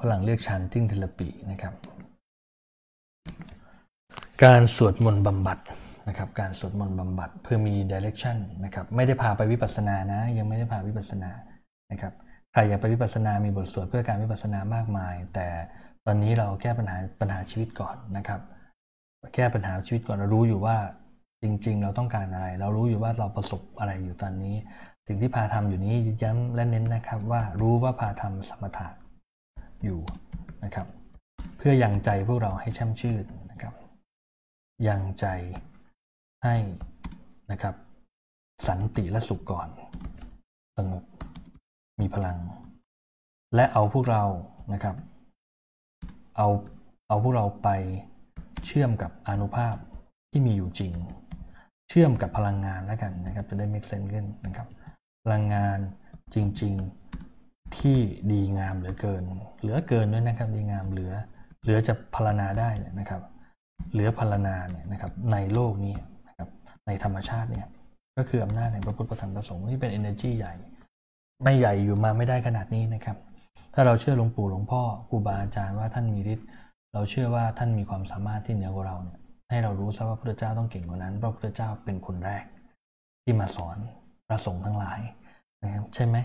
[0.00, 1.74] ฝรั่งเรียก chanting therapy นะครับ
[4.44, 5.58] การสวดมนต์บำบัด
[6.08, 11.30] นะครับการสวดมนต์บำบัดเพื่อมีดิเรกชันนะครับไม่ได้พาไปวิปัสสนานะ ยังไม่ได้พาวิปัสสนา
[11.90, 12.12] นะครับ
[12.52, 15.48] ใครอยากไปวิปัสสนา มีบทสวดเพื่อการวิปัสสนามากมาย แต่
[16.06, 18.40] ตอนนี้เราแก้ปัญหาปัญหาชีวิตก่อนนะครับ
[19.34, 20.76] แก้ปัญหาชีวิตก่อนเรารู้อยู่ว่า
[21.42, 24.54] จริง ๆ เราต้องการอะไร เรารู้อยู่ว่าเราประสบอะไรอยู่ตอนนี้
[25.06, 28.88] สิ่งที่พาทำอยู่นี้ย้ำและเน้นนะครับว่ารู้ว่าพาทำสมถะ
[29.84, 30.00] อยู่
[30.64, 30.86] นะครับ
[31.56, 33.74] เพื่อยังใจพวกเราให้ช่ำชื่นนะครับ
[34.88, 35.26] ยังใจ
[36.44, 36.56] ให้
[37.50, 37.74] นะครับ
[38.68, 39.68] สันติและสุขก่อน
[40.76, 41.02] สงบ
[42.00, 42.38] มีพลัง
[43.54, 44.24] และเอาพวกเรา
[44.72, 44.96] นะครับ
[46.36, 46.48] เอา
[47.08, 47.68] เอาพวกเราไป
[48.66, 49.76] เชื่อมกับอนุภาพ
[50.30, 50.92] ที่มีอยู่จริง
[51.88, 54.68] เชื่อมกับพลังงานแล้วกันนะครับ จะได้ make sense ขึ้นนะครับ
[55.24, 55.78] พลังงาน
[56.34, 56.74] จริง
[57.26, 57.98] ๆที่
[58.30, 59.24] ดีงามเหลือเกิน
[59.60, 61.12] เหลือเกินด้วยนะครับดีงามเหลือ
[61.62, 62.68] เหลือจะพรรณนาได้
[63.00, 63.22] นะครับ
[63.92, 65.94] เหลือพรรณนาเนี่ยนะครับในโลกนี้
[66.86, 67.68] ในธรรมชาติเนี่ย
[68.16, 70.54] ก็คืออำนาจแห่งพระพุทธพระธรรมพระสงฆ์ที่เป็น energy ใหญ่
[71.42, 73.16] ไม่ใหญ่อยู่มาไม่ได้ขนาดนี้นะครับ
[73.74, 76.46] ถ้าเราเชื่อหลวงปู่หลวงพ่อครูบาอาจารย์ว่าท่านมีฤทธิ์
[76.94, 79.18] เราเชื่อว่าท่านมีความสามารถที่เหนือกว่าเราเนี่ย
[79.50, 82.44] ให้เรารู้ซะว่าพระพุทธเจ้าต้องเก่งกว่านั้นเพราะพระพุทธเจ้าเป็นคนแรก
[83.22, 83.76] ที่มาสอน
[84.28, 85.00] พระสงฆ์ทั้งหลาย
[85.64, 86.16] นะครับใช่ไหม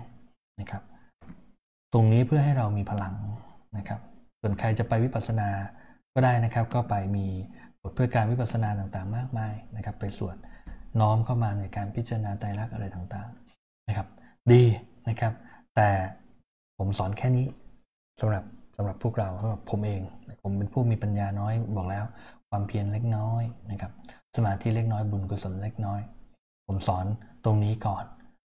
[0.60, 0.82] นะครับ
[1.94, 3.14] ตรงนี้เพื่อให้เรามีพลัง
[3.78, 4.00] นะครับ
[4.42, 5.50] ส่วนใครจะไปวิปัสสนา
[6.14, 7.28] ก็ได้นะครับ ก็ไปมี
[7.82, 10.36] บทเพื่อการวิปัสสนาต่างๆ มากมายนะครับ ไปสวด
[11.02, 14.08] น้อมเข้ามาในการพิจารณาไตรลักษณ์อะไรต่างๆนะครับ
[14.52, 14.64] ดี
[15.10, 15.34] นะครับ
[15.76, 15.90] แต่
[16.78, 17.46] ผมสอนแค่นี้
[18.22, 18.44] สำหรับ
[18.76, 20.02] สำหรับพวกเราสำหรับผมเอง
[20.44, 22.06] ผมเป็นผู้มีปัญญาน้อยบอกแล้ว
[22.50, 23.92] ความเพียรเล็กน้อยนะครับ
[24.36, 26.02] สมาธิเล็กน้อยบุญกุศลเล็กน้อย
[26.68, 27.06] ผมสอน
[27.44, 28.06] ตรงนี้ก่อน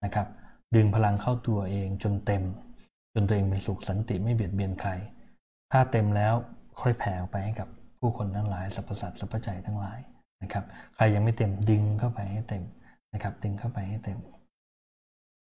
[0.03, 0.27] นะครับ
[0.75, 2.43] ดึงพลังเข้าตัวเองจนเต็ม
[3.13, 4.91] จนตัวเองเป็นสุขสันติไม่เบียดเบียนใคร
[5.71, 6.33] ถ้าเต็มแล้ว
[6.81, 7.67] ค่อยแผ่ออกไปให้กับ
[7.99, 9.99] ผู้คนทั้งหลายสรรพสัตว์สรรพใจทั้งหลาย
[10.43, 10.65] นะครับ
[10.95, 12.63] ใครยังไม่เต็มดึงเข้าไปให้เต็ม
[13.13, 14.19] นะครับดึงเข้าไปให้เต็ม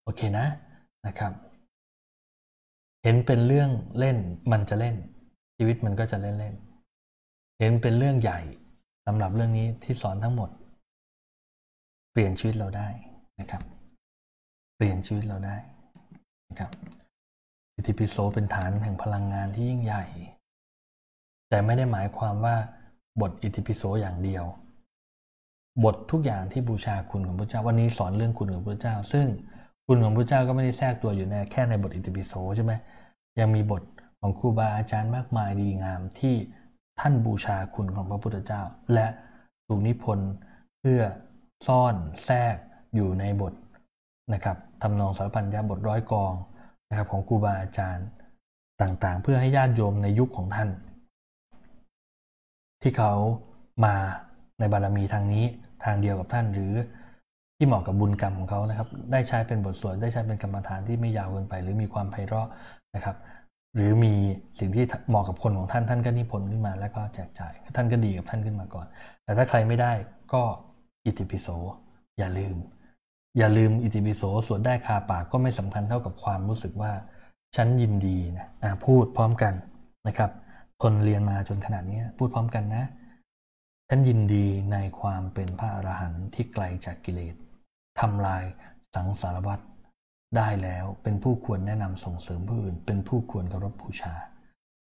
[0.03, 0.45] โอเคนะ
[1.07, 1.33] นะครับ
[3.03, 4.17] เห็นเป็นเรื่องเล่น
[4.51, 4.95] มันจะเล่น
[5.57, 6.55] ชีวิตมันก็จะเล่นเล่น
[7.59, 8.39] เห็นเป็นเรื่องใหญ่
[9.05, 10.49] สำหรับเรื่องนี้ที่สอนทั้งหมด
[12.11, 12.87] เปลี่ยนชีวิตเราได้
[13.39, 13.63] นะครับ
[14.75, 15.55] เปลี่ยนชีวิตเราได้
[16.49, 16.71] นะครับ
[17.75, 20.05] อิติปิโสเป็นฐานแห่งพลังงานที่ยิ่งใหญ่
[21.49, 22.55] แต่ไม่ได้หมายความว่า
[23.21, 24.45] บทอิติปิโสอย่างเดียว
[25.83, 29.27] บททุกอย่างที่บูชาคุณของพระเจ้า วันนี้สอนเรื่องคุณของพระเจ้า ซึ่ง
[29.87, 32.73] คุณของพระเจ้าก็ไม่ได้แทรกตัวอยู่ในแค่ในบทอิติปิโสใช่ไหม
[33.39, 33.83] ยังมีบท
[34.19, 36.35] ของครูบาอาจารย์มากมายดีงามที่
[36.99, 38.61] ท่านบูชาคุณของพระพุทธเจ้า
[38.93, 39.07] และ
[39.67, 40.29] ถูกนิพนธ์
[40.79, 41.01] เพื่อ
[41.67, 41.95] ซ่อน
[42.25, 42.55] แทรก
[42.95, 43.53] อยู่ในบท
[44.33, 46.33] นะครับทำนองสารพันยาบทร้อยกอง
[46.89, 48.07] นะครับของครูบาอาจารย์
[48.81, 50.69] ต่างๆ เพื่อให้ญาติโยมในยุคของท่าน
[52.81, 53.13] ที่เขา
[53.85, 53.95] มา
[54.63, 55.45] ในบารมีทางนี้
[55.85, 56.73] ทางเดียวกับท่านหรือ
[57.57, 62.47] ที่เหมาะกับบุญกรรมของเขานะครับ ได้ใช้เป็นบทสวดได้ใช้เป็นกรรมฐานที่ไม่ยาวเกินไป หรือมีความไพเราะ
[62.95, 63.15] นะครับ
[63.75, 64.13] หรือมี
[64.59, 68.85] สิ่งที่เหมาะกับคนของท่านท่านก็นิพนธ์ขึ้นมา แล้วก็แจกจ่ายท่านก็ดีกับท่านขึ้นมาก่อน
[69.23, 69.91] แต่ถ้าใครไม่ได้
[70.33, 70.43] ก็
[71.05, 71.47] อิติปิโส
[72.19, 72.55] อย่าลืม
[73.37, 76.91] อย่าลืมอิติปิโสสวดได้คาปากก็ไม่สำคัญเท่ากับความรู้สึกว่า
[77.55, 79.53] ฉันยินดีนะะพูดพร้อมกัน
[80.07, 80.31] นะครับ
[80.81, 82.83] ทนเรียนมาจนขนาดนี้พูดพร้อมกันนะ
[83.89, 87.35] ฉันยินดีในความเป็นพระอรหันต์ที่ไกลจากกิเลส
[87.99, 88.43] ทำลาย
[88.95, 89.59] สังสารวัฏ
[90.37, 94.13] ได้แล้วเป็นผู้ควรแนะนำส่งเสริมผู้อื่น เป็นผู้ควรเคารพบูชา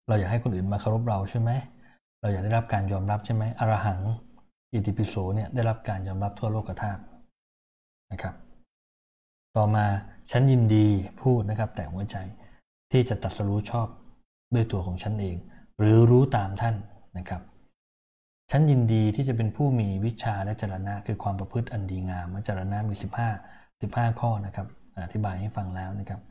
[0.08, 1.52] เราอยากให้คนอื่นมาเคารพเราใช่ไหม
[2.22, 4.00] เราอยากได้รับการยอมรับใช่ไหมอรหัง
[4.74, 7.02] อิติปิโสเนี่ยได้รับการยอมรับทั่วโลกธาตุ
[8.12, 8.36] นะครับ
[9.58, 9.86] ต่อมา
[10.32, 10.88] ฉันยินดี
[11.22, 12.18] พูดนะครับ แต่หัวใจ
[12.91, 13.88] ที่จะตัดสรู้ชอบ
[14.54, 15.36] ด้วยตัวของฉันเอง
[15.78, 16.76] หรือรู้ตามท่าน
[17.18, 17.41] นะครับ
[18.52, 22.95] ฉันยินดีที่จะเป็นผู้มีวิชาและจรณะคือความประพฤติอันดีงามจรณะมี
[23.41, 24.68] 15 15 ข้อนะครับ
[25.04, 26.22] อธิบายให้ฟังแล้วนะครับ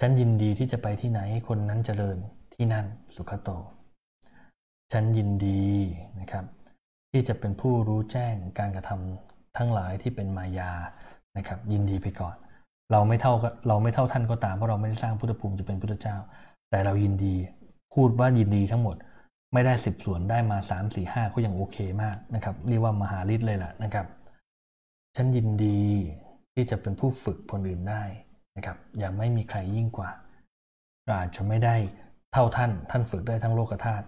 [0.00, 2.16] ฉันยินดีที่จะไปที่ไหนคนนั้นเจริญ
[2.54, 2.86] ที่นั่น
[3.16, 3.48] สุขโต
[4.92, 5.62] ฉันยินดี
[6.20, 6.44] นะครับ
[7.10, 10.72] ที่จะเป็นผู้รู้แจ้งการกระทำทั้งหลายที่เป็นมายา
[11.36, 12.36] นะครับ ยินดีไปก่อน
[12.92, 13.32] เราไม่เท่า
[13.68, 16.16] เราไม่เท่าท่านก็ตามเพราะเราไม่ได้สร้างพุทธภูมิจะเป็นพุทธเจ้า
[16.70, 17.34] แต่เรายินดี
[17.94, 18.96] พูดว่ายินดีทั้งหมด
[19.52, 24.06] ไม่ได้สิบส่วนได้มาสามสี่ห้าก็ยังโอเคมากนะครับ เรียกว่ามหาฤทธิ์เลยล่ะนะครับ
[25.16, 25.80] ฉันยินดี
[26.54, 28.02] ที่จะเป็นผู้ฝึกคนอื่นได้
[28.56, 30.10] นะครับ อย่าไม่มีใครยิ่งกว่า
[31.04, 31.76] เราอาจจะไม่ได้
[32.32, 34.06] เท่าท่าน ท่านฝึกได้ทั้งโลกธาตุ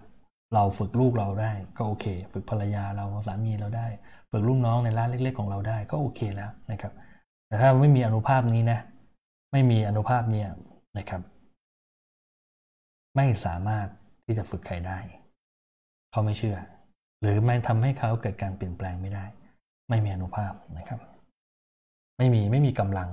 [0.53, 3.87] เราฝึกลูกเราได้ก็โอเค ฝึกภรรยาเราสามีเราได้
[4.31, 6.93] ฝึกลูกน้องในร้านเล็ก ๆ ของเราได้ก็โอเคแล้วนะครับ
[7.47, 8.79] แต่ถ้าไม่มีอนุภาพนี้นะ
[9.51, 10.49] ไม่มีอนุภาพเนี่ย
[10.97, 11.21] นะครับ
[13.15, 13.87] ไม่สามารถ
[14.25, 14.99] ที่จะฝึกใครได้
[16.13, 16.57] เขาไม่เชื่อ
[17.21, 19.25] หรือไม่ทำให้เขาเกิดการเปลี่ยนแปลงไม่ได้
[19.89, 20.99] ไม่มีอนุภาพนะครับ
[22.17, 23.09] ไม่มีไม่มีกำลัง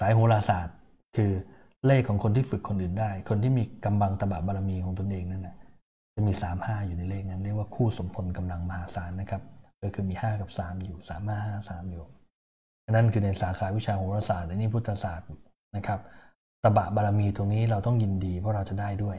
[0.00, 0.76] สายโหราศาสตร์
[1.16, 1.30] คือ
[1.86, 5.56] เลขของคนที่ฝึกคนอื่นได้ คนที่มีกำบังตบะบารมีของตนเองนั่นแหละ
[6.14, 9.42] จะมีสามห้าอยู่ในเลขนั้น เรียกว่าคู่สมพลกำลังมหาศาลนะครับ
[9.82, 12.04] ก็คือมีห้ากับสามอยู่สามห้าห้าสามอยู่
[12.90, 15.28] นั่นคือในสาขาวิชาโหราศาสตร์และนี่พุทธศาสตร์
[15.76, 16.00] นะครับ
[16.62, 19.16] ตบะบารมีตรงนี้เราต้องยินดีเพราะเราจะได้ด้วย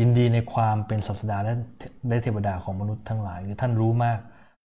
[0.00, 1.52] ยินดีในความเป็นศาสดาและ
[2.08, 4.18] ได้เทวดาของมนุษย์ทั้งหลายคือท่านรู้มาก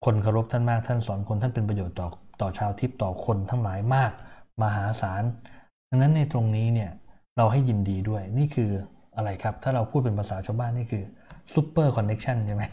[0.05, 2.09] คนเคารพท่านมาก ท่านสอนคนท่านเป็นประโยชน์ต่อ
[2.41, 4.13] ต่อชาวทิพย์ต่อคนทั้งหลายมาก
[4.63, 5.23] มหาศาล
[5.89, 6.91] ดังนั้นในตรงนี้เนี่ย
[7.37, 8.71] เราให้ยินดีด้วยนี่คือ
[9.17, 11.03] อะไรครับ ถ้าเราพูดเป็นภาษาชาวบ้านนี่คือ
[11.55, 12.65] super connection ใช่ไหม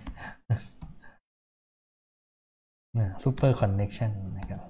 [3.24, 4.62] super connection นะครับ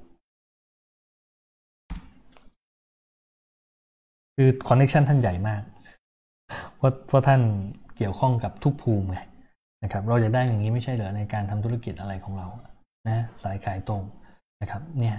[4.36, 5.62] คือ connection ท่านใหญ่มาก
[6.78, 7.42] เพราะเพราะท่าน
[7.98, 9.20] เกี่ยวข้องกับทุกภูมิไง
[9.84, 12.48] นะครับเราจะได้อย่างนี้ไม่ใช่เหรอในการทำธุรกิจอะไรของเรา
[13.08, 14.04] นะสายขายตรง
[14.62, 15.18] นะครับเนี่ย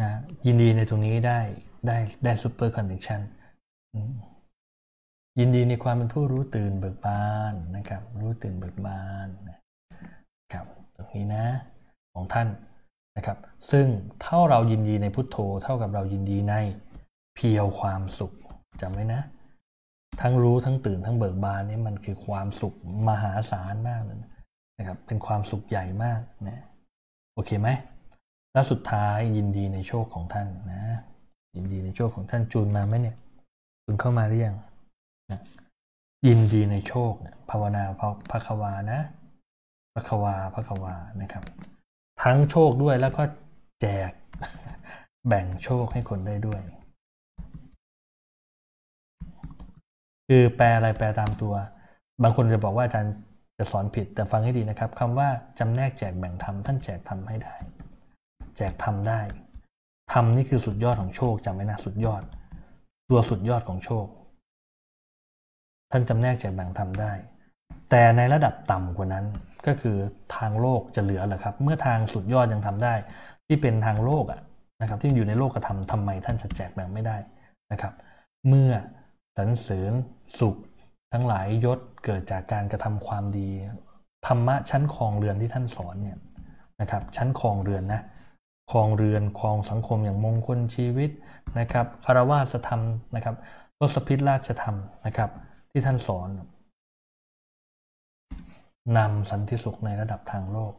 [0.00, 0.08] นะ
[0.46, 1.40] ยินดีในตรงนี้ได้
[1.86, 3.20] ได้ได้ super connection
[5.38, 9.58] ยินดีในความเป็นผู้รู้ตื่นเบิกบานนะครับ รู้ตื่นเบิกบานนะ
[10.52, 11.46] ครับตรงนี้นะ
[12.14, 12.48] ของท่าน
[13.16, 13.38] นะครับ
[13.70, 13.86] ซึ่ง
[14.22, 16.54] เท่าเรายินดีในพุทโธ เท่ากับเรายินดีใน
[17.34, 18.32] เพียวความสุข
[18.80, 19.20] จำไว้นะ
[20.20, 22.74] ทั้งรู้ทั้งตื่นทั้งเบิกบานนี่มันคือความสุข
[23.08, 24.18] มหาศาลมากเลย
[24.78, 26.62] นะครับ เป็นความสุขใหญ่มากนะ
[27.34, 27.68] โอเคไหม
[28.52, 30.82] แล้วสุดท้ายยินดีในโชคของท่านนะ
[31.56, 33.16] ยินดีในโชคของท่านจูนมาไหมเนี่ย
[33.84, 34.56] จูนเข้ามาหรือยัง
[35.30, 35.40] นะ
[36.26, 37.84] ยินดีในโชคเนี่ยภาวนา
[38.30, 39.00] พระควานะ
[39.94, 41.44] พระควาพระควานะครับ
[42.22, 43.22] ทั้งโชคด้วยแล้วก็
[43.80, 44.10] แจก
[45.28, 46.60] แบ่งโชคให้คนได้ด้วย
[50.36, 51.54] คือแปลอะไรแปลตามตัว
[52.22, 53.14] บางคนจะบอกว่าอาจารย์
[53.58, 55.28] จะสอนผิดแต่ฟังให้ดีนะครับคำว่า
[55.58, 57.54] จำแนกแจกแบ่งทำท่านแจกทำให้ได้
[58.56, 59.20] แจกทำได้
[60.12, 62.22] ทำนี่คือสุดยอดของโชคจำไว้นะสุดยอด
[63.10, 64.06] ตัวสุดยอดของโชค
[65.90, 67.12] ท่านจำแนกแจกแบ่งทำได้
[67.90, 69.24] แต่ในระดับต่ำกว่านั้น
[69.66, 69.96] ก็คือ
[70.36, 72.94] ทางโลกจะเหลือหรอครับ เมื่อทางสุดยอดยังทำได้
[73.46, 74.40] ที่เป็นทางโลกอะ
[74.80, 77.16] นะครับ ที่อยู่ในโลกกระทำทำไมท่านจะแจกแบ่งไม่ได้
[77.72, 77.92] นะครับ
[78.48, 78.70] เมื่อ
[79.36, 79.92] สรรเสริญ
[80.38, 80.56] สุข
[81.12, 83.48] ทั้งหลายยศเกิดจากการกระทำความดี
[84.26, 86.18] ธรรมะชั้นคลองเรือนที่ท่านสอนเนี่ย
[86.80, 88.00] นะครับ ชั้นคลองเรือนนะ
[88.70, 91.10] คลองเรือนคลองสังคมอย่างมงคลชีวิต
[91.58, 92.82] นะครับคารวาสธรรม
[93.14, 93.36] นะครับ
[93.80, 94.76] รสพิษราชธรรม
[95.06, 95.30] นะครับ
[95.70, 96.28] ที่ท่านสอน
[98.96, 100.72] นำสันติสุขในระดับทางโลก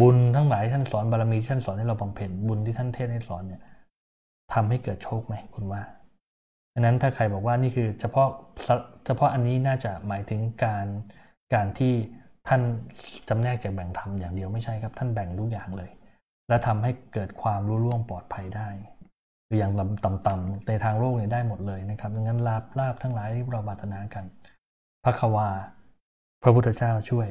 [0.00, 3.60] บุญทั้งหลายท่านสอนบารมีที่ท่านสอนให้เราบำเพ็ญบุญที่ท่านเทศให้สอนเนี่ย
[4.52, 5.82] ทำให้เกิดโชคไหมคุณว่า
[6.74, 8.28] ดังนั้นถ้าใครบอกว่านี่คือเฉพาะ
[9.06, 10.86] เฉพาะอันนี้น่าจะหมายถึงการ
[11.54, 11.94] การที่
[12.48, 12.62] ท่าน
[13.28, 15.90] จำแนกจากแบ่งธรรมอย่างเดียวไม่ใช่ครับ ท่านแบ่งทุกอย่างเลย
[16.48, 18.68] และทำให้เกิดความรู้ร่วงปลอดภัยได้
[19.48, 19.72] คืออย่าง
[20.04, 24.24] ต่ำๆในทางโลกเนี่ยได้หมดเลยนะครับดังนั้นลาบลาบทั้งหลายที่เราบารนากัน
[25.04, 25.48] พระควา
[26.42, 27.28] พระพุทธเจ้าช่วย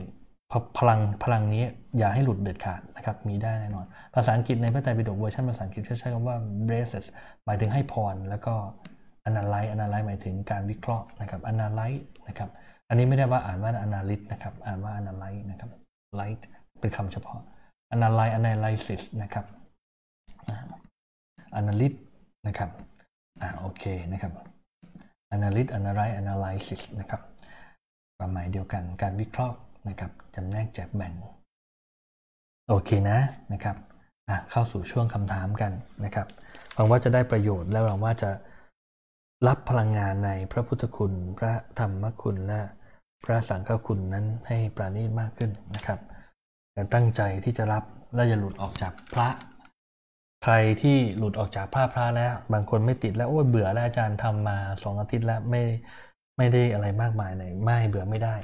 [0.77, 1.65] พลังพลังนี้
[1.97, 3.85] อย่าให้หลุดเด็ดขาดนะครับมีได้แน่นอน
[4.15, 6.37] ภาษาอังกฤษในพระไตรปิฎกเวอร์ชันภาษาอังกฤษใช้คำว่า
[6.67, 7.05] blesses
[7.45, 8.53] หมายถึงให้พรแล้วก็
[9.29, 12.49] analyze analyze หมายถึงการวิเคราะห์นะครับ analyze นะครับ
[12.89, 15.69] อันนี้ไม่ได้ว่าอ่านว่า analyze นะครับ อ่านว่า analyze นะครับ
[16.19, 16.41] light
[16.79, 17.41] เป็นคำเฉพาะ
[17.95, 19.45] analyze analysis นะครับ
[21.59, 21.97] analyze
[22.47, 22.69] นะครับ
[23.41, 24.33] อ่าโอเคนะครับ
[25.35, 27.21] analyze analyze analysis นะครับ
[28.17, 29.55] ความหมายเดียวกันการวิเคราะห์
[29.87, 31.13] นะครับจำแนกแจกแบ่ง
[32.67, 33.19] โอเคนะ
[33.53, 33.75] นะครับ
[34.29, 35.71] อะเข้าสู่ช่วงคำถามกัน
[36.05, 36.27] นะครับ
[36.75, 38.29] หวังว่าจะได้ประโยชน์และหวังว่าจะ
[39.47, 42.61] รับพลังงานในพระพุทธคุณ พระธรรมคุณและ
[43.23, 45.99] พระสังฆคุณนั้นให้ปราณีตมากขึ้นนะครับ
[46.73, 47.83] แต่ตั้งใจที่จะรับ
[48.15, 49.27] และจะหลุดออกจากพระ
[50.43, 55.63] ใครที่หลุดออกจากผ้าพระแล้ว บางคนไม่ติดแล้วโอ้ยเบื่อแล้วอาจารย์ทำมาสองอาทิตย์แล้วไม่
[56.37, 58.35] ไม่ได้อะไรมากมายเลยไม่เบื่อไม่ได้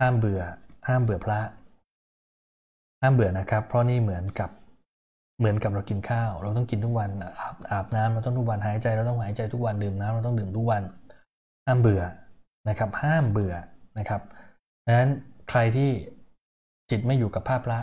[0.00, 0.42] ห้ามเบื่อ
[0.88, 1.40] ห้ามเบื่อพระ
[3.00, 4.50] ห้ามเบื่อนะครับ เพราะนี่เหมือนกับ
[5.40, 7.10] เหมือนกับเรากินข้าว เราต้องกินทุกวัน
[7.40, 10.82] อาบอาบน้ำเราต้องทุกวันหายใจ เราต้องหายใจทุกวันดื่มน้ำเราต้องดื่มทุกวัน
[11.66, 12.02] ห้ามเบื่อ
[12.68, 13.54] นะครับห้ามเบื่อ
[13.98, 14.20] นะครับ
[14.86, 15.10] ดังนั้น
[15.50, 15.90] ใครที่
[16.90, 17.80] จิตไม่อยู่กับภาพละ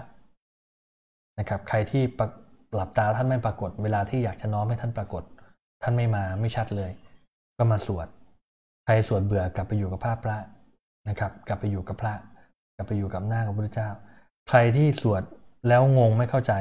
[1.39, 2.03] นะครับใครที่
[2.75, 5.23] หลับตาท่านไม่ปรากฏ เวลาที่อยากจะน้อมให้ท่านปรากฏ
[5.83, 6.91] ท่านไม่มาไม่ชัดเลย
[7.57, 8.07] ก็มาสวด
[8.85, 10.37] ใครสวดเบื่อกลับไปอยู่กับภาพพระ
[11.09, 12.13] นะครับ กลับไปอยู่กับพระ
[12.75, 13.89] กลับไปอยู่กับหน้าของพระพุทธเจ้า
[14.49, 15.23] ใครที่สวด
[15.67, 16.53] แล้วงงไม่เข้าใจ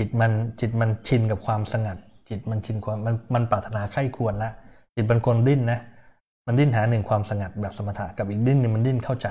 [0.00, 1.96] จิตมันจิตมันชินกับความสงัด
[2.28, 4.50] จิตมันชินความมันมันปรารถนาไข้ควรละ
[4.96, 5.80] จิตบางคนดิ้นนะ
[6.46, 9.28] มันดิ้นหาหนึ่งความสงัดแบบสมถะกับอีกดิ้นหนึ่งมันดิ้นเข้าใจ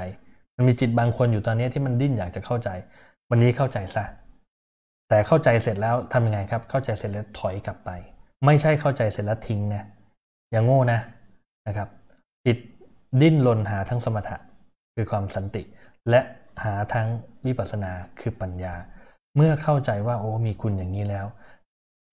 [0.56, 2.70] มันมีจิตบางคนอยู่ตอนนี้ที่มันดิ้นอยากจะเข้าใจ
[3.30, 4.04] วันนี้เข้าใจซะ
[5.10, 7.90] แต่เข้าใจเสร็จแล้วทำยังไงครับ เข้าใจเสร็จแล้วถอยกลับไป
[8.46, 9.88] ไม่ใช่เข้าใจเสร็จแล้วทิ้งนะ
[10.52, 11.00] อย่างโง่นะ
[11.68, 11.90] นะครับ
[12.46, 12.58] จิต
[13.22, 14.38] ดิ้นรนหาทั้งสมถะ
[14.96, 15.64] คือความสันติ
[16.10, 16.20] และ
[16.64, 17.08] หาทั้ง
[17.46, 18.74] วิปัสสนาคือปัญญา
[19.36, 21.26] เมื่อเข้าใจว่าโอ้มีคุณอย่างนี้แล้ว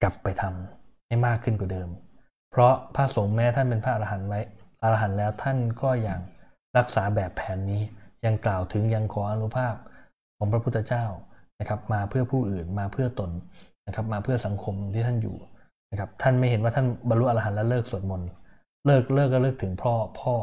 [0.02, 1.88] กลับไปทำให้มากขึ้นกว่าเดิม
[2.50, 4.40] เพราะพระสงฆ์แม้ท่านเป็นพระอรหันต์ไว้
[4.82, 6.20] อรหันต์แล้วท่านก็ยัง
[6.76, 7.82] รักษาแบบแผนนี้
[8.24, 9.74] ยังกล่าวถึงยังขออนุภาพ
[10.36, 11.04] ของพระพุทธเจ้า
[11.60, 13.30] นะครับ มาเพื่อผู้อื่นมาเพื่อตน
[13.86, 15.36] นะครับ มาเพื่อสังคมที่ท่านอยู่
[15.90, 18.28] นะครับ ท่านไม่เห็นว่าท่านบรรลุอรหันต์แล้วเลิกสวดมนต์
[18.86, 20.34] เลิกเลิกก็เลิกถึงพ่อพ่อ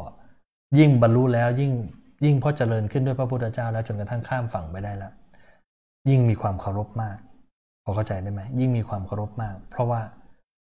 [0.79, 1.73] ยิ่งบรรลุแล้วยิ่ง
[2.25, 5.11] ยิ่งพ่อเจริญขึ้นด้วยพระพุทธเจ้าแล้วจนกระทั่งข้ามฝั่งไปได้แล้ว
[6.09, 7.17] ยิ่งมีความเคารพมาก
[7.83, 10.01] พอเข้าใจได้ไหมยิ่งมีความเคารพมาก เพราะว่า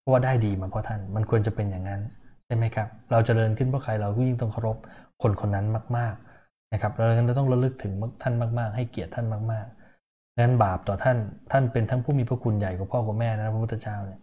[0.01, 2.01] เพราะว่าได้ดีมาเพราะท่านมันควรจะเป็นอย่างนั้น
[2.47, 4.77] ใช่ไหมครับ เราจเจริญขึ้นเพราะใครเราก็ยิ่งต้องเคารพ
[5.23, 5.67] คนคนนั้น
[5.97, 7.05] มาก ๆนะครับเรา
[7.39, 7.93] ต้องระลึกถึง
[8.23, 11.17] ท่านมากๆ ให้เกียรติท่านมากๆงั้นบาปต่อท่าน
[11.53, 14.21] ท่านเป็นทั้งผู้มีพระคุณใหญ่กว่าพ่อกว่าแม่นะพระพุทธเจ้าเนี่ย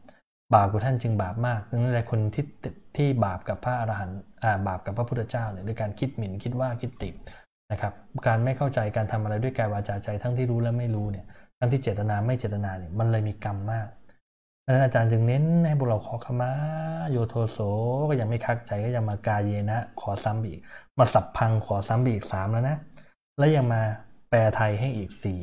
[0.55, 2.45] บาปของท่านจึงบาปมากดังนั้นหลายคนที่
[2.95, 7.09] ที่บาปกับพระอรหันต์อ่าบาปกับพระพุทธเจ้าเนี่ยด้วยการคิดหมิ่นคิดว่าคิดติ
[7.71, 7.93] นะครับ
[8.27, 11.25] การไม่เข้าใจการทำอะไรด้วยกายวาจาใจทั้งที่รู้และไม่รู้เนี่ย
[11.59, 13.87] ทั้งที่เจตนาไม่เจตนาเนี่ยมันเลยมีกรรมมาก
[14.65, 16.51] ดังนั้นอาจารย์จึงเน้นให้พวกเราขอขมา
[17.11, 17.57] โยโทโส
[18.09, 20.59] ก็ยังไม่คักใจก็ยังมากาเยนะ ขอซ้ำอีก
[20.97, 22.77] มาสับพังขอซ้ำอีกสามแล้วนะ
[23.37, 23.81] แล้วยังมา
[24.29, 25.39] แปลไทยให้อีกสี่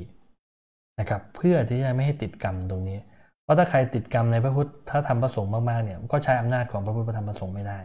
[0.99, 2.99] นะครับเพื่อที่จะไม่ให้ติดกรรมตรงนี้
[3.43, 7.79] เพราะถ้าใครติดกรรมในพระพุทธถ้าทำประสงค์มากๆเนี่ยก็ใช้อำนาจของพระพุทธธรรมประสงค์ไม่ได้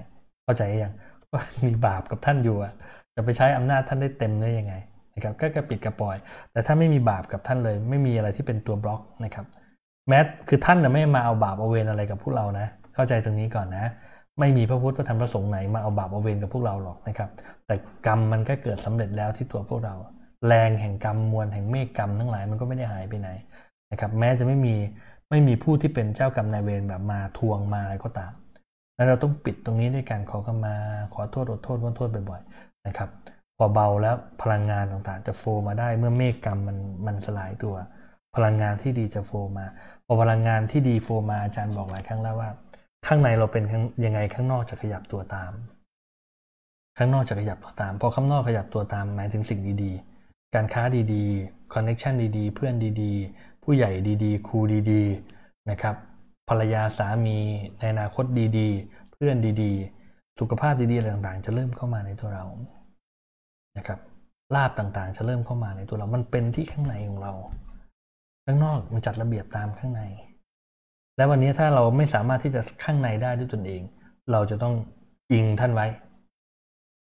[0.44, 0.94] เข้าใจยัง
[1.32, 2.74] ก็มีบาปกับท่านอยู่อะ
[3.20, 4.74] จะไปใช้อำนาจท่านได้เต็มได้ยังไง
[5.16, 6.18] นะครับก็กระปิดกระปล่อย
[6.52, 9.46] แต่ถ้าไม่มีบาปกับท่านเลย ไม่มีอะไรที่เป็นตัวบล็อกนะครับ
[10.08, 13.86] แม้คือท่านจะไม่มาเอาบาปเอาเวรอะไรกับพวกเรานะ เข้าใจตรงนี้ก่อนนะ
[14.40, 17.30] ไม่มีพระพุทธพระธรรมพระสงฆ์ไหนมาเอาบาปเอาเวรกับพวกเราหรอกนะครับ
[17.66, 17.76] แต่
[18.08, 19.96] กรรมมันก็เกิดสำเร็จแล้วที่ตัวพวกเรา
[20.48, 23.30] แรงแห่งกรรมมวลแห่งเมฆกรรมทั้งหลายมันก็ไม่ได้หายไปไหน
[23.91, 24.76] นะครับแม้จะไม่มี
[25.30, 28.32] ไม่มีผู้ที่เป็นเจ้ากรรมนายเวรแบบมาทวงมาอะไรก็ตาม
[28.96, 30.76] แล้วเราต้องปิดตรงนี้ด้วยการขอขมา
[31.14, 32.41] ขอโทษอดโทษวนโทษบ่อย
[32.88, 33.10] นะครับ
[33.58, 37.76] พอเบาแล้วพลังงานต่างๆ จะโฟมาได้เมื่อเมฆกรรมมันมันสลายตัว
[38.36, 39.66] พลังงานที่ดีจะโฟมา
[40.06, 42.50] พอพลังงานที่ดีโฟมาอาจารย์บอกหลายครั้งแล้วว่า
[43.08, 43.64] ข้างในเราเป็น
[44.06, 45.52] ยังไงข้างนอกจะขยับตัวตาม
[46.98, 50.84] ข้างนอกจะขยับตัวตามพอข้างนอกขยับตัวตามหมายถึงสิ่งดีๆ การค้า
[51.14, 53.92] ดีๆคอนเน็ชันดีๆ เพื่อนดีๆ ผู้ใหญ่
[54.24, 54.60] ดีๆครู
[54.92, 55.96] ดีๆนะครับ
[56.50, 57.38] ภรรยาสามี
[57.80, 58.26] ในอนาคต
[58.60, 59.99] ดีๆ เพื่อนดีๆ
[60.40, 62.45] สุขภาพดีๆอะไรต่างๆ จะเริ่มเข้ามาในตัวเรา
[63.78, 63.99] นะครับ
[64.56, 67.34] ลาบต่างๆ จะเริ่มเข้ามาในตัวเรา มันเป็นที่ข้างในของเรา
[68.45, 70.02] ข้างนอกมันจัดระเบียบตามข้างใน
[71.18, 73.82] และวันนี้ถ้าเราไม่สามารถที่จะข้างในได้ด้วยตนเอง
[74.32, 74.76] เราจะต้อง
[75.32, 75.88] อิงท่านไว้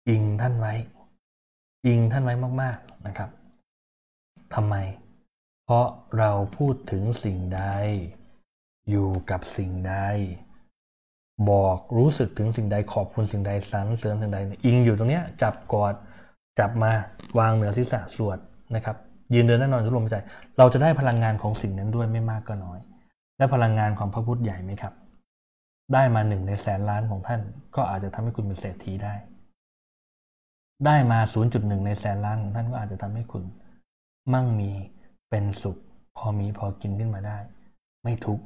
[0.08, 0.72] อิงท่านไว้
[1.86, 3.30] อิงท่านไว้มากๆนะครับ
[4.54, 4.74] ทำไม
[5.64, 5.86] เพราะ
[6.18, 7.62] เราพูดถึงสิ่งใด
[8.90, 9.96] อยู่กับสิ่งใด
[11.50, 15.94] บอกรู้สึกถึงสิ่งใดขอบคุณสิ่งใดสรรเสริมสิ่งใด อิงอยู่ตรงเนี้ยจับกอด
[16.58, 16.92] จับมา
[17.38, 18.38] วางเหนือศีรษะสวด
[18.74, 18.96] นะครับ
[19.34, 20.16] ยืนเดินแน่นอนทุลมใจ
[20.58, 22.78] เราจะได้พลังงานของสิ่งนั้นด้วยไม่มากก็น้อย
[23.38, 24.94] และพลังงานของพระพุทธใหญ่ไหมครับ
[25.92, 27.40] ได้มาหนึ่งในแสนล้านของท่าน
[27.76, 29.14] ก็อาจจะทำให้คุณเป็นเศรษฐีได้
[30.86, 31.18] ได้มา
[31.52, 33.42] 0.1 ในแสนล้านของท่านก็อาจจะทำให้คุณ
[34.32, 34.70] มั่งมี
[35.30, 35.76] เป็นสุข
[36.16, 37.38] พอมีพอกินขึ้นมาได้
[38.02, 38.44] ไม่ทุกข์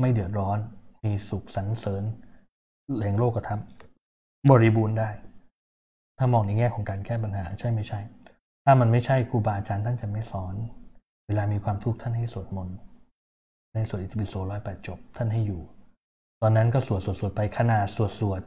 [0.00, 0.58] ไม่เดือดร้อน
[1.04, 2.04] มีสุขสรรเสริญ
[2.96, 3.60] แหล่งโลกธรรม
[4.50, 5.10] บริบูรณ์ได้
[6.18, 8.00] ถ้ามองในแง่ของการแก้ปัญหาใช่ไม่ใช่
[8.64, 10.54] ถ้ามันไม่ใช่ครูบาอาจารย์ท่านจะไม่สอน
[11.26, 12.76] เวลามีความทุกข์ท่านให้สวดมนต์
[13.74, 15.62] ในสวดอิติปิโสร้อยแปดจบท่านให้อยู่
[16.40, 18.40] ตอนนั้นก็สวดสวดสวดไปขนาดสวดสวด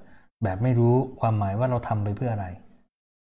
[0.44, 2.48] แบบไม่รู้ความหมายว่าเราทำไปเพื่ออะไร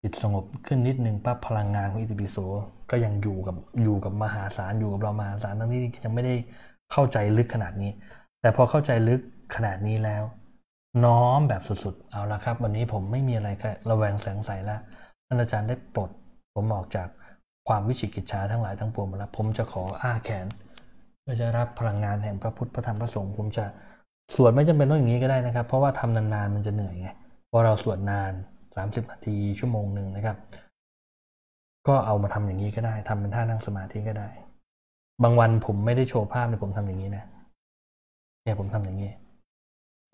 [0.02, 2.36] จิตสงบขึ้นนิดนึงปั๊บพลังงานของอิติปิโส
[2.90, 6.34] ก็ยังอยู่กับอยู่กับมหาศาลอยู่กับเรามหาศาลทั้งที่ยังไม่ได้
[6.92, 7.90] เข้าใจลึกขนาดนี้
[8.40, 9.20] แต่พอเข้าใจลึก
[9.56, 10.22] ขนาดนี้แล้ว
[11.04, 13.48] น้อมแบบสุดๆ เอาละครับ วันนี้ผมไม่มีอะไร
[13.90, 14.80] ระแวงแสงใสแล้ว
[15.26, 16.10] ท่านอาจารย์ได้ปลด
[16.54, 17.08] ผมออกจาก
[17.68, 20.46] ความวิจิกิจฉาทั้งหลายทั้งปวงมาแล้วผมจะขออ้าแขน
[21.20, 23.64] เพื่อจะรับพลังงานแห่งพระพุทธพระธรรมพระสงฆ์ผมจะ
[24.34, 27.08] สวดไม่จำเป็นต้องอย่างนี้ก็ได้นะครับ เพราะว่าทำนานๆมันจะเหนื่อยไง
[27.50, 28.32] พอเราสวดนาน
[28.76, 30.36] สามสิบนาทีชั่วโมงหนึ่งนะครับ
[31.88, 34.28] ก็เอามาทำอย่างนี้ก็ได้ทำเป็นท่านั่งสมาธิก็ได้
[35.22, 37.24] บางวันผมไม่ได้โชว์ภาพแต่ผมทำอย่างนี้นะ
[38.48, 39.12] เนี่ยผมทำอย่างนี้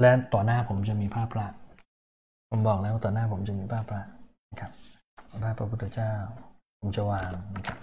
[0.00, 1.46] และต่อหน้าผมจะมีภาพพระ
[2.50, 4.02] ผมบอกแล้วต่อหน้าผมจะมีภาพพระ
[4.50, 4.72] นะครับ
[5.44, 6.12] ภาพพระพุทธเจ้า
[6.80, 7.78] ผมจะวางนะครับ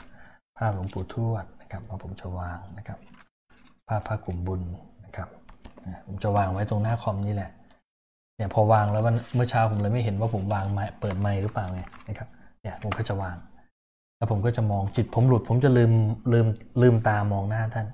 [0.58, 3.00] ภาพหลวงปู่ทวดนะครับผมจะวางนะครับ
[3.88, 4.62] ภาพพระกลุ่มบุญ
[5.06, 5.30] นะครับ
[6.06, 7.52] ผมจะวางไว้ตรงหน้าคอมนี่แหละ
[8.36, 9.04] เนี่ยพอวางแล้ว
[9.36, 12.28] เมื่อเช้าผมเลยไม่เห็นว่าผมวางไม้เปิดไม้หรือเปล่าไงนะครับ
[12.62, 13.38] เนี่ยผมก็จะวาง
[14.18, 15.92] แล้วผมก็จะมองจิตผมหลุด ผมจะลืม
[16.34, 16.48] ลืม
[16.82, 17.88] ลืมตามองหน้าท่าน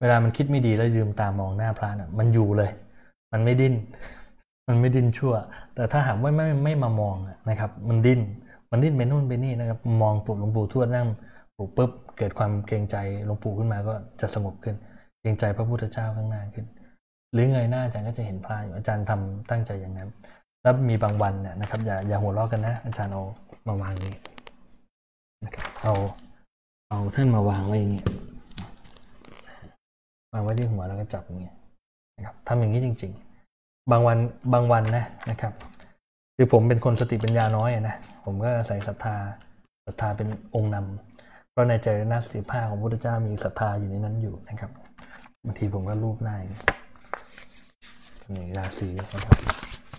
[0.00, 2.70] เวลามันคิดไม่ดีแล้วลืมตามองหน้าพระน่ะ มันอยู่เลย
[3.32, 3.74] มันไม่ดิ้น
[4.68, 5.34] มันไม่ดิ้นชั่ว
[5.74, 7.16] แต่ถ้าหากว่าไม่ไม่มามอง
[7.50, 8.20] นะครับ มันดิ้น
[8.70, 11.06] มันดิ้นไปนู่นไปนี่นะครับ มองปู่หลวงปู่ทวดนั่ง
[11.56, 12.96] ปู่ปุ๊บเกิดความเกรงใจ
[13.26, 14.76] หลวงปู่ขึ้นมาก็จะสงบขึ้น
[15.20, 16.66] เกรงใจพระพุทธเจ้าข้างหน้าขึ้น
[17.32, 20.08] หรือเงยหน้าอาจารย์ก็จะเห็นพระอยู่อาจารย์ทำตั้งใจอย่างนั้น
[20.62, 23.22] แล้วมีบางวันเนี่ยนะครับ อย่าอย่าหัวเราะกันนะ อาจารย์เอา
[23.68, 24.14] มาวางนี้
[25.44, 25.94] นะครับเอา
[26.90, 28.04] เอาท่านมาวางไว้อย่างนี้
[30.36, 31.54] วางไว้ที่หัวแล้วก็จับอย่างนี้ย
[32.16, 33.12] นะครับทำอย่างนี้จริง
[33.50, 34.18] ๆ บางวัน
[34.52, 35.52] บางวันนะนะครับ
[36.36, 39.16] คือผมเป็นคนสติปัญญาน้อยนะผมก็ใส่ศรัทธา
[39.86, 44.70] ศรัทธาเป็นองค์นำเพราะในใจนาสิบห้าของพระพุทธเจ้ามีศรัทธาอยู่ในนั้นอยู่นะครับ
[45.44, 46.60] บางทีผมก็รูปหน้าอย่างนี้
[48.58, 49.22] ราศีนะครับ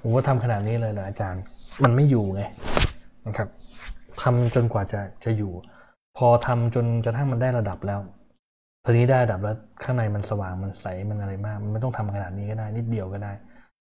[0.02, 1.44] ผมก็ทำขนาดนี้เลยเหรออาจารย์
[1.84, 2.42] มันไม่อยู่ไง
[3.28, 3.50] นะครับ
[4.22, 5.52] ทำจนกว่าจะจะอยู่
[6.18, 8.00] พอทำจนกระทั่งมันได้ระดับแล้ว
[8.90, 13.32] ทีนี้ได้ระดับแล้วข้างในมันสว่างมันใสมันอะไรมาก มันไม่ต้องทำขนาดนี้ก็ได้ นิดเดียวก็ได้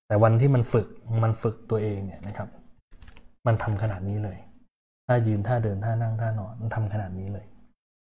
[0.06, 0.86] แต่วันที่มันฝึก
[1.24, 2.48] มันฝึกตัวเองเนี่ยนะครับ
[3.46, 4.38] มันทำขนาดนี้เลย
[5.06, 7.46] ถ้ายืนท่าเดินท่านั่งท่านอนมันทำขนาดนี้เลย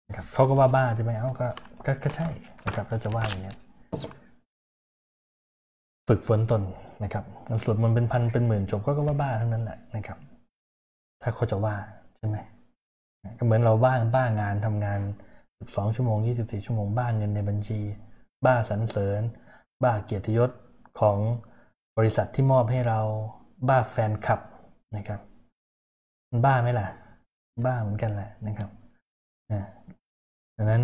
[0.07, 1.47] นะครับเขาก็ว่าบ้าใช่ไหมเอ้าก็
[1.85, 2.27] ก็ก็ใช่
[2.65, 3.57] นะครับถ้าจะว่าอย่างเงี้ย
[6.07, 6.61] ฝึกฝนตน
[7.03, 7.23] นะครับ
[7.63, 10.17] สวดมนต์เป็นพันเป็นหมื่นจบก็ก็ว่าบ้าทั้งนั้นแหละนะครับ
[11.21, 11.75] ถ้าเขาจะว่า
[12.17, 12.37] ใช่ไหม
[13.37, 14.99] ก็เหมือนเราบ้าบ้างานทำงาน
[15.61, 17.79] 12 ชั่วโมง 24 ชั่วโมง บ้าเงินในบัญชี
[18.45, 19.21] บ้าสรรเสริญ
[19.83, 20.51] บ้าเกียรติยศ
[20.99, 21.17] ของ
[21.97, 22.99] บริษัทที่มอบให้เรา
[23.67, 24.39] บ้าแฟนคลับ
[24.95, 25.19] นะครับ
[26.29, 26.87] มันบ้าไหมล่ะ
[27.65, 28.69] บ้าเหมือนกันแหละนะครับ
[29.51, 29.61] นะ
[30.57, 30.83] ดังนั้น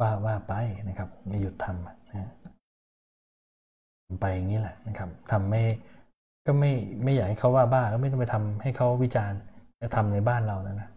[0.00, 0.54] ว่าว่าไป
[0.88, 2.30] นะครับ ไม่หยุดทำนะ
[4.20, 5.62] ไปอย่างนี้แหละนะครับทำไม่
[6.46, 6.72] ก็ไม่
[7.02, 9.40] ไม่อยากให้เขาว่าบ้าก็ไม่ต้องไปทำให้เขาวิจารณ์
[9.96, 10.88] ทำในบ้านเรานะนะ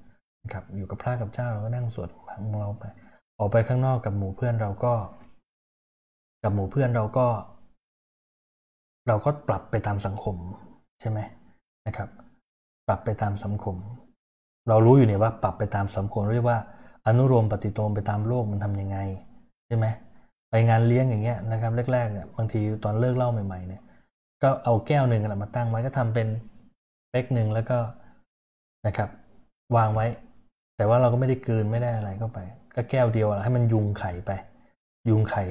[0.53, 2.83] ครับอยู่กับพระกับเจ้าเราก็นั่งสวดของเราไป
[3.39, 4.93] ออกไปข้างนอกกับหมู่เพื่อนเราก็
[6.43, 7.27] กับหมู่เพื่อนเราก็
[9.07, 10.35] เราก็ปรับไปตามสังคม
[10.99, 11.19] ใช่ไหม
[11.87, 12.09] นะครับ
[12.87, 13.75] ปรับไปตามสังคม
[14.69, 16.59] เรารู้อยู่เนี่ยว่าปรับไปตามสังคมเรียกว่า
[17.05, 18.97] อนุโลมปฏิโลมไปตามโลกมันทํำยังไง
[19.67, 19.85] ใช่ไหม
[20.49, 23.81] ไปงานเลี้ยงอย่างเงี้ยนะครับแรกๆเนี่ยบางทีตอนเลิกเล่าใหม่ๆเนี่ย
[24.43, 26.27] ก็เอาแก้วหนึ่งมาตั้งไว้ก็ทำเป็น
[27.09, 27.77] เป๊กหนึ่งแล้วก็
[28.87, 29.09] นะครับ
[29.75, 30.05] วางไว้
[30.79, 32.39] แต่ว่าเราก็ไม่ได้เกืนไม่ได้อะไรเข้าไป
[32.75, 34.31] ก็แก้วเดียวให้มันยุงไข่ไป
[35.09, 35.43] ยุงไข่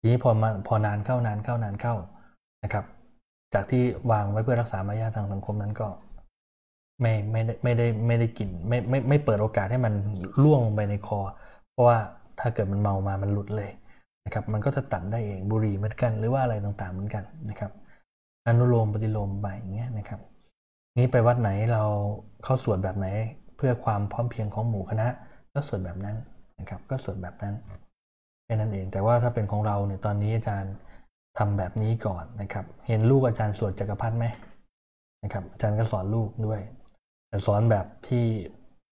[0.00, 1.94] ทีนี้พอมาพอนานเข้านานเข้านานเข้า
[2.64, 2.84] นะครับ
[3.54, 5.86] จากที่วางไว้เพื่อรักษามารยาททางสังคมนั้นก็
[7.00, 9.94] ไม่ไม่ได้ไม่ได้ไม่ได้กินไม่ไม่ไม่เปิดโอกาสให้มัน
[10.42, 11.18] ล่วงลงไปในคอ
[11.70, 11.98] เพราะว่า
[12.40, 13.70] ถ้าเกิดมันเมามามันหลุดเลย
[14.24, 17.70] นะครับ มันก็จะตัดได้เองบุหรี่เหมือนกัน หรือว่าอะไรต่างๆเหมือนกันนะครับ
[18.46, 20.20] อนุโลมปฏิโลมไปอย่างเงี้ยนะครับ
[20.98, 21.82] นี้ไปวัดไหนเรา
[22.44, 23.06] เข้าสวดแบบไหน
[23.56, 25.08] เพื่อความพร้อมเพียงของหมู่คณะ
[25.54, 26.16] ก็สวดแบบนั้น
[26.58, 27.54] นะครับ ก็สวดแบบนั้น
[28.44, 30.74] แค่นั้นเอง แต่ว่าถ้าเป็นของเราเนี่ยตอนนี้อาจารย์
[31.38, 34.26] ทำแบบนี้ก่อนนะครับ เห็นลูกอาจารย์สวดจักรพรรดิไหม
[35.22, 36.60] นะครับ อาจารย์ก็สอนลูกด้วย
[37.28, 38.24] แต่สอนแบบที่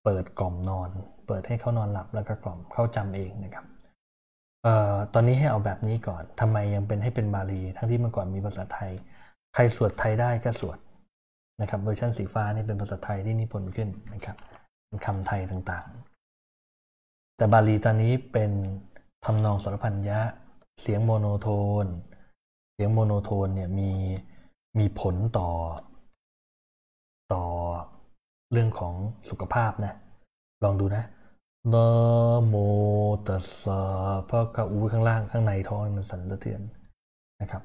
[0.05, 0.89] เปิดกล่อมนอน
[1.27, 3.65] เปิดให้เขานอนหลับแล้วก็กล่อมเขาจำเองนะครับ
[4.62, 8.93] เอ่อตอนนี้ให้เอาแบบนี้ก่อนทำไมยังเป็นให้เป็นบาลี ทั้งที่เมื่อก่อนมีภาษาไทย
[9.55, 10.78] ใครสวดไทยได้ก็สวด
[11.61, 14.37] นะครับเวอร์ชันสีฟ้านี่เป็นภาษาไทยที่นิพนธ์ขึ้นนะครับ
[14.87, 18.51] เป็นคำไทยต่างๆ แต่บาลีตอนนี้เป็น
[19.25, 20.21] ทำนองสรภัญญะ
[20.81, 21.87] เสียง monotone
[22.75, 23.91] เสียง monotone เนี่ยมี
[24.79, 25.49] มีผลต่อ
[27.33, 27.45] ต่อ
[28.53, 28.95] เรื่องของ
[29.31, 29.95] สุขภาพนะ
[30.65, 31.05] ลองดูนะ
[31.75, 31.87] นะ
[32.47, 32.55] โม
[33.27, 33.81] ตัสสะ
[34.29, 36.61] พระกะอูข้างล่างข้างในท้องมันสั่นสะเทือน
[37.41, 37.63] นะครับ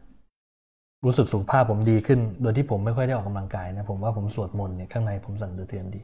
[1.06, 6.02] รู้สึกสุขภาพผมดีขึ้น โดยที่ผมไม่ค่อยได้ออกกำลังกายนะ ผมว่าผมสวดมนต์เนี่ยข้างในผมสั่นสะเทือนดี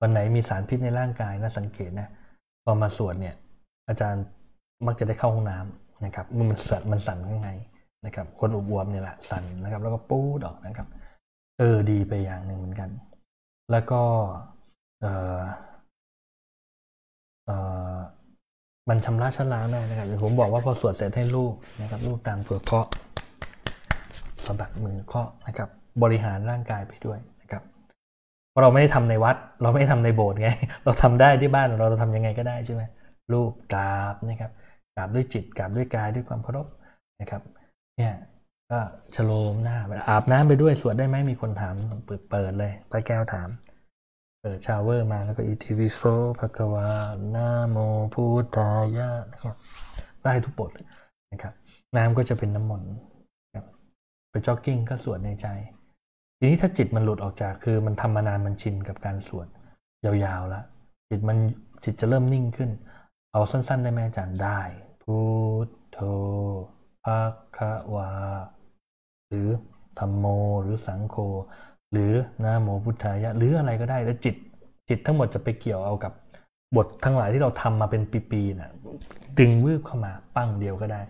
[0.00, 2.08] วันไหนมีสารพิษในร่างกายนะสังเกตนะ
[2.64, 3.34] พอมาสวดเนี่ย
[3.88, 4.24] อาจารย์
[4.86, 7.50] มักจะได้เข้าห้องน้ำนะครับมันสั่นมันสั่นข้างใน
[8.04, 10.88] นะครับคนอุบวมเนี่ยแหละสั่นนะครับ แล้วก็ปูดออกนะครับ
[11.58, 12.90] เออดีไปอย่างหนึ่งเหมือนกัน
[13.70, 14.00] แล้วก็
[15.00, 15.06] เอ
[15.36, 15.38] อ
[17.46, 17.50] เอ
[17.94, 17.96] อ
[18.88, 22.86] มันชำระชั้นล้างได้นะครับผมบอกว่าพอสวดเสร็จให้ลูกนะครับลูกตามตัวเคาะ
[24.46, 25.68] สะบัดมือเคาะนะครับ
[26.02, 27.62] บริหารร่างกายไปด้วยนะครับ
[28.50, 30.48] เพราะเราไม่ได้ทำในวัด เราไม่ได้ทำในโบสถ์ไง
[30.84, 32.82] เราทำได้ที่บ้านเราเราทำยังไงก็ได้ใช่ไหม
[33.32, 34.50] ลูกกราบนะครับ
[34.94, 36.66] กราบด้วยจิตกราบด้วยกายด้วยความเคารพ
[37.20, 37.42] นะครับ
[37.96, 38.14] เนี่ย
[38.70, 38.78] ก็
[39.14, 41.74] ชโลมหน้าอาบน้ำไปด้วยสวดได้ไหมมีคนถาม
[42.06, 43.48] เปิดเปิดเลยป้าแก้วถาม
[44.40, 46.00] เปิด shower มาแล้วก็อิติปิโส
[46.38, 46.88] ภะคะวา
[47.34, 47.76] นะโม
[48.12, 49.56] พุทธายะนะครับ
[50.24, 50.70] ได้ทุกบท
[51.32, 51.54] นะครับ
[51.96, 52.92] น้ำก็จะเป็นน้ำมนต์
[54.34, 55.46] ไปจ็อกกิ้งก็สวดในใจ
[56.38, 59.46] ทีนี้ถ้าจิตมันหลุดออกจากคือมันทำมานานมันชินกับการสวด
[60.04, 60.64] ยาวๆแล้ว
[61.10, 61.38] จิตมัน
[61.84, 62.70] จิตจะเริ่มนิ่งขึ้น
[63.32, 64.60] เอาสั้น ๆ ได้ไหมอาจารย์ได้
[65.02, 65.16] พุ
[65.66, 65.98] ทโธ
[67.04, 67.18] ภะ
[67.56, 68.10] คะวา
[69.28, 69.48] หรือ
[69.98, 70.26] ธรรมโม
[70.62, 71.16] หรือสังโฆ
[71.92, 72.12] หรือ
[72.44, 74.36] นะโมพุทธายะ หรืออะไรก็ได้แล้วจิต
[74.88, 76.12] จิตทั้งหมดจะไปเกี่ยวเอากับ
[76.76, 78.70] บททั้งหลายที่เราทำมาเป็นปีๆนะ่ะ
[79.38, 81.00] ดึงวืบเข้ามาปั้งเดียวก็ได้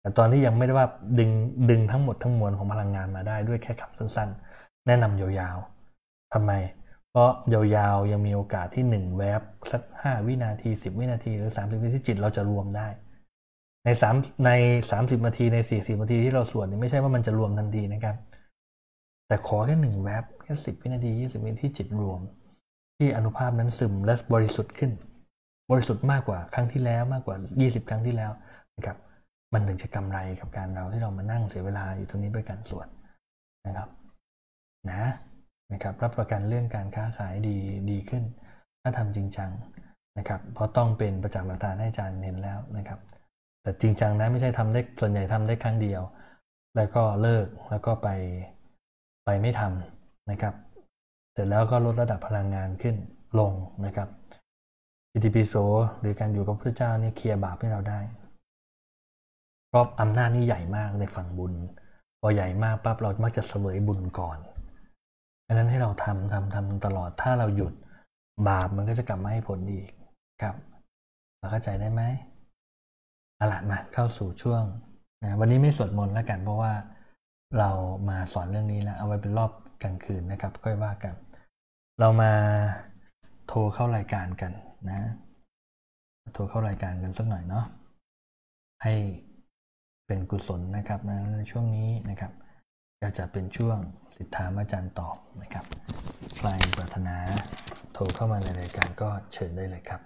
[0.00, 0.86] แต่ตอนที่ยังไม่ได้ว่า
[1.18, 1.30] ดึง
[1.70, 6.52] ดึงทั้งหมดทั้งมวลของพลังงานมาได้ด้วยแค่คำสั้นๆ แนะนำยาวๆทำไม
[7.10, 12.86] เพราะยาวๆยังมีโอกาสที่หนึ่งแวบสักห้าวินาทีสิบวินาทีหรือสามสิบวินาทีจิตเราจะรวมได้
[13.84, 14.14] ในสาม
[14.44, 14.50] ใน
[14.90, 18.16] สามสิบนาทีในสี่สิบนาทีที่เราสวดนี่ไม่ใช่ว่ามันจะรวมทันทีนะครับ
[19.26, 22.20] แต่ขอแค่หนึ่งแวบแค่สิบวินาทียี่สิบวินาทีจิตรวม
[22.98, 24.90] ที่อนุภาพนั้นซึมและบริสุทธิ์ขึ้น
[25.70, 28.32] บริสุทธิ์มากกว่าครั้งที่แล้วมากกว่ายี่สิบครั้งที่แล้ว
[28.76, 28.96] นะครับ
[29.52, 32.88] มันถึงจะกำไรกับการเราที่เรามานั่งเสียเวลาอยู่ตรงนี้ด้วยการสวด
[33.66, 33.88] นะครับ
[34.90, 35.02] นะ
[35.72, 37.56] นะครับรับประกันเรื่องการค้าขายดี
[37.90, 38.24] ดีขึ้น
[38.82, 39.50] ถ้าทำจริงจัง
[40.18, 42.98] นะครับเพราะต้องเป็นประจักษ์หลักฐานให้อาจารย์เน้นแล้วนะครับ
[43.62, 46.02] แต่จริงจังนะไม่ใช่ทำได้ส่วนใหญ่ทำได้ครั้งเดียว
[46.76, 48.08] แล้วก็เลิกแล้วก็ไป
[49.24, 50.54] ไปไม่ทำนะครับ
[51.32, 52.96] เสร็จแล้วก็ลดระดับพลังงานขึ้น
[53.38, 53.52] ลง
[53.86, 54.08] นะครับ
[55.12, 55.54] อิติปิโส
[56.00, 58.00] หรือการอยู่กับพระเจ้านี่เคลียร์บาปให้เราได้
[59.74, 61.52] รอบอำนาจนี่ใหญ่มากในฝั่งบุญ
[62.20, 64.38] พอใหญ่มากปั๊บเรามักจะเสวยบุญก่อน
[65.46, 67.72] ดังนั้นให้เราทำทำทำตลอดถ้าเราหยุด
[68.48, 69.88] บาปมันก็จะกลับมาให้ผลอีก
[70.42, 70.54] ครับ
[71.38, 72.02] เราเข้าใจได้ไหม
[73.36, 74.64] เอาละมาเข้าสู่ช่วง
[75.22, 76.72] นะวันนี้ไม่สวดมนต์แล้วกัน เพราะว่า
[77.58, 77.70] เรา
[78.08, 79.52] มาสอนเรื่องนี้แล้วเอาไว้เป็นรอบ
[79.82, 81.14] กลางคืนนะครับก็ว่ากัน
[82.00, 82.32] เรามา
[83.48, 84.52] โทรเข้ารายการกัน
[84.90, 85.00] นะ
[86.34, 87.64] โทรเข้ารายการกันสักหน่อยเนาะ
[88.82, 88.94] ให้
[90.12, 92.32] เป็นกุศลนะครับนะในช่วงนี้นะครับ
[93.02, 93.78] ก็จะเป็นช่วง
[94.16, 95.64] ศิษย์ถามอาจารย์ตอบนะครับ
[96.36, 97.16] ใครปรารถนา
[97.92, 100.00] โทรเข้ามาในรายการก็เชิญได้เลยครับ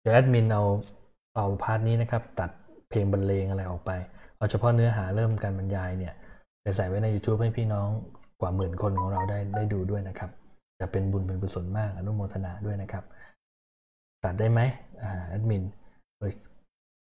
[0.00, 0.62] เดี๋ยวแอดมินเอา
[1.36, 2.50] เอา part นี้นะครับ ตัด
[2.90, 3.90] เพลงบรรเลงอะไรออกไป
[4.36, 6.14] เอาเฉพาะเนื้อหาเริ่มการบรรยายเนี่ย
[6.62, 7.88] ไปใส่ไว้ใน YouTube ให้พี่น้อง
[8.40, 10.30] กว่าหมื่นคนของเราได้ได้ดูด้วยนะครับ
[10.80, 13.04] จะเป็นบุญเป็นกุศลมากอนุโมทนาด้วยนะครับ
[14.24, 14.60] ตัดได้ไหม
[15.02, 15.64] อ่าแอดมิน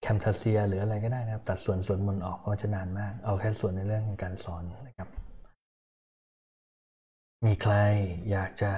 [0.02, 5.08] แคมทาเซียหรืออะไรก็ได้นะครับ ตัดส่วนส่วนมนออกเพราะจะนานมาก เอาแค่ส่วนในเรื่องการสอนนะครับ
[7.46, 7.74] มีใคร
[8.30, 8.72] อยากจะ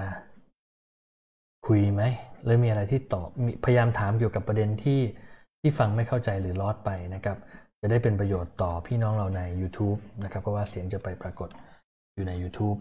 [1.66, 2.02] คุยไหม
[2.44, 3.28] หรือมีอะไรที่ตอบ
[3.64, 5.00] พยายามถามเกี่ยวกับประเด็นที่
[5.60, 7.36] ที่ฟังไม่เข้าใจหรือลอดไปนะครับ
[7.80, 11.48] จะได้เป็นประโยชน์ต่อพี่น้องเราใน YouTube นะครับ เพราะว่าเสียงจะไปปรากฏ
[12.14, 12.78] อยู่ใน YouTube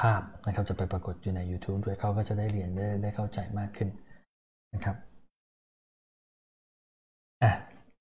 [0.00, 3.88] ภาพนะครับจะไปปรากฏอยู่ใน YouTube ด้วยเขาก็จะได้เรียนได้ได้เข้าใจมากขึ้น
[4.74, 4.96] นะครับ
[7.42, 7.50] อะ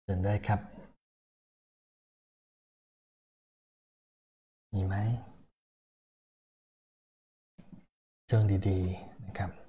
[0.03, 0.59] เชิญได้ครับ
[4.73, 4.95] มีไหม
[8.27, 9.64] เรื่องดี ๆ นะครับ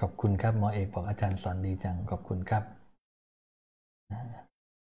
[0.00, 2.64] ขอบคุณครับหมอเอกบอกอาจารย์สอนดีจัง ขอบคุณครับ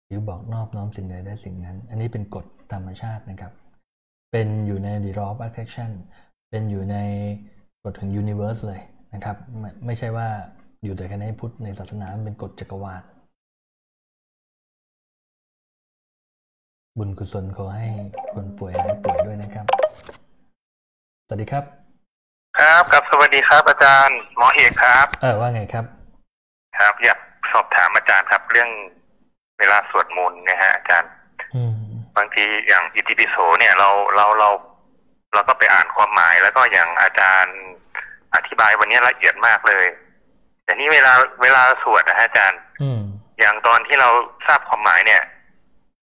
[0.06, 3.52] หรือบอกนอบน้อมสิ่งใดได้สิ่งนั้น อันนี้เป็นกฎธรรมชาตินะครับ
[4.32, 5.90] เป็นอยู่ใน the law of attraction
[6.50, 6.96] เป็นอยู่ใน
[7.84, 8.80] กฎของ universe เลย
[9.14, 9.36] นะครับ
[9.86, 10.28] ไม่ใช่ว่า
[10.84, 13.02] อยู่แต่แค่ในพุทธในศาสนาเป็นกฎจักรวาล
[16.98, 17.88] บุญกุศลขอให้
[18.32, 18.89] คนป่วยหายป่วยด้วย
[21.50, 21.64] ครับ
[22.58, 25.84] ครับครับสวัสดีครับ อาจารย์ หมอเอกครับ เออว่าไงครับ
[26.78, 27.18] ครับอยาก
[27.52, 28.70] สอบถามอาจารย์ครับ เรื่อง
[29.58, 31.10] เวลาสวดมนต์เนี่ยฮะอาจารย์
[31.54, 31.74] อืม
[32.16, 34.50] บางทีอย่างอิติปิโสเนี่ยเราเราเรา
[35.34, 37.56] เราก็ไปอ่านความหมายแล้วก็อย่างอาจารย์
[38.34, 39.86] อธิบายวันนี้ละเอียดมากเลย
[40.64, 41.12] แต่นี่เวลา
[41.42, 43.02] เวลาสวดนะฮะอาจารย์อืม
[43.40, 44.10] อย่างตอนที่เรา
[44.46, 45.22] ทราบความหมายเนี่ย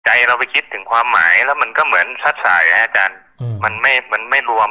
[0.05, 4.69] ใจเราไปคิดถึงความหมายแล้วมันก็เหมือนชัดสายนะฮะอาจารย์อืมมันไม่มันไม่รวม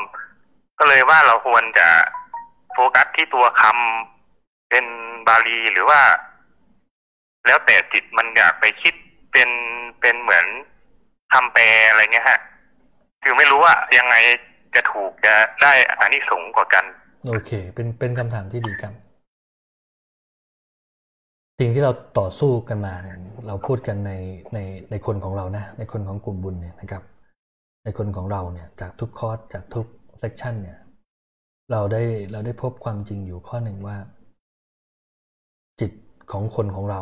[0.85, 1.89] ก็เลยว่าเราควรจะ
[2.73, 4.87] โฟกัสที่ตัวคำเป็น
[5.29, 6.01] บาลีหรือว่า
[7.47, 8.95] แล้วแต่จิตมันอยากไปคิด
[9.33, 9.51] เป็น
[10.01, 10.47] เป็นเหมือน
[11.33, 12.41] คำแปลอะไรเงี้ยฮะ
[13.23, 14.15] คือไม่รู้ว่ายังไง
[14.75, 16.85] จะถูกจะได้อานิสงส์กว่ากัน
[17.29, 18.95] โอเค เป็นเป็นคำถามที่ดีครับ
[21.59, 24.13] สิ่งที่เราต่อสู้กันมาเนี่ยเราพูดกันใน
[24.55, 24.59] ใน
[24.91, 27.03] ในคนของเรานะ ในคนของกลุ่มบุญเนี่ยนะครับ
[27.85, 29.87] ในคนของเราเนี่ยจากทุกคอร์สจากทุก
[30.23, 30.79] เซกชันเนี่ย
[31.73, 33.97] เราได้เราได้พบความจริงอยู่ข้อหนึ่งว่า
[35.81, 35.93] จิต
[36.33, 37.01] ของคนของเรา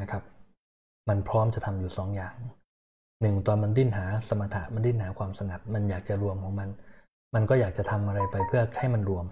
[0.00, 0.22] นะครับ
[1.08, 2.34] มันพร้อมจะทำอยู่สองอย่าง
[3.20, 6.68] หนึ่งตอนมันดิ้นหาสมถะมันดิ้นหาความสงัด มันอยากจะรวมของมัน
[7.34, 9.26] มันก็อยากจะทำอะไรไปเพื่อให้มันรวม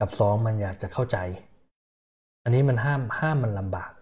[0.00, 1.18] กับสองมันอยากจะเข้าใจ
[2.44, 3.92] อันนี้มันห้ามห้ามมันลำบาก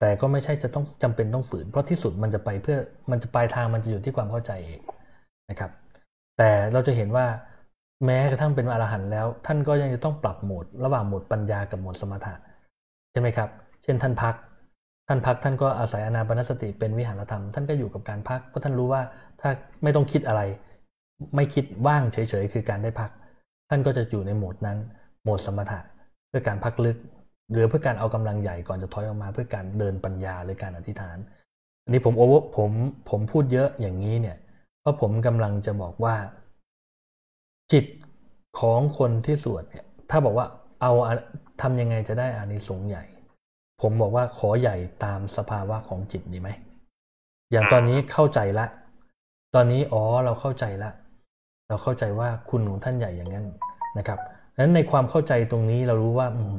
[0.00, 2.78] แต่ก็ไม่ใช่จะต้องจำเป็นต้องฝืน เพราะที่สุดมันจะไปเพื่อ
[3.10, 4.80] มันจะปลายทางมันจะอยู่ที่ความเข้าใจเอง
[5.50, 5.70] นะครับ
[6.38, 7.26] แต่เราจะเห็นว่า
[8.04, 12.34] แม้กระทั่งเป็นอรหันต์แล้ว ท่านก็ยังจะต้องปรับโหมด ระหว่างโหมดปัญญากับโหมดสมถะ
[13.10, 13.48] ใช่ไหมครับ
[13.82, 14.34] เช่นท่านพัก
[15.08, 19.02] ท่านพักท่านก็อาศัยอนาปนสติเป็นวิหารธรรม ท่านก็อยู่กับการพัก เพราะท่านรู้ว่า
[19.40, 19.50] ถ้า
[19.82, 20.40] ไม่ต้องคิดอะไร
[21.36, 23.10] ไม่คิดว่างเฉยๆคือการได้พัก
[23.68, 24.78] ท่านก็จะอยู่ในโหมดนั้น
[25.22, 25.80] โหมดสมถะ
[26.28, 26.96] เพื่อการพักลึก
[27.52, 31.16] หรือเพื่อการเอากำลังใหญ่ก่อนจะถอยออกมา เพื่อการเดินปัญญาหรือการอธิษฐาน
[31.84, 32.70] อันนี้ผมโอเวอร์ผม
[33.10, 34.36] ผมพูดเยอะอย่างนี้เนี่ย
[34.80, 36.14] เพราะผมกำลังจะบอกว่า
[37.74, 37.86] จิต
[38.60, 40.46] ของคนที่สวดเนี่ยถ้าบอกว่า
[40.80, 40.92] เอา
[41.62, 43.04] ทำยังไงจะได้อานิสงส์ใหญ่
[43.80, 46.48] ผมบอกว่าขอใหญ่ตามสภาวะของจิตดีไหม
[47.52, 48.66] อย่างตอนนี้เข้าใจละ
[49.54, 50.90] ตอนนี้อ๋อเราเข้าใจละ
[51.68, 53.46] เราเข้าใจว่าคุณของท่านใหญ่อย่างนั้น
[53.98, 54.18] นะครับ
[54.54, 56.58] ดังนั้นในความเข้าใจตรงนี้เรารู้ว่า อืม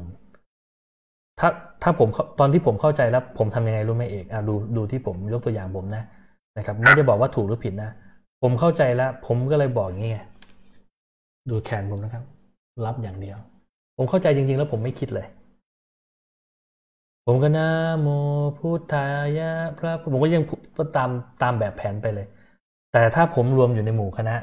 [1.40, 1.50] ถ้า
[1.84, 2.10] ถ้าผม
[2.40, 6.04] ตอนที่ผมเข้าใจแล้ว ผมทำยังไงรู้ไหมเอกอะดูดูที่ผมยกตัวอย่างผมนะ
[6.58, 7.92] นะครับ ไม่ได้บอกว่าถูกหรือผิดนะ
[8.42, 10.20] ผมเข้าใจแล้ว ผมก็เลยบอกงี้ไง
[11.50, 12.24] ดูแขนผมนะครับ
[12.86, 13.38] รับอย่างเดียว
[13.98, 15.28] ผมเข้าใจจริง ๆ แล้วผมไม่คิดเลย
[17.26, 17.68] ผมก็นะ
[18.02, 18.08] โม
[18.58, 19.06] พุทธา
[19.38, 20.44] ยะพระผมก็ยัง
[20.98, 21.10] ตาม
[21.42, 22.28] ตามแบบแผนไปเลย
[22.92, 24.36] แต่ถ้าผมรวมอยู่ในหมู่คณะ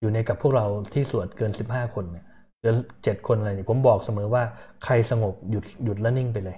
[0.00, 2.24] อยู่ในกับพวกเราที่สวดเกินสิบห้าคนเนี่ย
[2.60, 4.42] หรือเจ็ดคนอะไรเนี่ยผมบอกเสมอว่า
[4.84, 6.56] ใครสงบหยุดหยุดแล้วนิ่งไปเลย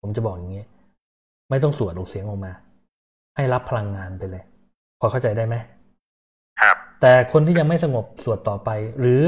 [0.00, 0.64] ผมจะบอกอย่างนี้
[1.50, 2.52] ไม่ต้องสวดออกเสียงออกมา
[3.36, 4.42] ให้รับพลังงานไปเลย
[5.00, 5.56] พอเข้าใจได้ไหม
[7.00, 8.70] แต่คนที่ยังไม่สงบสวดต่อไป
[9.00, 9.22] หรือ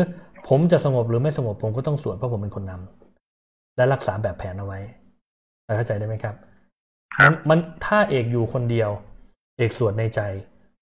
[0.48, 4.80] ผมจะสงบหรือไม่สงบผมก็ต้องสวดเพราะผมเป็นคนนำและรักษาแบบแผนเอาไว้
[5.76, 6.34] เข้าใจได้ไหมครับ
[7.20, 8.90] มันมันถ้าเอกอยู่คนเดียว
[9.58, 10.20] เอกสวดในใจ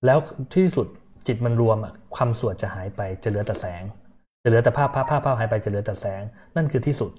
[0.04, 0.18] แล้ว
[0.54, 0.86] ที่สุด
[1.26, 3.82] จิตมันรวมอะความสวดจะหายไปจะเหลือแต่แสง
[4.42, 6.22] จะเหลือแต่ภาพภาพภาพภาพหายไปจะเหลือแต่แสง
[6.56, 7.10] นั่นคือที่สุด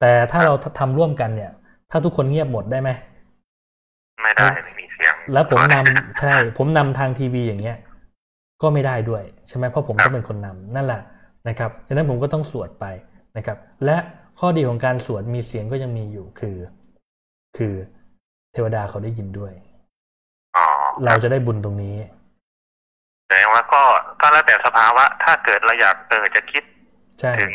[0.00, 1.52] แต่ถ้าเราทำร่วมกันเนี่ย
[1.90, 2.90] ถ้าทุกคนเงียบหมดได้ไหม
[4.22, 7.78] ไม่ได้ไม่มีเสียง แล้วผมนำใช่ ผมนำทางทีวีอย่างเงี้ย
[8.62, 11.02] ก็ไม่ได้ด้วยใช่ไหมเพราะผมก็เป็นคนนำนั่นแหละ
[11.48, 12.84] นะครับดังนั้นผมก็ต้องสวดไป
[13.36, 13.96] นะครับ และ
[14.38, 16.56] ข้อดีของการสวดมีเสียงก็ยังมีอยู่คือ
[17.56, 17.74] คือ
[18.52, 19.52] เทวดาเขาได้ยินด้วย
[20.56, 20.64] อ๋อ
[21.04, 21.96] เราจะได้บุญตรงนี้
[23.30, 23.82] แต่ว่าก็
[24.20, 26.62] ก็แล้วแต่สภาวะ ถ้าเกิดเราอยากเออจะคิด
[27.20, 27.54] ใช่ถึง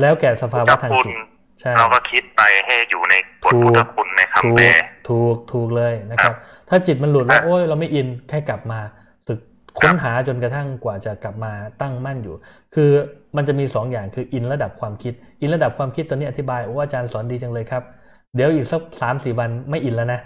[0.00, 1.18] แล้วแก่สภาวะพุทธทางคุณจิต
[1.60, 3.14] ใช่เราก็คิดไปให้อยู่ใน
[3.44, 4.64] กฎถูกพุทธคุณในถูคำกแปล
[5.08, 6.34] ถูกถูกเลยนะครับ
[6.68, 8.95] ถ้าจิตมันหลุดว่าโอ้ยเราไม่อินแค่กลับมาฝึก
[9.80, 12.34] ค้นหาจนกระทั่งกว่าจะกลับมาตั้งมั่นอยู่
[12.74, 12.90] คือ
[13.36, 17.82] มันจะมีสองอย่างคืออินระดับความคิด อินระดับความคิดตอนนี้อธิบายโอ้อาจารย์สอนดีจังเลยครับ
[18.34, 20.20] เดี๋ยวอีกสักสามสี่วันไม่อินแล้วนะ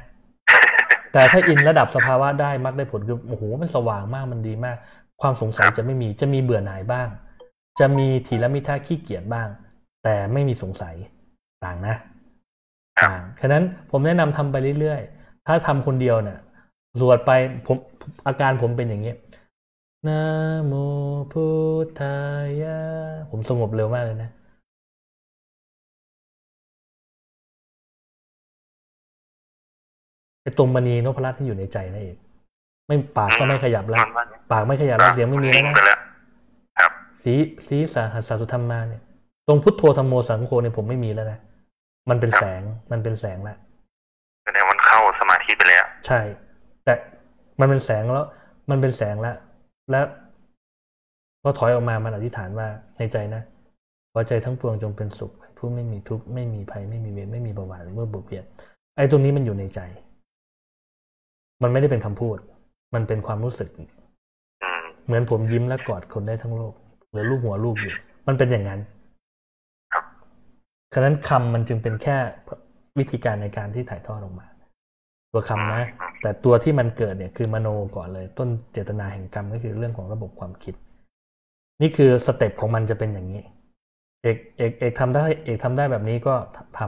[1.12, 4.76] แต่ถ้าอินระดับสภาวะได้มักได้ผลคือโอ้โหมันสว่างมากมันดีมาก
[5.20, 7.08] ความสงสัยจะไม่มีจะมีเบื่อหน่ายบ้าง
[7.80, 9.48] จะมีทีละมิท่าขี้เกียจบ้าง
[10.04, 10.94] แต่ไม่มีสงสัย
[11.64, 11.96] ต่างนะ
[13.04, 16.38] ต่างฉะนั้นผมแนะนำทำไปเรื่อยๆ ถ้าทำคนเดียวเนี่ย
[17.00, 17.30] สวดไป
[17.66, 17.76] ผม
[18.26, 19.14] อาการผมเป็นอย่างนี้
[20.08, 20.22] นะ
[20.66, 20.72] โม
[21.32, 21.46] พุ
[21.84, 22.16] ทธา
[22.62, 22.78] ยะ
[23.30, 24.30] ผมสงบเร็วมากเลยนะ
[30.42, 32.16] ไอ้ตรงมณีนพรัตน์ที่อยู่ในใจนั่นเอง
[32.86, 35.98] ไม่ปากก็ไม่ขยับแล้วมันปากไม่ขยับแล้วเสียงไม่มีแล้วนิ่งนะไปแล้ว
[36.78, 36.90] ครับ
[37.22, 37.34] สี
[37.66, 39.02] สีสาหัสสาสุธรรมมาเนี่ย
[39.46, 41.38] ตรงพุทโธธรรมโมสังโฆเนี่ยผมไม่มีแล้วนะ
[42.10, 42.62] มันเป็นแสง
[42.92, 43.56] มันเป็นแสงแล้ว
[44.44, 46.20] แสดงมันเข้าสมาธิไปแล้ว ใช่
[46.84, 46.94] แต่
[47.60, 48.26] มันเป็นแสงแล้ว
[48.70, 49.36] มันเป็นแสงแล้ว
[49.90, 50.06] แล้ว
[51.44, 52.68] ก็ถอยออกมามันอธิษฐานว่า
[52.98, 53.42] ในใจนะ
[54.12, 58.44] ขอใจทั้งปวงจงเป็นสุข ผู้ไม่มีทุกข์ไม่มีภัยไม่มีเวรไม่มีประวัติเมื่อบุเบียด
[58.96, 59.80] ไอ้ตรงนี้มันอยู่ในใจ
[61.62, 62.36] มันไม่ได้เป็นคำพูด
[62.94, 63.88] มันเป็นความรู้สึกอืม
[65.06, 66.74] เหมือนผมยิ้มและกอดคนได้ทั้งโลก
[67.12, 67.92] หรือลูกหัวลูกอยู่
[68.26, 68.80] มันเป็นอย่างนั้น
[69.92, 70.04] ครับ
[70.94, 72.16] ฉะนั้นคำมันจึงเป็นแค่
[72.98, 74.46] วิธีการในการที่ถ่ายทอดออกมา
[75.32, 75.82] ตัวคำนะ
[76.22, 80.74] แต่ตัวที่มันเกิดเนี่ยคือมโนก่อนเลย ต้นเจตนาแห่งกรรมก็คือเรื่องของระบบความคิด
[81.82, 83.42] นี่คือสเต็ปของมันจะเป็นอย่างนี้
[84.22, 86.34] เอกเอกเอกทำได้เอกทำได้แบบนี้ก็
[86.78, 86.80] ท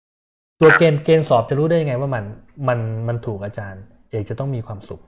[0.00, 2.24] ำตัวเกณฑ์เกณฑ์สอบจะรู้ได้ยังไงว่ามัน
[2.68, 5.00] มันมันถูกอาจารย์ เอกจะต้องมีความสุข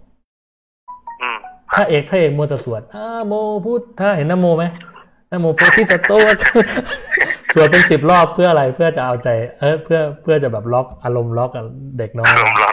[1.22, 1.38] อืม
[1.74, 3.32] ถ้าเอกถ้าเอกมัวแต่สวดอาโม
[3.64, 4.64] พุทธาเห็นนโมไหม
[5.30, 6.12] นโมโพธิสัตว์โต
[7.54, 9.28] สวดเป็นสิบรอบเพื่ออะไรเพื่อจะเอาใจ
[9.58, 11.64] เออเพื่อเพื่อจะแบบล็อกอารมณ์ล็อกกับ
[11.98, 12.71] เด็กน้อยอาร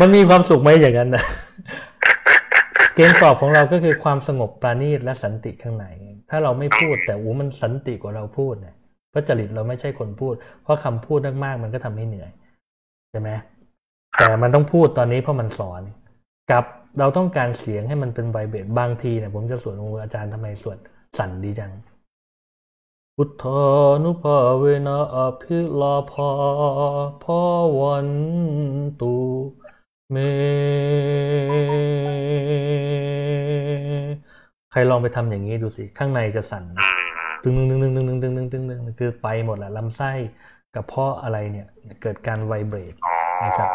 [0.00, 1.24] มันมีความสุขไหมอย่างนั้นนะ
[2.94, 5.86] เกณฑ์สอบของเราก็คือความสงบปราณีตและสันติข้างใน
[6.30, 8.74] ถ้าเราไม่พูดแต่อูมันสันติกว่าเราพูดเนี่ย
[9.10, 12.30] เพราะจริตเราไม่ใช่คนพูด เพราะคำพูดมากๆมันก็ทำให้เหนื่อย
[13.10, 13.30] ใช่ไหม
[14.18, 15.82] แต่มันต้องพูดตอนนี้เพราะมันสอน
[16.50, 16.64] กับ
[16.98, 20.78] เราต้องการเสียงให้มันเป็นไวเบรบางทีเนี่ยผมจะสวดองค์อาจารย์ทำไมสวด
[21.18, 21.72] สั่นดีจัง
[23.16, 23.62] พุทธา
[24.02, 26.30] นุภาเวนะอภิลาภา
[27.22, 27.42] ภา
[27.80, 28.08] วัน
[29.00, 29.14] ตุ
[30.12, 30.16] เม
[34.72, 37.08] ใครลองไปทำอย่างนี้ดูสิ ข้างในจะสั่นอืม
[37.42, 40.12] ตึงตึงตึงตึงตึงตึงตึงตึงตึงคือไปหมดแหละลำไส้
[40.74, 41.66] กับเพาะอะไรเนี่ย
[42.02, 43.14] เกิดการไวเบรตอ๋อ
[43.44, 43.68] นะครับ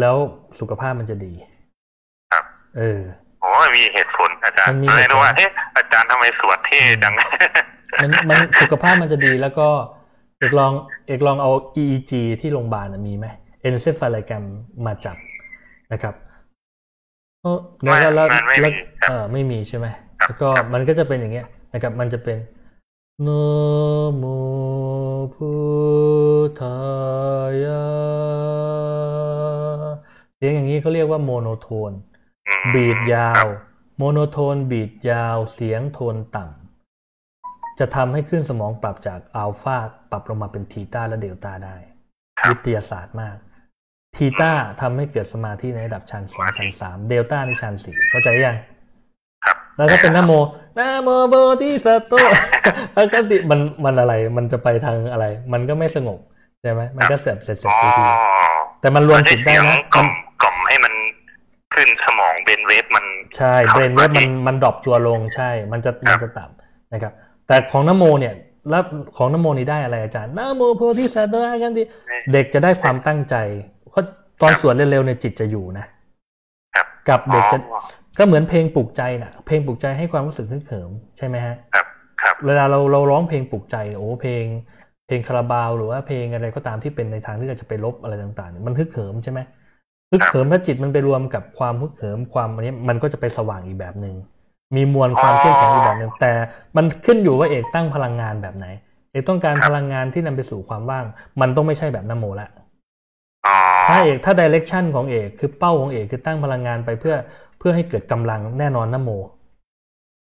[0.00, 0.16] แล้ว
[0.60, 1.32] สุขภาพมันจะดี
[2.32, 2.44] ครับ
[2.76, 3.00] เออ
[3.42, 7.14] โอ้ยมีเหตุผลอาจารมัย์นมีเลยเหตุผลรู้ว่าเอ๊ะอาจารย์ทำไมสวดเท่จัง
[8.02, 9.68] มันมันสุขภาพมันจะดีแล้วก็
[10.38, 10.72] เอกลอง
[11.06, 11.50] เอกลองเอา
[11.82, 13.26] EEG ที่โรงพยาบาลน่ะมีไหม
[13.68, 14.44] encephalogram
[14.86, 15.16] มาจับ
[15.94, 16.14] นะครับ
[17.42, 19.86] เออแล้วก็แล้วมันไม่แล้วมีครับเออไม่มีใช่ไหม
[20.22, 22.38] ครับแล้วก็มันก็จะเป็นอย่างเงี้ยนะครับ มันจะเป็น
[23.26, 23.42] นะ
[24.16, 24.24] โม
[25.34, 25.50] พุ
[26.46, 26.78] ทธา
[27.64, 27.84] ยะ
[30.36, 31.92] เสียงอย่างนี้เขาเรียกว่า monotone
[32.48, 33.56] อืม beat ยาวครับ
[33.98, 39.78] monotone beat ยาว เสียงโทนต่ำจะทำให้ขึ้นสมองปรับจากอัลฟา
[40.10, 41.76] ปรับลงมาเป็น theta และเดลต้าได้
[42.40, 43.36] ครับวิทยาศาสตร์มาก
[44.16, 48.56] ทีต้าทำให้เกิดสมาธิในระดับชั้นสองชั้นสามเดลต้าในชั้นสี่เข้าใจยัง
[49.44, 50.32] ครับแล้วถ้าเป็นนโม
[50.78, 52.12] นโมโบธิสัตโต
[52.94, 56.18] แล้วก็ติมันมันอะไร มันจะไปทางอะไร มันก็ไม่สงบ
[56.62, 58.04] ใช่ไหมมันก็เสร็จเสร็จเสร็จอ๋อทีที
[58.80, 60.08] แต่มันรวมจิตได้เสียงนะกล่มัอนม
[60.42, 60.94] กล่อมให้มัน
[61.74, 63.04] ขึ้นสมองเบนเวฟมัน
[63.36, 67.12] ใช่เบรนเวฟมันมันดรอปตัวลงใช่ มันจะมันจะต่ำนะครับ
[67.46, 68.34] แต่ของนโมเนี่ย
[68.70, 68.82] แล้ว
[69.16, 71.82] ของนโมนี่ได้อะไรอาจารย์นโมโพธิสัตว์ตัวกันดี
[72.32, 73.36] เด็กจะได้ความตั้งใจ
[73.73, 73.73] เพราะต
[74.44, 75.86] อนสวดเร็วๆเนี่ยจิตจะอยู่นะ
[76.76, 77.80] ครับกับเด็กจะอ๋อ
[78.18, 81.86] ก็เหมือนเพลงปลุกใจน่ะเพลงปลุกใจให้ความรู้สึกฮึกเหิมใช่ไหมฮะครับ
[82.22, 84.44] ครับเวลาเราเราร้องเพลงปลุกใจโอ้เพลง
[85.06, 89.40] เพลงคาราบาวหรือว่าเพลงอะไรก็ตามที่เป็นในทางที่เราจะไปลบอะไรต่างๆเนี่ยมันฮึกเหิมใช่ไหม
[90.12, 94.14] ฮึกเหิมถ้าจิตมันไปรวมกับความฮึกเหิมความอันนี้มันก็จะไปสว่างอีกแบบหนึ่ง
[94.76, 96.32] มีมวลความเข้มแข็งอีกแบบหนึ่งแต่
[96.76, 98.66] มันขึ้นอยู่ว่าเอกตั้งพลังงานแบบไหน
[99.10, 101.04] เอกต้องการพลังงานที่นำไปสู่ความว่าง
[101.40, 102.48] มันต้องไม่ใช่แบบนโมละ
[103.46, 103.58] อ๋อ
[103.88, 107.14] ถ้าเอกถ้าดิเรกชันของเอกคือเป้าของเอกคือตั้งพลังงานไปเพื่อ
[107.58, 109.10] เพื่อให้เกิดกำลังแน่นอนนโม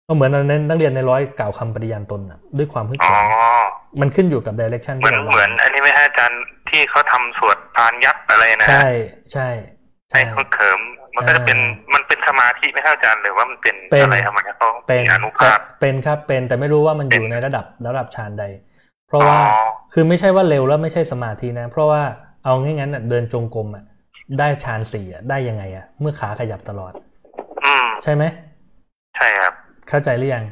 [0.08, 3.26] ก็เหมือนในนักเรียนในร้อยกล่าวคำปฏิญาณตนน่ะด้วยความฮึกอ๋เหิอม
[4.02, 8.88] มันขึ้นอยู่กับดิเรกชันเหมืที่อนเราเหมือนอันนี้ไหมฮะอาจารย์ที่เขาทำสวดพานยักษ์อะไรนะใช่
[9.34, 9.48] ใช่
[10.12, 10.80] ให้ใช่เขาเขิม
[11.16, 11.58] มันก็จะเป็น
[11.94, 18.46] มันเป็นสมาธิไหมครับอาจารย์หรือว่ามันเป็นเป็นอะไรทำไมเขาเป็นมีอนุภาพเป็นครับเป็นแต่ไม่รู้ว่ามันอยู่เป็นในระดับระดับฌานใด
[19.08, 22.02] เพราะว่าอ๋อคือไม่ใช่ว่าเร็วแล้วไม่ใช่สมาธินะ เพราะว่า
[22.46, 23.84] เอาง่ายๆน่ะเดินจงกรมอะ
[24.40, 26.94] ได้ฌานสี่อะได้ยังไงอะเมื่อขาขยับตลอด
[27.66, 28.24] อืมใช่ไหม
[29.16, 29.54] ใช่ครับ
[29.90, 30.46] เข้าใจหรือยัง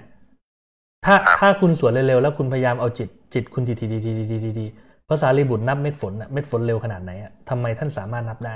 [1.06, 4.66] ถ้าครับถ้าคุณสวดเร็วๆแล้วคุณพยายามเอาจิตจิตคุณทีทีทีทีทีทีที
[5.10, 8.56] ภาษาลีบุตรนับเม็ดฝนน่ะเม็ดฝนเร็วขนาดไหนอะทำไมท่านสามารถนับได้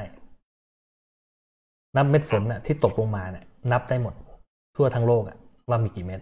[1.97, 4.13] นับเม็ดฝนน่ะที่ตกลงมาเนี่ยนับได้หมด
[4.75, 5.37] ทั่วทั้งโลกอะ
[5.69, 6.19] ว่ามีกี่เม็ด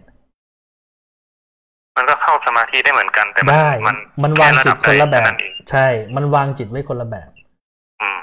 [1.98, 7.30] มันก็เข้าสมาธิได้เหมือนกัน แต่มันได้มันมันวางจิตคนละแบบค่นั้นเองใช่ มันวางจิตไว้คนละแบบ
[8.02, 8.20] อืม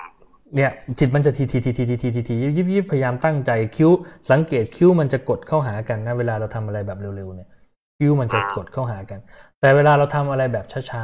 [0.55, 3.91] เนี่ย จิตมันจะทีทีทีทีทีทีทีทียิบยิบพยายามตั้งใจคิ้ว
[4.29, 7.49] สังเกตคิ้วมันจะกดเข้าหากันนะเวลาเราทำอะไรแบบเร็วๆเนี่ย
[7.97, 9.19] คิ้วมันจะกดเข้าหากัน
[9.59, 11.03] แต่เวลาเราทำอะไรแบบช้า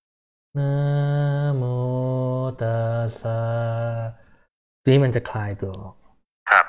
[0.00, 0.70] ๆนะ
[1.56, 1.64] โม
[2.60, 3.38] ตัสสะ
[4.86, 5.94] นี่มันจะคลายตัวออก
[6.50, 6.66] ครับ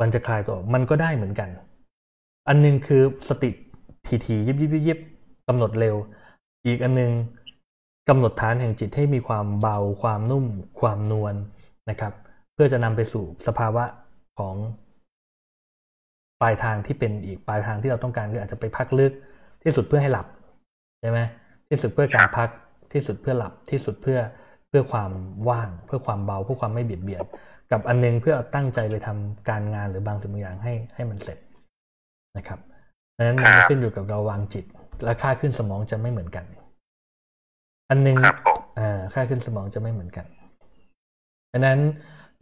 [0.00, 1.48] มันจะคลายตัวออกมันก็ได้เหมือนกัน
[2.48, 3.50] อันหนึงคือสติ
[4.06, 4.98] ทีทียิบยิบยิบ
[5.48, 5.96] กำหนดเร็ว
[6.66, 7.12] อีกอันหนึง
[8.08, 10.46] กำหนดฐานแห่งจิตให้มีความเบา ความนุ่ม
[10.80, 11.34] ความนวล
[11.90, 12.12] นะครับ
[12.54, 13.84] เพื่อจะนำไปสู่สภาวะ
[14.38, 14.56] ของ
[16.40, 19.12] ปลายทางที่เป็นอีกปลายทางที่เราต้องการคืออาจจะไปพักลึก
[19.62, 20.26] ที่สุดเพื่อให้หลับ
[21.00, 21.20] ใช่ไหม
[21.68, 22.48] ที่สุดเพื่อการพัก
[22.92, 24.18] ที่สุดเพื่อหลับที่สุดเพื่อ
[24.68, 25.10] เพื่อความ
[25.48, 27.24] ว่าง เพื่อความเบาเพื่อความไม่เบียดเบียน
[27.72, 31.38] กับอันนึงเพื่อตั้งใจไปทำการงานหรือบางสิ่งบางอย่างให้ให้มันเสร็จ
[32.36, 32.58] นะครับ
[33.16, 34.64] ดังนั้นมันครับขึ้นอยู่กับเราวางจิต
[35.04, 36.44] และค่าขึ้นสมองจะไม่เหมือนกัน
[37.90, 40.26] อันหนึงครับผมอ่าค่าขึ้นสมองจะไม่เหมือนกัน
[41.52, 41.80] ดังนั้น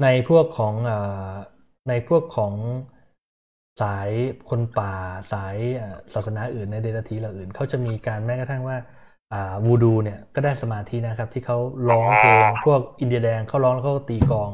[0.02, 0.98] ในพวกของเอ่
[1.32, 1.34] อ
[1.88, 2.54] ในพวกของ
[3.82, 4.10] สาย
[4.48, 4.92] คนป่า
[5.32, 8.91] สายเอ่อศาสนาอื่นในเดรัจฉีเหล่าอื่นเขาจะมีการแม้กระทั่งว่าอ่า
[9.66, 11.58] วูดูเนี่ยก็ได้สมาธินะครับ ที่เขา
[11.90, 14.50] ร้องเพลงพวกอินเดียแดงเขาร้องแล้วเขาก็ตีกลอง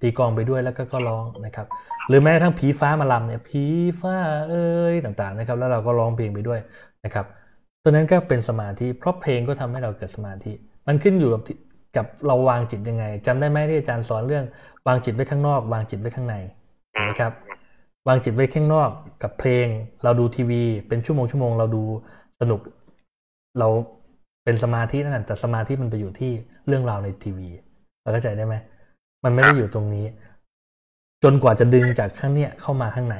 [0.00, 1.66] ตีกลองไปด้วยแล้วก็ก็ร้องนะครับ
[2.08, 3.62] หรือแม้กระทั่งผีฟ้ามาลำเนี่ยผี
[4.00, 4.16] ฟ้า
[4.50, 6.60] เอ้ยต่างๆนะครับ แล้วเราก็ร้องเพลงไปด้วย
[7.04, 7.26] นะครับ
[7.82, 10.52] ตัวนั้นก็เป็นสมาธิเพราะเพลงก็ทำให้เราเกิดสมาธิ
[10.86, 11.56] มันขึ้นอยู่กับที่
[11.96, 14.44] กับเราวางจิตยังไงจำได้ไหมที่อาจารย์สอนเรื่อง
[14.86, 16.36] วางจิตไว้ข้างนอก วางจิตไว้ข้างใน
[16.92, 17.32] เห็นไหมครับ
[18.08, 18.90] วางจิตไว้ข้างนอก
[19.22, 19.66] กับเพลง
[20.04, 21.82] เราดูทีวี เป็นชั่วโมงชั่วโมงเราดู
[22.40, 22.60] สนุก
[23.58, 23.68] เรา
[24.48, 26.32] เป็นสมาธินั่นแหละแต่สมาธิมันไปอยู่ที่
[26.66, 27.48] เรื่องราวในทีวี
[28.00, 28.54] เข้าใจได้ไหม
[29.24, 30.06] มันไม่ได้อยู่ตรงนี้
[31.24, 33.16] จนกว่าจะดึงจากข้างเนี้ยเข้ามาข้างใน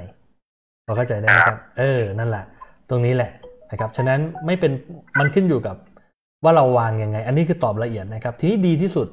[0.85, 2.45] เราเข้าใจได้ไหมครับ เออ นั่นแหละ
[2.89, 3.31] ตรงนี้แหละ
[3.71, 4.73] นะครับ ฉะนั้นไม่เป็น
[5.19, 5.77] มันขึ้นอยู่กับ
[6.45, 9.07] ว่าเราวางยังไง อันนี้คือตอบละเอียดนะครับ ทีนี้ดีที่สุด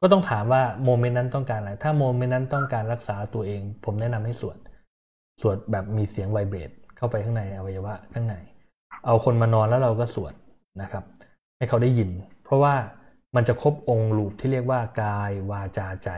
[0.00, 4.56] ก็ต้องถามว่าโมเมนต์นั้นต้องการอะไร ถ้าโมเมนต์นั้นต้องการรักษาตัวเอง ผมแนะนำให้สวด
[5.42, 8.34] สวดแบบมีเสียงไวเบรดเข้าไปข้างในอวัยวะข้างใน
[9.06, 10.34] เอาคนมานอนแล้วเราก็สวด
[10.82, 11.04] นะครับ
[11.62, 12.10] ให้เขาได้ยิน
[12.44, 12.74] เพราะว่า
[13.36, 16.08] มันจะครบองค์ลูปที่เรียกว่ากายวาจาใจ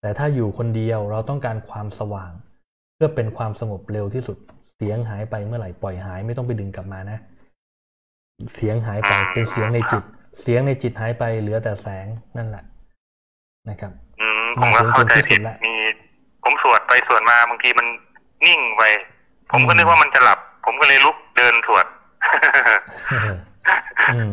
[0.00, 2.32] แต่ถ้าอยู่คนเดียวเราต้องการความสว่าง
[2.94, 4.36] เพื่อเป็นความสงบเร็วที่สุด
[4.74, 7.18] เสียงหายไปเมื่อไหร่ปล่อยหายไม่ต้องไปดึงกลับมานะ
[8.54, 10.02] เสียงหายไปเป็นเสียงในจิต
[10.40, 12.06] เสียงในจิตหายไปเหลือแต่แสง
[12.36, 12.64] นั่นแหละ
[13.68, 15.74] นะครับอืมผมก็เข้าใจผิดมาถึงจุดที่สุดละมี
[16.42, 17.86] ผมสวดไปสวดมาบางทีมัน
[18.46, 18.82] นิ่งไป
[19.50, 21.86] ผมก็นึกว่ามันจะหลับ ผมก็เลยลุกเดินสวด
[24.14, 24.32] อืม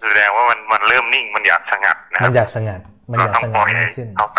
[0.00, 2.80] แสดงว่ามันมันเริ่มนิ่งมันอยากสงัดนะคมัรันบอยากสงัด
[3.12, 4.38] มันอเรายากต้องสปงัล่ดอยมากขึ้นเข้าไป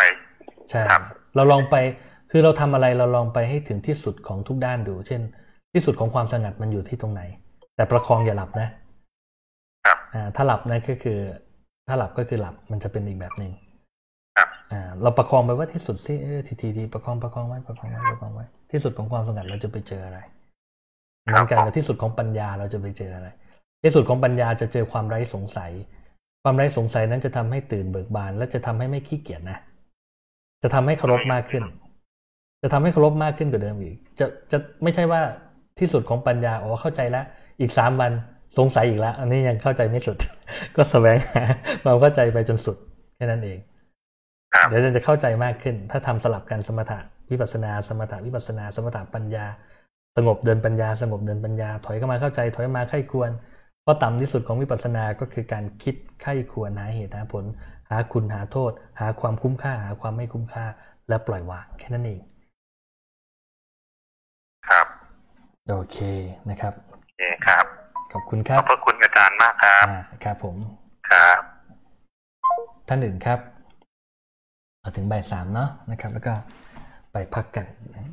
[0.71, 1.01] ใช่ครับ
[1.35, 1.75] เราลองไป
[2.31, 5.21] คือเราทำอะไรเราลองไปให้ถึงที่สุดของทุกด้านดู เช่น
[5.73, 7.21] ที่สุดของความสงัดมันอยู่ที่ตรงไหน
[7.75, 8.69] แต่ประคองอย่าหลับนะ
[9.85, 11.19] ครับอ่าถ้าหลับนะก็คือ
[11.87, 13.51] ถ้าหลับก็คือหลับมันจะเป็นอีกแบบหนึ่ง
[14.37, 20.19] ครับอ่าเราประคองไปว่าที่สุดสิเออทีทีทีประคองประคองไว้ประคองไว้ประคองไว้ที่สุดของความสงัดเราจะไปเจออะไร
[21.21, 23.27] เหมือนกันกับที่สุดของปัญญาเราจะไปเจออะไร
[23.83, 25.71] ที่สุดของปัญญาจะเจอความไร้สงสัย
[26.43, 29.57] ความไร้สงสัยนั้นจะทำให้ตื่นเบิกบาน และจะทำให้ไม่ขี้เกียจนะ
[30.63, 31.63] จะทำให้เคารพมากขึ้น
[32.63, 35.21] จะทำให้เคารพมากขึ้นกว่าเดิมอีก จะจะไม่ใช่ว่า
[35.79, 37.25] ที่สุดของปัญญาอ๋อเข้าใจแล้ว
[37.61, 38.11] อีกสามวัน
[38.57, 40.17] สงสัยอีกแล้ว อันนี้ยังเข้าใจไม่สุด
[40.75, 41.43] ก็แสวงหา
[41.83, 42.77] ความเข้าใจไปจนสุด
[43.15, 43.59] แค่นั้นเอง
[44.53, 46.99] ครับเดี๋ยวจะเข้าใจมากขึ้น ถ้าทำสลับกันสมถะ
[47.31, 49.45] วิปัสสนาสมถะวิปัสสนา สมถะปัญญา
[50.17, 53.31] สงบเดินปัญญา สงบเดินปัญญา ถอยเข้ามาเข้าใจ ถอยมาไข้ควร
[53.87, 57.45] เพราะต่ำที่สุดของวิปัสสนาก็คือการคิดไข้ควรหาเหตุหาผล
[57.89, 60.65] หาคุณหาโทษ หาความคุ้มค่า หาความไม่คุ้มค่า
[61.09, 62.21] และปล่อยวางแค่นั้นเอง
[64.67, 64.87] ครับ
[65.69, 65.97] โอเค
[66.49, 67.65] นะครับโอเคครับ
[68.13, 70.55] ขอบคุณคขรัอบบพระคุณอาจารย์มากครับอ่าครับผม
[71.09, 71.39] ครับ
[72.87, 73.39] ท่านอื่นครับ
[74.79, 76.33] เอาถึงบ่ายสามเนาะนะครับ แล้วก็
[77.11, 77.65] ไปพักกัน
[77.95, 78.03] นะ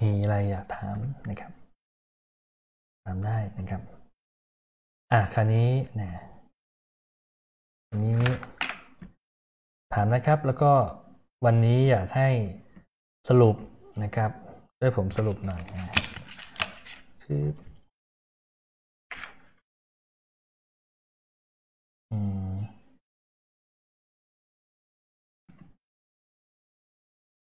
[0.00, 0.96] มีอะไรอยากถาม
[1.30, 1.59] นะครับ
[3.04, 3.82] ถามได้นะครับ
[5.12, 5.70] อะคราวนี้
[6.00, 6.10] นะ
[8.04, 8.14] นี้
[9.94, 10.72] ถามนะครับแล้วก็
[11.44, 12.28] วันนี้อยากให้
[13.28, 13.56] สรุป
[14.02, 14.30] นะครับ
[14.78, 15.84] ช่วยผมสรุปหน่อยนะ
[17.24, 17.44] คือ
[22.12, 22.18] อื
[22.52, 22.54] ม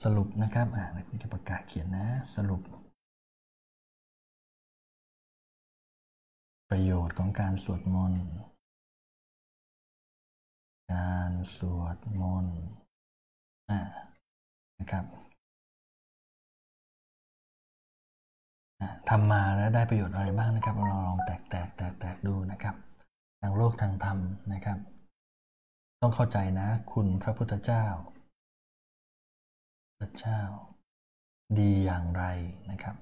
[0.04, 2.06] สรุปนะครับ อ่าคุณจะประกาศเขียนนะ
[2.36, 2.62] สรุป
[6.70, 8.26] ประโยชน์ของการสวดมนต์
[10.94, 12.60] การสวดมนต์
[14.80, 15.06] นะครับ
[19.10, 22.76] ทำมาแล้วได้ประโยชน์อะไรบ้างนะครับ เราลองแตกแตกแตกแตกดูนะครับ
[23.42, 24.18] ทางโลกทางธรรม
[24.54, 24.80] นะครับ
[26.02, 27.86] ต้องเข้าใจนะ คุณพระพุทธเจ้า
[30.00, 30.40] พระเจ้า
[31.60, 32.24] ดีอย่างไร
[32.72, 32.96] นะครับ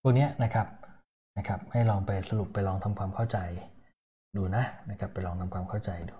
[0.00, 0.66] พวกเนี้ยนะครับ
[1.38, 3.38] นะครับให้ลองไปสรุปไปลองทำความเข้าใจ
[4.36, 6.18] ดูนะนะครับไปลองทำความเข้าใจดู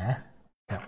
[0.00, 0.10] นะ
[0.70, 0.82] ครับ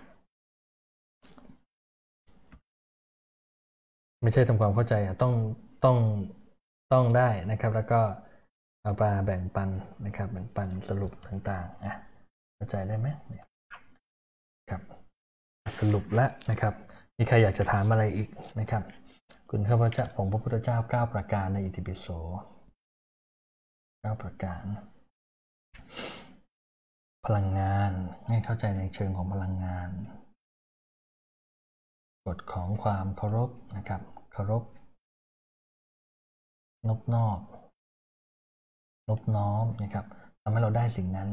[4.21, 5.33] ไม่ใช่ทำความเข้าใจอะต้อง
[5.85, 5.97] ต้อง
[6.93, 8.01] ต้องได้นะครับ แล้วก็
[8.83, 9.69] เอาไปแบ่งปัน
[10.05, 11.95] นะครับ แบ่งปันสรุปต่างๆอะ
[12.55, 13.07] เข้าใจได้ไหม
[14.69, 14.81] ครับ
[15.79, 16.73] สรุปแล้วนะครับ
[17.17, 18.29] มีใครอยากจะถามอะไรอีก
[18.59, 18.83] นะครับ
[19.51, 22.07] คุณข้าพเจ้าผมพระพุทธเจ้าเก้าประการในอิติปิโส
[24.01, 24.63] เก้าประการ
[27.25, 27.91] พลังงาน
[28.27, 29.89] ให้เข้าใจในเชิงของพลังงาน
[32.25, 34.01] กฎของความเคารพนะครับ
[34.33, 34.63] เคารพ
[36.87, 37.39] นบนอบ
[39.09, 40.05] นบน้อมนะครับ
[40.41, 41.29] ทำให้เราได้สิ่งนั้น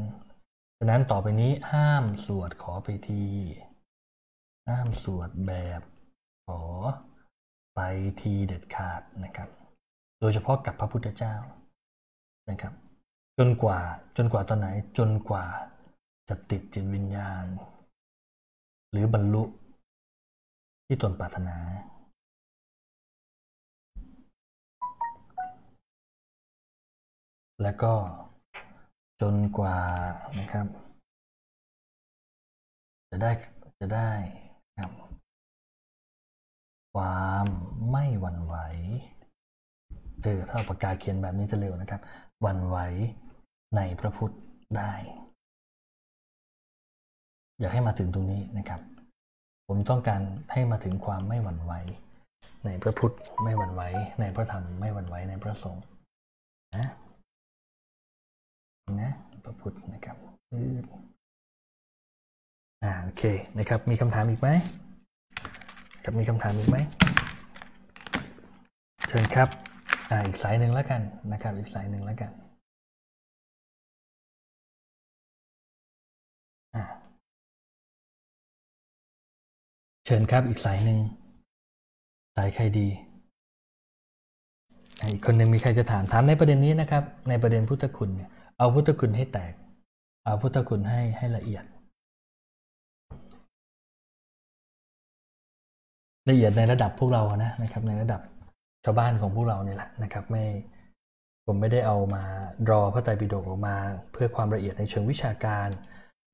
[0.77, 3.25] ฉะนั้นต่อไปนี้ห้ามสวดขอไปที
[4.69, 5.81] ห้ามสวดแบบ
[6.47, 6.61] ขอ
[7.75, 7.79] ไป
[8.21, 9.49] ทีเด็ดขาดนะครับ
[10.19, 11.35] โดยเฉพาะกับพระพุทธเจ้า
[12.49, 12.73] นะครับ
[13.37, 13.79] จนกว่า
[14.17, 15.45] จนกว่าตอนไหนจนกว่า
[16.29, 17.45] จะติดจิตวิญญาณ
[18.91, 19.43] หรือบรรลุ
[20.85, 21.57] ที่ตนปรารถนา
[27.61, 27.93] และก็
[29.21, 29.77] จนกว่า
[30.39, 30.67] นะครับ
[33.09, 33.31] จะได้
[33.79, 34.11] จะได้
[34.79, 34.91] ครับ
[36.95, 37.47] ความ
[37.91, 38.55] ไม่หวั่นไหว
[40.21, 42.01] เออถ้าเอาปากกาเขียนแบบนี้จะเร็วนะครับ
[42.41, 42.77] หวั่นไหว
[43.75, 44.33] ในพระพุทธ
[44.77, 44.93] ได้
[47.59, 48.81] อยากให้มาถึงตรงนี้นะครับ
[49.67, 50.21] ผมต้องการ
[50.53, 51.73] ให้มาถึงความไม่หวั่นไหว
[52.65, 53.81] ในพระพุทธไม่หวั่นไหว
[54.21, 55.83] ในพระธรรมไม่หวั่นไหวในพระสงฆ์
[56.75, 56.87] นะ
[59.01, 59.11] นะ
[59.43, 60.17] พระพุทธนะครับ
[60.53, 60.85] อืด
[62.83, 63.23] อ่าโอเค
[63.57, 64.49] นะครับ มีคำถามอีกไหม
[66.07, 66.77] ครับมีคำถามอีกไหม
[69.07, 69.49] เชิญครับ
[70.11, 71.01] อ่าอีกสายหนึ่งแล้วกัน
[71.31, 72.31] นะครับ อีกสายหนึ่งแล้วกัน
[80.05, 80.99] เชิญครับอีกสายหนึ่ง
[82.35, 82.87] สายใครดี
[84.99, 89.53] อะอีกคนหนึ่งมีใครจะถามถามในประเด็นนี้นะครับ ในประเด็นพุทธคุณเนี่ยเอาพุทธคุณให้แตก
[90.25, 91.65] เอาพุทธคุณให้ให้ละเอียด
[96.29, 98.21] ละเอียดในระดับพวกเรานะนะครับ ในระดับ
[98.83, 100.43] ชาวบ้านของพวกเราเนี่ยแหละนะครับ ไม่
[101.45, 102.23] ผมไม่ได้เอามา
[102.69, 103.75] รอพระไตรปิฎกออกมา
[104.11, 105.67] เพื่อความละเอียดในเชิงวิชาการ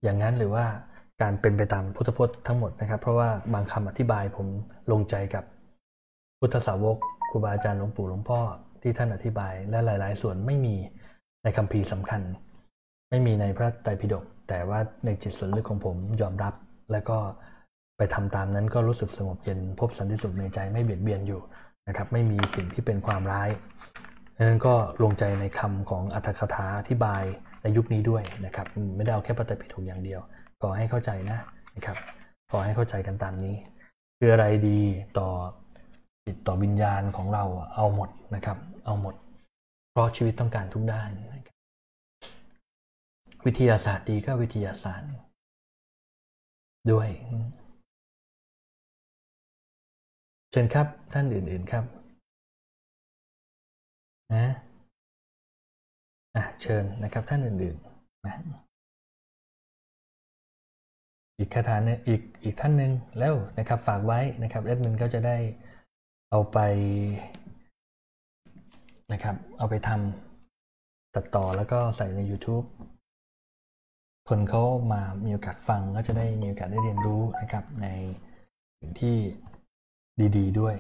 [0.04, 0.66] อย่างนั้นหรือว่า
[1.22, 4.48] การเป็นไปตามพุทธพจน์ทั้งหมดนะครับ เพราะว่าบางคำอธิบายผม
[4.92, 5.44] ลงใจกับ
[6.40, 6.98] พุทธสาวก
[7.30, 8.40] ครูบาอาจารย์หลวงปู่หลวงพ่อ
[8.82, 10.76] ที่ท่านอธิบายและหลาย ๆ ส่วนไม่มี
[11.44, 12.22] ในคัมภีร์สำคัญ
[13.10, 16.54] ไม่มีในพระไตรปิฎกแต่ว่าในจิตส่วนลึกของผมยอมรับ
[16.92, 17.18] และก็
[18.02, 21.42] ไปทำตามนั้นก็รู้สึกสงบเย็นพบสันติสุขในใจไม่เบียดเบียนอยู่
[21.88, 23.50] นะครับ ไม่มีสิ่งที่เป็นความร้าย
[24.36, 24.74] ดังนั้นก็
[25.04, 27.24] ลงใจในคำของอัตถคถาอธิบาย
[27.62, 30.20] ในยุคนี้ด้วยนะครับ ไม่ได้เอาแค่พระไตรปิฎกอย่างเดียว
[30.62, 31.40] ขอให้เข้าใจนะ
[31.76, 31.98] นะครับ
[32.52, 33.56] ขอให้เข้าใจกันตามนี้
[34.18, 34.80] คืออะไรดี
[35.18, 35.30] ต่อ
[36.26, 37.44] จิตต่อวิญญาณของเรา
[37.76, 39.16] เอาหมดนะครับ เอาหมด
[39.92, 41.42] เพราะชีวิตต้องการทุกด้านนะ
[43.46, 45.10] วิทยาศาสตร์ดีก็วิทยาศาสตร์
[46.92, 47.10] ด้วย
[50.54, 51.86] เชิญครับท่านอื่น ๆครับ
[54.34, 54.46] นะ
[56.36, 58.36] อะเชิญนะครับท่านอื่นๆนะ
[61.38, 65.38] อีกคาถาเนึงอีกอีกท่านหนึ่งแล้วนะครับฝากไว้นะครับแอดมินก็จะได้
[66.30, 66.58] เอาไป
[69.12, 72.66] นะครับเอาไปทำตัดต่อแล้วก็ใส่ใน YouTube
[74.30, 77.88] คนเขามามีโอกาสฟังก็จะได้มีโอกาสได้เรียนรู้นะครับใน
[78.80, 79.18] สิ่งที่
[80.38, 80.76] ดี ๆ ด้วย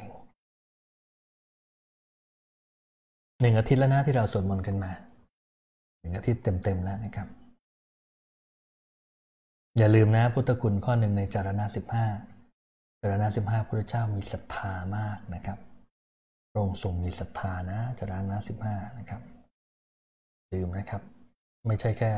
[3.42, 4.92] หนึ่งอาทิตย์แล้วนะที่เราสวดมนต์กันมา
[6.00, 7.28] หนึ่งอาทิตย์เต็ม ๆ แล้วนะครับ
[9.78, 12.06] อย่าลืมนะพุทธคุณข้อหนึ่งในจารณะสิบห้า
[13.02, 15.58] จารณะสิบห้าพระเจ้ามีศรัทธามากนะครับ
[16.52, 19.22] พระองค์ทรงมีศรัทธานะจารณะสิบห้านะครับ
[20.54, 21.02] ลืมนะครับ
[21.68, 22.12] ไม่ใช่แค่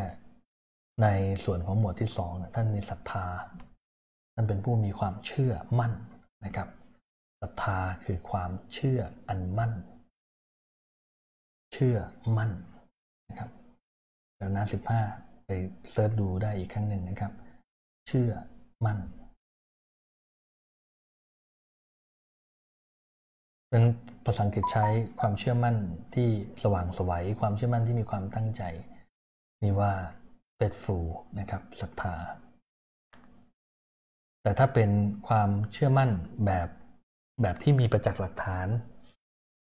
[1.02, 1.08] ใน
[1.44, 3.26] ส่วนของหมวดที่สองนะท่านมีศรัทธา
[4.34, 5.94] ท่านเป็นผู้มีความเชื่อมั่น
[6.46, 6.68] นะครับ
[7.46, 9.00] ศรัทธาคือความเชื่อ
[9.30, 9.74] อันมั่น
[11.74, 11.98] เชื่อ
[12.38, 12.52] มั่น
[13.30, 13.50] นะครับ
[14.38, 15.02] จารณะสิบห้า
[15.46, 15.50] ไป
[15.92, 17.34] เซิร์ชดูได้อีกครั้งหนึ่งนะครับ
[18.08, 18.32] เชื่อ
[18.86, 19.00] มั่น
[23.70, 23.84] เป็น
[24.26, 24.86] ภาษาอังกฤษใช้
[25.20, 25.76] ความเชื่อมั่น
[26.16, 26.30] ที่
[26.64, 28.64] สว่างสวัยความเชื่อมั่นที่มีความตั้งใจ
[29.64, 29.94] นี่ว่า
[30.58, 31.06] faithful
[31.40, 32.16] นะครับศรัทธา
[34.42, 34.90] แต่ถ้าเป็น
[35.28, 36.10] ความเชื่อมั่น
[36.46, 36.70] แบบ
[37.42, 38.68] แบบที่มีประจักษ์หลักฐาน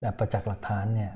[0.00, 1.12] แบบประจักษ์หลักฐานเนี่ย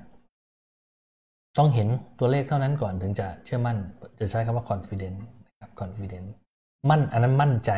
[1.58, 1.88] ต้องเห็น
[2.18, 3.78] ตัวเลขเท่านั้นก่อนถึงจะเชื่อมั่น
[4.20, 5.18] จะใช้คำว่า confident
[5.50, 6.28] นะครับ confident
[6.90, 7.72] มั่นอันนั้นมั่นใจ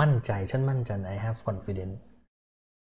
[0.00, 1.96] มั่นใจฉันมั่นใจ I have confidence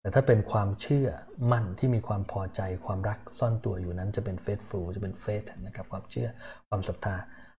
[0.00, 1.08] แต่ถ้าเป็นความเชื่อ
[1.52, 6.28] มั่นที่มีความพอใจความรักซ่อนตัวอยู่นั้นจะเป็น faithful จะเป็น faith นะครับความเชื่อ
[6.68, 7.16] ความศรัทธา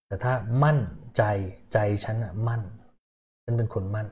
[0.08, 0.34] แต่ถ้า
[0.64, 0.80] มั่น
[1.18, 1.24] ใจ
[1.74, 2.64] ใจฉันอะมั่น
[3.44, 4.08] ฉันเป็นคนมั่น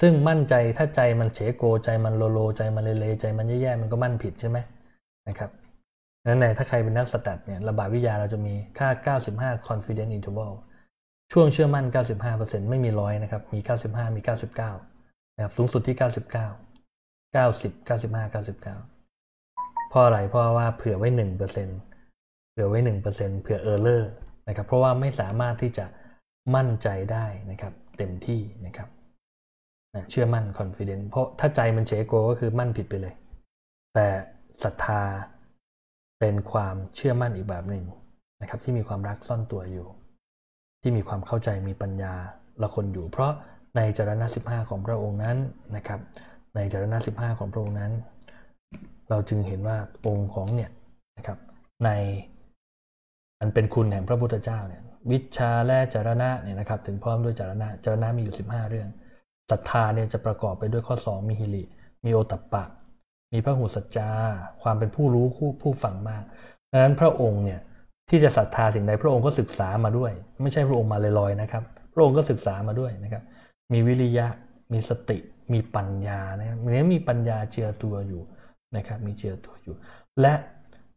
[0.00, 4.58] ซึ่งมั่นใจถ้าใจมันเฉโกใจมันโลโล ใจมันเลเลใจมันแย่ๆมันก็มั่นผิดใช่ไหม
[5.28, 5.50] นะครับ
[6.26, 10.52] นั้นในถ้าใครเป็นนักสแตทเนี่ยระบาดวิทยาเราจะมีค่า 95 confidence interval
[11.32, 11.86] ช่วงเชื่อมั่น
[12.28, 14.20] 95%ไม่มีร้อยนะครับ มี 95 มี
[14.78, 18.60] 99นะครับสูงสุดที่ 99 90 95 99
[19.90, 24.10] เพราะอะไรเพราะว่าเผื่อไว้ 1%เผื่อไว้ 1%เผื่อเออร์เลอร์
[24.48, 25.86] นะครับเพราะว่าไม่สามารถที่จะ
[26.54, 28.88] มั่นใจได้นะครับ เต็มที่นะครับ
[30.10, 33.14] เชื่อมั่น confidence เพราะถ้าใจมันเฉโกก็คือมั่นผิดไปเลย
[33.94, 34.06] แต่
[34.64, 35.02] ศรัทธา
[36.20, 37.84] เป็นความเชื่อมั่นอีกแบบหนึ่ง
[38.40, 39.86] นะครับ ที่มีความรักซ่อนตัวอยู่
[40.82, 42.14] ที่มีความเข้าใจมีปัญญา
[42.62, 43.32] ละคนอยู่ เพราะ
[43.76, 45.36] ในจารณะ15 ของพระองค์นั้น
[45.76, 46.00] นะครับ
[46.54, 47.92] ในจารณะ15 ของพระองค์นั้น
[49.10, 50.70] เราจึงเห็นว่าองค์ของเนี่ย
[51.16, 51.38] นะครับ
[51.84, 51.90] ใน
[53.40, 58.88] อันเป็นคุณแห่งพระพุทธเจ้าเนี่ยวิชาและจารณะเนี่ยนะครับ ถึงพร้อมด้วยจารณะจารณะมีอยู่ 15 เรื่อง
[59.50, 61.64] ศรัทธาเนี่ยจะประกอบไปด้วยข้อ 2 มีหิริ
[62.04, 62.64] มีโอตัปปะ
[63.32, 64.10] มีพระหูสัจจา
[64.62, 66.24] ความเป็นผู้รู้ผู้ผู้ฟังมาก
[66.72, 67.60] ดังนั้นพระองค์เนี่ย
[68.10, 70.12] ที่จะศรัทธาสิ่งใดพระองค์ก็ศึกษามาด้วย
[70.42, 71.62] ไม่ใช่พระองค์มาลอยๆนะครับ
[71.94, 73.22] พระองค์ก็ศึกษามาด้วยนะครับ
[73.72, 74.26] มีวิริยะ
[74.72, 75.18] มีสติ
[75.52, 76.58] มีปัญญานะครับ
[76.94, 78.22] มีปัญญาเจือตัวอยู่
[78.76, 79.74] นะครับมีเจือตัวอยู่
[80.20, 80.34] และ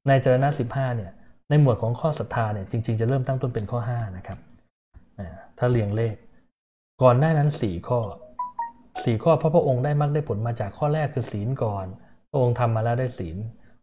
[0.08, 1.12] ในจรณะสิบห้าเนี่ย
[1.50, 4.40] ในหมวดของข้อศรัทธาเนี่ยจริงๆจะเริ่มตั้งต้นเป็นข้อห้านะครับ
[5.58, 6.16] ถ้าเรียงเลข
[7.04, 8.00] ก่อนหน้านั้นสี่ข้อ
[9.04, 11.86] สี่ข้อพระพระองค์ได้มรรคได้ผลมาจากข้อแรกคือศีลก่อน
[12.30, 13.38] พระองค์ทำมาแล้วได้ศีล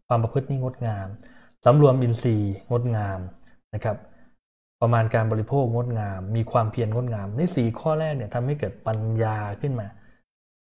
[0.07, 1.07] ความประพฤตินี่งดงาม
[1.65, 3.19] สำรวมอินทรีย์งดงาม
[3.73, 3.97] นะครับ
[4.81, 9.87] ประมาณการบริโภคงดงาม มีความเพียรงดงาม ในสี่ข้อแรกเนี่ยทำให้เกิดปัญญาขึ้นมา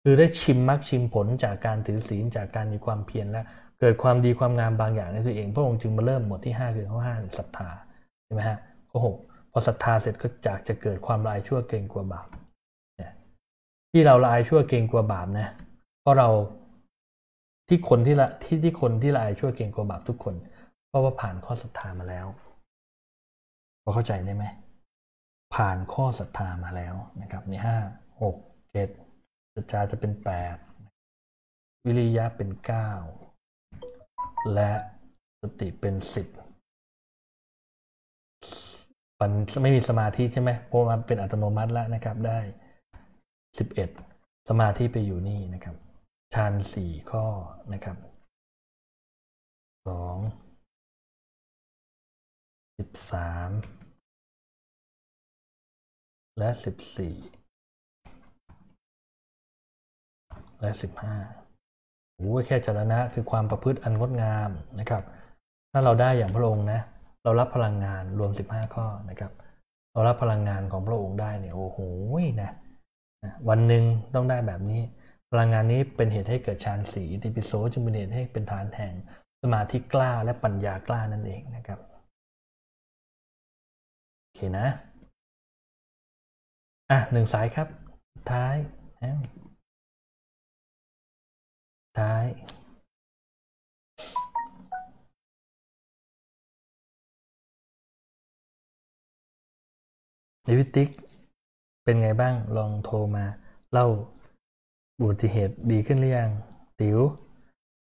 [0.03, 3.41] คือได้ชิมมรรคชิมผลจากการถือศีลจากการมีความเพียรและ
[3.80, 7.69] เกิดความดีความงามบางอย่างในตัวเอง พระองค์จึงมาเริ่มหมวดที่ 5 คือข้อ5ศรัทธา
[8.26, 8.57] ใช่ไหมฮะ
[8.90, 12.27] ข้อ6พอศรัทธาเสร็จก็จากจะเกิดความลายชั่วเกรงกลัวบาป
[13.97, 15.47] ที่เราละอายชั่วเกรงกลัวบาปนะ
[16.01, 16.30] เพราะเรา
[17.67, 20.35] ที่คนที่ละที่ที่คนที่ละอายชั่วเกรงกลัวบาปทุกคน
[20.88, 22.27] เพราะว่าผ่านข้อศรัทธามาแล้ว
[23.84, 24.45] พอเข้าใจได้ไหม
[25.55, 27.77] ผ่านข้อศรัทธามาแล้วนะครับในห้า
[28.22, 28.35] หก
[28.72, 28.89] เจ็ด
[29.55, 30.57] ศรัทธาจะเป็นแปด
[31.85, 32.89] วิริยะเป็นเก้า
[34.53, 34.72] และ
[35.41, 36.27] สติเป็นสิบ
[39.22, 39.31] มัน
[39.61, 42.39] ไม่มีสมาธิใช่ไหมเพราะมันเป็นอัตโนมัติแล้วนะครับได้
[43.57, 43.90] สิบเอ็ด
[44.49, 45.76] สมาธิไปอยู่นี่นะครับ
[46.34, 47.26] ฌานสี่ข้อ
[47.73, 47.98] นะครับ
[49.88, 50.18] สอง
[52.77, 53.49] สิบสาม
[56.40, 57.15] และสิบสี่
[60.61, 61.18] และสิบห้า
[62.18, 64.49] โอ้ยแค่จรณะคือความประพฤติอันงดงาม
[64.80, 65.03] นะครับ
[65.72, 66.80] ถ้าเราได้อย่างพระองค์นะ
[67.23, 69.32] เรารับพลังงานรวม15ข้อนะครับ
[69.91, 71.80] เรารับพลังงานของพระองค์ได้เนี่ยโอ้โห
[72.41, 72.52] นะ
[73.49, 73.84] วันหนึ่ง
[74.15, 74.81] ต้องได้แบบนี้
[75.31, 78.93] พลังงานนี้เป็นเหตุให้เกิดฌานสีติปิโสจึงเป็นเหตุให้เป็นฐานแห่ง
[79.41, 81.80] สมาธิกล้าและปัญญากล้านั่นเองนะครับ
[84.22, 84.68] โอเคนะ
[86.91, 87.68] อะหนึ่งสายครับ
[88.31, 88.56] ท้าย
[91.99, 92.26] ท้าย
[100.47, 100.89] นิวิติก
[101.86, 103.26] เป็นไงบ้างลองโทรมา
[103.72, 103.88] เล่า
[104.99, 106.30] อุบัติเหตุดีขึ้นหรือยัง
[106.80, 106.99] ติ๋ว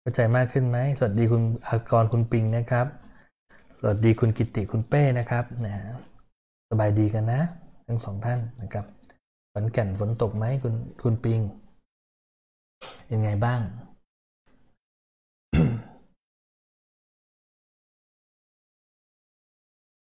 [0.01, 2.87] เข้าใจมากขึ้นไหมสวัสดีคุณอากรคุณปิงนะครับ
[3.79, 5.87] สวัสดีคุณกิติคุณเป้นะครับนะฮะ
[6.70, 7.41] สบายดีกันนะ
[7.87, 8.85] ทั้งสองท่านนะครับ
[9.53, 11.41] ฝนแก่นฝนตกไหมคุณคุณปิง
[13.07, 13.61] เป็นไงบ้าง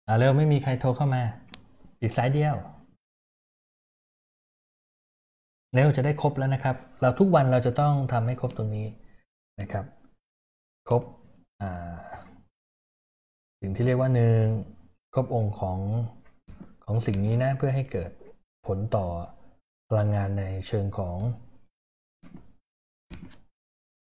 [0.06, 1.22] อ่าเร็วไม่มีใครโทรเข้ามา
[2.00, 2.56] อีกสายเดียว
[5.74, 8.86] เร็วจะได้ครบแล้วนะครับ เราทุกวันเราจะต้องทำให้ครบตรงนี้
[9.60, 9.84] นะครับ
[10.88, 11.02] ครบ
[13.60, 14.42] สิ่งที่เรียกว่าหนึ่ง
[15.14, 15.78] ครบองค์ของ
[16.84, 18.10] ของสิ่งนี้นะเพื่อให้เกิด
[18.66, 19.06] ผลต่อ
[19.88, 21.16] พลังงานในเชิงของ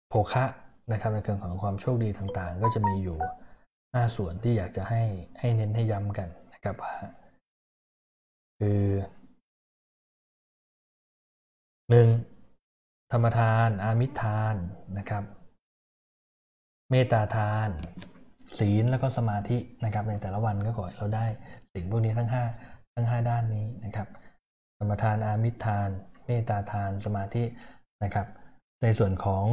[0.10, 0.46] โภคะ
[0.92, 3.18] นะครับในเชิงของความโชคดีต่างๆ ก็จะมีอยู่
[3.94, 5.02] ห้าส่วนที่อยากจะให้
[5.40, 6.94] ให้เน้นให้ย้ำกันนะครับว่า
[8.60, 8.82] คือ
[11.90, 12.08] หนึ่ง
[13.12, 14.56] ธรรมทาน อามิตรทาน
[14.98, 15.24] นะครับ
[16.92, 17.70] เมตตาทาน
[18.60, 21.26] ศีลแล้วก็สมาธินะครับ ในแต่ละวันก็ขอให้เราได้
[21.74, 22.44] สิ่งพวกนี้ทั้งห้า
[22.96, 24.08] ทั้งห้าด้านนี้นะครับ
[24.78, 25.90] ธรรมทานอามิตรทาน
[26.26, 27.44] เมตตาทานสมาธิ
[28.04, 28.28] นะครับ
[28.84, 29.44] ในส่วนของ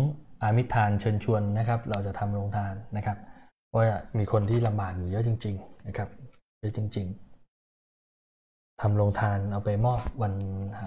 [0.42, 3.18] อามิตรทานเชิญชวนนะครับ เราจะทำโรงทานนะครับ
[3.68, 6.08] เพราะว่ามีคนที่ลำบากอยู่เยอะจริง ๆ นะครับ
[6.60, 7.06] เยอะจริง
[7.94, 10.34] ๆทำโรงทานเอาไปมอบวัน
[10.78, 10.80] อ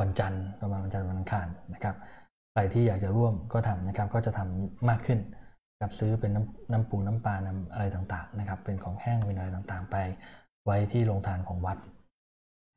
[0.00, 1.96] วันจันทร์ประมาณวันจันทร์วันอังคารนะครับ
[2.52, 5.20] ใครที่อยากจะร่วมก็ทำนะครับก็จะทำมากขึ้น
[5.72, 9.96] นะครับซื้อเป็นน้ำน้ำปูน้ำปลาน้ำอะไรต่างๆนะครับ เป็นของแห้งเป็นอะไรต่างๆ ไป
[10.64, 11.78] ไว้ที่โรงทานของวัด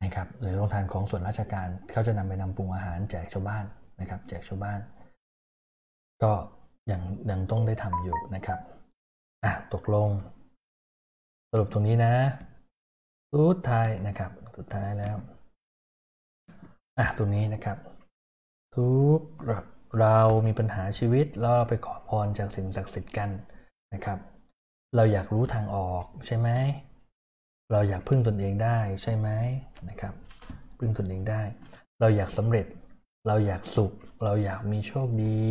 [0.03, 3.65] นะครับหรือโรงทานของส่วนราชการเขาจะนำไปนำปรุงอาหารแจกชาวบ้าน
[3.99, 4.79] นะครับ แจกชาวบ้าน
[6.23, 6.31] ก็
[6.91, 8.59] ยังยังต้องได้ทำอยู่นะครับ
[9.43, 10.09] อะตกลง
[11.51, 12.13] สรุปตรงนี้นะ
[13.33, 15.15] สุดท้ายนะครับ สุดท้ายแล้ว
[16.99, 17.77] อะตรงนี้นะครับ
[18.75, 19.19] ทุก
[20.01, 23.29] เรามีปัญหาชีวิตแล้วเราไปขอพรจากสิ่งศักดิ์สิทธิ์กัน
[23.93, 24.19] นะครับ
[24.95, 26.49] เราอยากรู้ทางออกใช่ไหม
[27.71, 29.29] เราอยากพึ่งตนเองได้ใช่ไหม
[29.89, 30.13] นะครับ
[30.79, 31.41] พึ่งตนเองได้
[31.99, 32.65] เราอยากสำเร็จ
[33.27, 33.91] เราอยากสุข
[34.23, 35.41] เราอยากมีโชคดี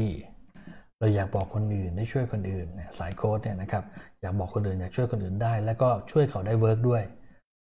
[0.98, 3.84] เราอยากบอกคนอื่นได้ช่วยคนอื่นเนี่ยสายโค้ดเนี่ยนะครับ
[4.20, 7.02] อยากบอกคนอื่นอยากช่วยคนอื่นได้ แล้วก็ช่วยเขาได้เวิร์กด้วย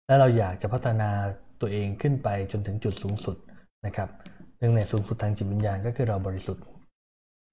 [0.06, 1.10] แล้วเราอยากจะพัฒนา
[1.60, 3.36] ตัวเองขึ้นไปจนถึงจุดสูงสุด
[3.86, 4.08] นะครับ
[4.58, 6.64] หนึ่งในสูงสุดทางจิตวิญญาณก็คือเราบริสุทธิ์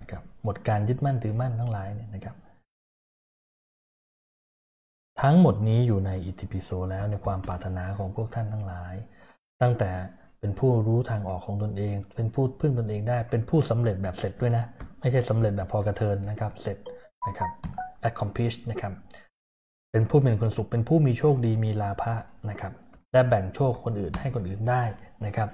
[0.01, 2.35] นะครับหมดการยึดมั่นถือมั่นทั้งหลายเนี่ยนะครับ
[5.21, 8.93] ทั้งหมดนี้อยู่ในอิติปิโสแล้วในความปรารถนาของพวกท่านทั้งหลาย
[9.61, 9.91] ตั้งแต่
[10.39, 14.63] เป็นผู้รู้ทางออกของตนเอง เป็นผู้พึ่งตนเองได้ เป็นผู้สำเร็จแบบเสร็จด้วยนะ
[14.99, 16.77] ไม่ใช่สำเร็จแบบพอกระเทินนะครับ เสร็จ
[17.27, 17.49] นะครับ
[18.09, 18.93] accomplish นะครับ
[19.91, 22.13] เป็นผู้เป็นคนสุข เป็นผู้มีโชคดี มีลาภะ
[22.49, 22.73] นะครับ
[23.13, 24.83] และแบ่งโชคคนอื่นให้คนอื่นได้
[25.25, 25.49] นะครับ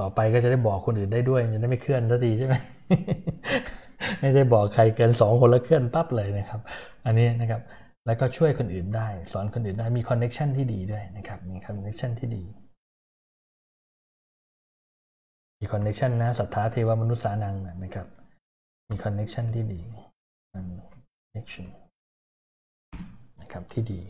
[0.00, 2.54] ต่อไปก็จะได้บอกคนอื่นได้ด้วยจะได้ไม่เคลื่อนสักทีใช่ไหม
[4.20, 6.60] ไม่ได้บอกใครเกินสองคนแล้วเคลื่อนปั๊บเลยนะครับ
[7.06, 7.60] อันนี้นะครับ
[8.06, 12.44] แล้วก็ช่วยคนอื่นได้ สอนคนอื่นได้มี connection ที่ดีด้วยนะครับมี connection ที่ดี
[15.60, 18.06] มี connection นะ สัตถาเทวมนุสสานังนะครับ
[18.90, 19.80] มี connection ที่ดี
[20.52, 21.66] connection
[23.40, 24.00] นะครับที่ดี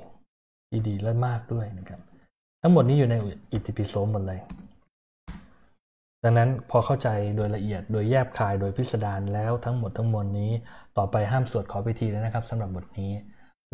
[0.70, 2.01] ที่ดีและมากด้วยนะครับ
[2.62, 3.14] ทั้งหมดนี้อยู่ใน
[3.52, 4.40] อิติปิโสหมดเลย
[6.24, 10.51] ดังนั้นพอเข้าใจโดยละเอียดโดยแยบคายโดยพิสดารแล้วทั้งหมดทั้งมวลนี้
[10.98, 13.12] ต่อไปห้ามสวดขอพิธีแล้วนะครับสำหรับบทนี้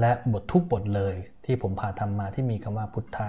[0.01, 1.15] และบททุกบทเลย
[1.45, 3.29] ที่ผมพาทำมาที่มีคำว่าพุทธะ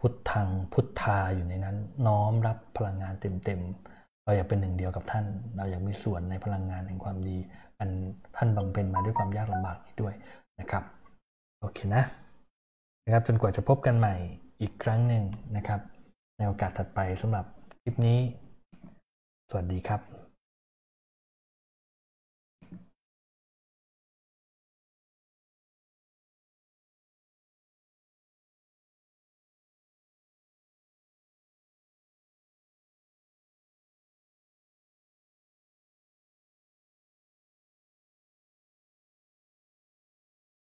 [0.00, 1.76] พุทธังพุทธาอยู่ในนั้น
[2.06, 5.24] น้อมรับพลังงานเต็มๆเราอยากเป็นหนึ่งเดียวกับท่าน
[5.56, 7.36] เราอยากมีส่วนในพลังงานแห่งความดี
[7.78, 7.90] อัน
[8.36, 10.14] ท่านบำเพ็ญมาด้วยความยากลำบากนี้ด้วย
[10.60, 10.82] นะครับ
[11.60, 12.04] โอเคนะ
[13.04, 14.14] นะครับจนกว่าจะพบกันใหม่
[14.60, 15.24] อีกครั้งหนึ่ง
[15.56, 15.80] นะครับ
[16.36, 17.44] ในโอกาสถัดไปสำหรับ
[17.88, 18.20] ลิปนี้
[19.50, 20.17] สวัสดีครับ